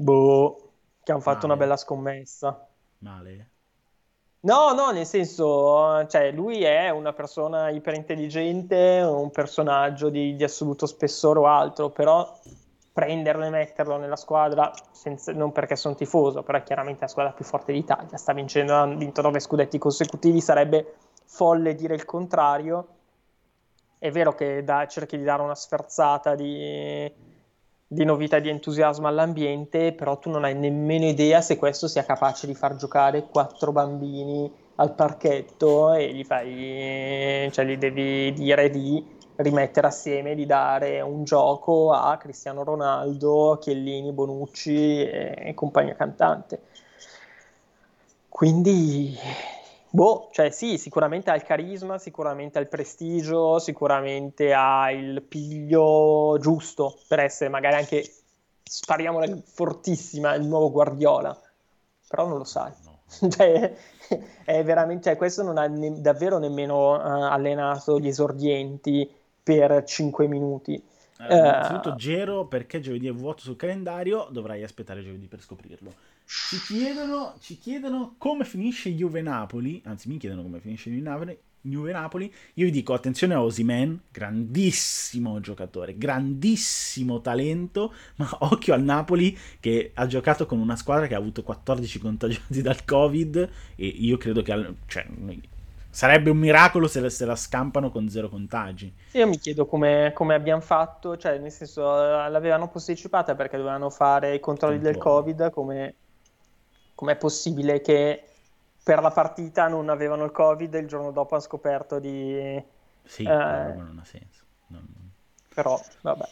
Boh, 0.03 0.71
che 1.01 1.13
hanno 1.13 1.21
fatto 1.21 1.47
Male. 1.47 1.53
una 1.53 1.55
bella 1.55 1.77
scommessa. 1.77 2.67
Male? 2.97 3.49
No, 4.41 4.73
no, 4.73 4.91
nel 4.91 5.05
senso, 5.05 6.05
cioè, 6.07 6.29
lui 6.33 6.63
è 6.63 6.89
una 6.89 7.13
persona 7.13 7.69
iperintelligente, 7.69 9.01
un 9.01 9.31
personaggio 9.31 10.09
di, 10.09 10.35
di 10.35 10.43
assoluto 10.43 10.85
spessore 10.85 11.39
o 11.39 11.45
altro, 11.45 11.89
però 11.89 12.37
prenderlo 12.93 13.45
e 13.45 13.49
metterlo 13.49 13.97
nella 13.97 14.15
squadra, 14.15 14.71
senza, 14.91 15.31
non 15.33 15.51
perché 15.51 15.75
sono 15.75 15.95
tifoso, 15.95 16.43
però 16.43 16.57
è 16.57 16.63
chiaramente 16.63 17.01
la 17.01 17.07
squadra 17.07 17.31
più 17.31 17.45
forte 17.45 17.71
d'Italia, 17.71 18.17
sta 18.17 18.33
vincendo, 18.33 18.75
ha 18.75 18.85
vinto 18.85 19.21
nove 19.21 19.39
scudetti 19.39 19.77
consecutivi, 19.77 20.41
sarebbe 20.41 20.95
folle 21.25 21.75
dire 21.75 21.95
il 21.95 22.05
contrario. 22.05 22.87
È 23.97 24.09
vero 24.11 24.33
che 24.33 24.63
da, 24.63 24.87
cerchi 24.87 25.17
di 25.17 25.23
dare 25.23 25.41
una 25.41 25.55
sferzata 25.55 26.35
di, 26.35 27.09
di 27.87 28.03
novità 28.03 28.37
e 28.37 28.41
di 28.41 28.49
entusiasmo 28.49 29.07
all'ambiente, 29.07 29.93
però 29.93 30.17
tu 30.17 30.29
non 30.29 30.43
hai 30.43 30.55
nemmeno 30.55 31.05
idea 31.05 31.39
se 31.41 31.57
questo 31.57 31.87
sia 31.87 32.03
capace 32.03 32.47
di 32.47 32.55
far 32.55 32.75
giocare 32.75 33.27
quattro 33.27 33.71
bambini 33.71 34.51
al 34.75 34.95
parchetto 34.95 35.93
e 35.93 36.13
gli 36.13 36.23
fai, 36.23 37.49
cioè 37.51 37.65
gli 37.65 37.77
devi 37.77 38.33
dire 38.33 38.69
di 38.69 39.19
rimettere 39.41 39.87
assieme, 39.87 40.35
di 40.35 40.45
dare 40.45 41.01
un 41.01 41.23
gioco 41.23 41.91
a 41.91 42.17
Cristiano 42.17 42.63
Ronaldo, 42.63 43.57
Chiellini, 43.59 44.11
Bonucci 44.11 45.03
e, 45.03 45.35
e 45.37 45.53
compagnia 45.53 45.95
cantante. 45.95 46.61
Quindi, 48.27 49.15
boh, 49.89 50.29
cioè 50.31 50.49
sì, 50.49 50.77
sicuramente 50.77 51.29
ha 51.29 51.35
il 51.35 51.43
carisma, 51.43 51.97
sicuramente 51.97 52.57
ha 52.57 52.61
il 52.61 52.69
prestigio, 52.69 53.59
sicuramente 53.59 54.53
ha 54.53 54.89
il 54.91 55.21
piglio 55.21 56.37
giusto 56.39 56.97
per 57.07 57.19
essere 57.19 57.49
magari 57.49 57.75
anche, 57.75 58.03
spariamola 58.63 59.27
fortissima, 59.43 60.33
il 60.35 60.45
nuovo 60.45 60.71
Guardiola. 60.71 61.37
Però 62.07 62.25
non 62.27 62.37
lo 62.37 62.43
sai. 62.45 62.71
No. 62.83 62.99
cioè, 63.29 63.73
è 64.45 64.63
veramente, 64.63 65.03
cioè, 65.03 65.17
questo 65.17 65.43
non 65.43 65.57
ha 65.57 65.67
ne- 65.67 65.99
davvero 66.01 66.37
nemmeno 66.37 66.93
uh, 66.93 67.23
allenato 67.23 67.99
gli 67.99 68.07
esordienti 68.07 69.09
per 69.43 69.83
5 69.83 70.27
minuti. 70.27 70.81
Allora, 71.17 71.35
eh, 71.35 71.39
innanzitutto 71.39 71.95
Gero, 71.95 72.47
perché 72.47 72.79
giovedì 72.79 73.07
è 73.07 73.13
vuoto 73.13 73.41
sul 73.41 73.55
calendario, 73.55 74.27
dovrai 74.31 74.63
aspettare 74.63 75.03
giovedì 75.03 75.27
per 75.27 75.41
scoprirlo. 75.41 75.93
Ci 76.25 76.59
chiedono, 76.61 77.35
ci 77.39 77.57
chiedono 77.57 78.15
come 78.17 78.45
finisce 78.45 78.89
Juve-Napoli, 78.91 79.81
anzi 79.85 80.07
mi 80.07 80.17
chiedono 80.17 80.41
come 80.43 80.59
finisce 80.59 80.89
Juve-Napoli, 80.89 81.37
Juve-Napoli. 81.61 82.33
Io 82.55 82.65
vi 82.65 82.71
dico 82.71 82.93
attenzione 82.93 83.33
a 83.33 83.43
Osimen, 83.43 84.03
grandissimo 84.09 85.39
giocatore, 85.39 85.97
grandissimo 85.97 87.21
talento, 87.21 87.93
ma 88.15 88.29
occhio 88.39 88.73
al 88.73 88.81
Napoli 88.81 89.37
che 89.59 89.91
ha 89.93 90.07
giocato 90.07 90.45
con 90.45 90.59
una 90.59 90.75
squadra 90.75 91.07
che 91.07 91.15
ha 91.15 91.19
avuto 91.19 91.43
14 91.43 91.99
contagiati 91.99 92.61
dal 92.61 92.83
Covid 92.85 93.49
e 93.75 93.85
io 93.85 94.17
credo 94.17 94.41
che... 94.41 94.75
Cioè, 94.87 95.05
Sarebbe 95.91 96.29
un 96.29 96.37
miracolo 96.37 96.87
se, 96.87 97.09
se 97.09 97.25
la 97.25 97.35
scampano 97.35 97.91
con 97.91 98.09
zero 98.09 98.29
contagi. 98.29 98.93
Io 99.11 99.27
mi 99.27 99.37
chiedo 99.37 99.65
come, 99.65 100.11
come 100.15 100.33
abbiamo 100.33 100.61
fatto, 100.61 101.17
cioè 101.17 101.37
nel 101.37 101.51
senso 101.51 101.83
l'avevano 101.83 102.69
posticipata 102.69 103.35
perché 103.35 103.57
dovevano 103.57 103.89
fare 103.89 104.33
i 104.33 104.39
controlli 104.39 104.79
del 104.79 104.97
Covid, 104.97 105.49
come 105.49 105.95
è 106.95 107.15
possibile 107.17 107.81
che 107.81 108.23
per 108.83 109.01
la 109.01 109.11
partita 109.11 109.67
non 109.67 109.89
avevano 109.89 110.23
il 110.23 110.31
Covid 110.31 110.73
e 110.73 110.79
il 110.79 110.87
giorno 110.87 111.11
dopo 111.11 111.35
hanno 111.35 111.43
scoperto 111.43 111.99
di... 111.99 112.63
Sì, 113.03 113.23
eh, 113.23 113.25
non 113.25 113.99
ha 114.01 114.05
senso. 114.05 114.43
Non... 114.67 114.87
Però, 115.53 115.79
vabbè. 116.01 116.25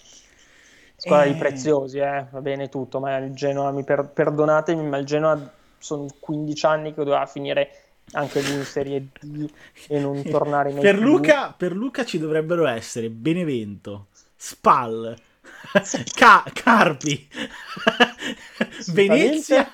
Squadra 0.95 1.25
e... 1.25 1.33
di 1.33 1.37
preziosi, 1.37 1.99
eh, 1.99 2.25
va 2.29 2.41
bene 2.41 2.69
tutto, 2.69 2.99
ma 2.99 3.17
il 3.17 3.33
Genoa, 3.33 3.71
mi 3.71 3.83
per... 3.83 4.09
perdonatemi, 4.09 4.83
ma 4.87 4.97
il 4.97 5.05
Genoa 5.05 5.51
sono 5.77 6.07
15 6.19 6.65
anni 6.65 6.93
che 6.93 7.03
doveva 7.03 7.25
finire 7.25 7.88
anche 8.11 8.41
lui 8.41 8.53
in 8.55 8.65
Serie 8.65 9.07
D 9.19 9.49
e 9.87 9.99
non 9.99 10.21
tornare 10.29 10.71
mai 10.71 10.81
per 10.81 10.97
più. 10.97 11.05
Luca, 11.05 11.53
per 11.55 11.73
Luca 11.73 12.05
ci 12.05 12.17
dovrebbero 12.19 12.65
essere 12.67 13.09
Benevento, 13.09 14.07
Spal, 14.35 15.15
Ca- 16.15 16.45
Carpi, 16.53 17.27
Venezia. 18.93 19.69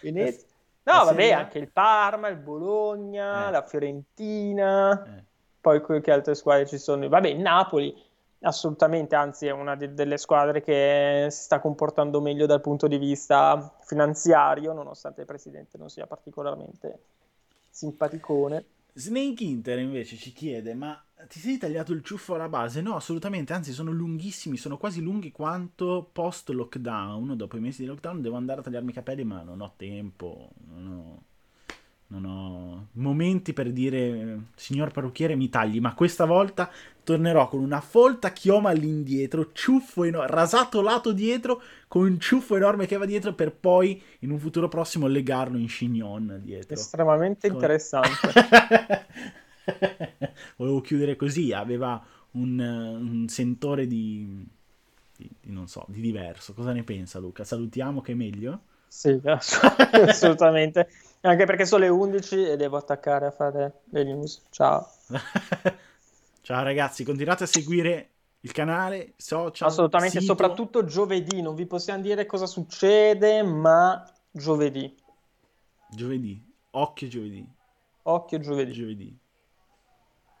Venezia. 0.00 0.44
No, 0.84 1.04
vabbè, 1.04 1.32
anche 1.32 1.58
il 1.58 1.68
Parma, 1.70 2.28
il 2.28 2.36
Bologna, 2.36 3.48
eh. 3.48 3.50
la 3.50 3.62
Fiorentina, 3.66 5.04
eh. 5.04 5.24
poi 5.60 5.82
che 6.00 6.12
altre 6.12 6.34
squadre 6.36 6.66
ci 6.66 6.78
sono? 6.78 7.08
Vabbè, 7.08 7.32
Napoli 7.34 7.92
assolutamente, 8.40 9.14
anzi 9.14 9.46
è 9.46 9.50
una 9.50 9.74
de- 9.76 9.94
delle 9.94 10.18
squadre 10.18 10.62
che 10.62 11.28
si 11.30 11.42
sta 11.42 11.60
comportando 11.60 12.20
meglio 12.20 12.46
dal 12.46 12.60
punto 12.60 12.86
di 12.86 12.98
vista 12.98 13.76
finanziario, 13.80 14.72
nonostante 14.72 15.20
il 15.22 15.26
presidente 15.26 15.78
non 15.78 15.88
sia 15.88 16.06
particolarmente 16.06 17.00
simpaticone. 17.70 18.64
Snake 18.92 19.44
Inter 19.44 19.78
invece 19.78 20.16
ci 20.16 20.32
chiede, 20.32 20.72
ma 20.74 20.98
ti 21.28 21.38
sei 21.38 21.58
tagliato 21.58 21.92
il 21.92 22.02
ciuffo 22.02 22.34
alla 22.34 22.48
base? 22.48 22.80
No, 22.80 22.96
assolutamente, 22.96 23.52
anzi 23.52 23.72
sono 23.72 23.90
lunghissimi, 23.90 24.56
sono 24.56 24.78
quasi 24.78 25.02
lunghi 25.02 25.32
quanto 25.32 26.08
post 26.10 26.48
lockdown, 26.48 27.36
dopo 27.36 27.56
i 27.58 27.60
mesi 27.60 27.82
di 27.82 27.88
lockdown 27.88 28.22
devo 28.22 28.36
andare 28.36 28.60
a 28.60 28.62
tagliarmi 28.62 28.90
i 28.90 28.94
capelli 28.94 29.24
ma 29.24 29.42
non 29.42 29.60
ho 29.60 29.74
tempo, 29.76 30.50
non 30.68 30.86
ho 30.86 31.22
non 32.08 32.24
ho 32.24 32.86
momenti 32.92 33.52
per 33.52 33.72
dire 33.72 34.38
signor 34.54 34.92
parrucchiere 34.92 35.34
mi 35.34 35.48
tagli, 35.48 35.80
ma 35.80 35.94
questa 35.94 36.24
volta 36.24 36.70
tornerò 37.02 37.48
con 37.48 37.60
una 37.60 37.80
folta 37.80 38.32
chioma 38.32 38.70
all'indietro, 38.70 39.52
ciuffo 39.52 40.04
enorme, 40.04 40.34
rasato 40.34 40.82
lato 40.82 41.12
dietro, 41.12 41.62
con 41.88 42.02
un 42.02 42.20
ciuffo 42.20 42.56
enorme 42.56 42.86
che 42.86 42.96
va 42.96 43.06
dietro 43.06 43.32
per 43.32 43.52
poi 43.52 44.00
in 44.20 44.30
un 44.30 44.38
futuro 44.38 44.68
prossimo 44.68 45.06
legarlo 45.06 45.56
in 45.58 45.66
chignon 45.66 46.40
dietro. 46.42 46.74
Estremamente 46.74 47.48
con... 47.48 47.56
interessante. 47.56 49.06
Volevo 50.56 50.80
chiudere 50.80 51.16
così, 51.16 51.52
aveva 51.52 52.04
un, 52.32 52.58
un 52.58 53.28
sentore 53.28 53.86
di, 53.86 54.46
di, 55.16 55.30
di, 55.40 55.52
non 55.52 55.66
so, 55.66 55.84
di 55.88 56.00
diverso. 56.00 56.54
Cosa 56.54 56.72
ne 56.72 56.82
pensa 56.82 57.18
Luca? 57.18 57.44
Salutiamo 57.44 58.00
che 58.00 58.12
è 58.12 58.14
meglio? 58.14 58.60
Sì, 58.88 59.20
assolutamente. 59.24 60.88
Anche 61.20 61.44
perché 61.44 61.64
sono 61.64 61.84
le 61.84 61.88
11 61.88 62.50
e 62.50 62.56
devo 62.56 62.76
attaccare 62.76 63.26
a 63.26 63.30
fare 63.30 63.80
le 63.90 64.04
news. 64.04 64.42
Ciao. 64.50 64.88
Ciao 66.40 66.62
ragazzi, 66.62 67.02
continuate 67.02 67.44
a 67.44 67.46
seguire 67.46 68.10
il 68.40 68.52
canale, 68.52 69.14
social. 69.16 69.68
Assolutamente, 69.68 70.20
sito. 70.20 70.32
soprattutto 70.32 70.84
giovedì. 70.84 71.42
Non 71.42 71.56
vi 71.56 71.66
possiamo 71.66 72.00
dire 72.00 72.26
cosa 72.26 72.46
succede, 72.46 73.42
ma 73.42 74.08
giovedì. 74.30 74.94
Giovedì. 75.90 76.54
Occhio 76.70 77.08
giovedì. 77.08 77.48
Occhio 78.02 78.38
giovedì. 78.38 78.72
Giovedì. 78.72 79.18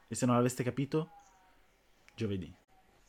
E 0.06 0.14
se 0.14 0.24
non 0.26 0.36
l'aveste 0.36 0.62
capito? 0.62 1.10
Giovedì. 2.14 2.54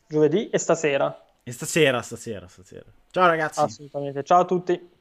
Giovedì 0.08 0.50
e 0.50 0.58
stasera. 0.58 1.26
E 1.44 1.52
stasera, 1.52 2.02
stasera, 2.02 2.48
stasera. 2.48 2.86
Ciao 3.12 3.28
ragazzi. 3.28 3.60
Assolutamente. 3.60 4.24
Ciao 4.24 4.42
a 4.42 4.46
tutti. 4.46 4.96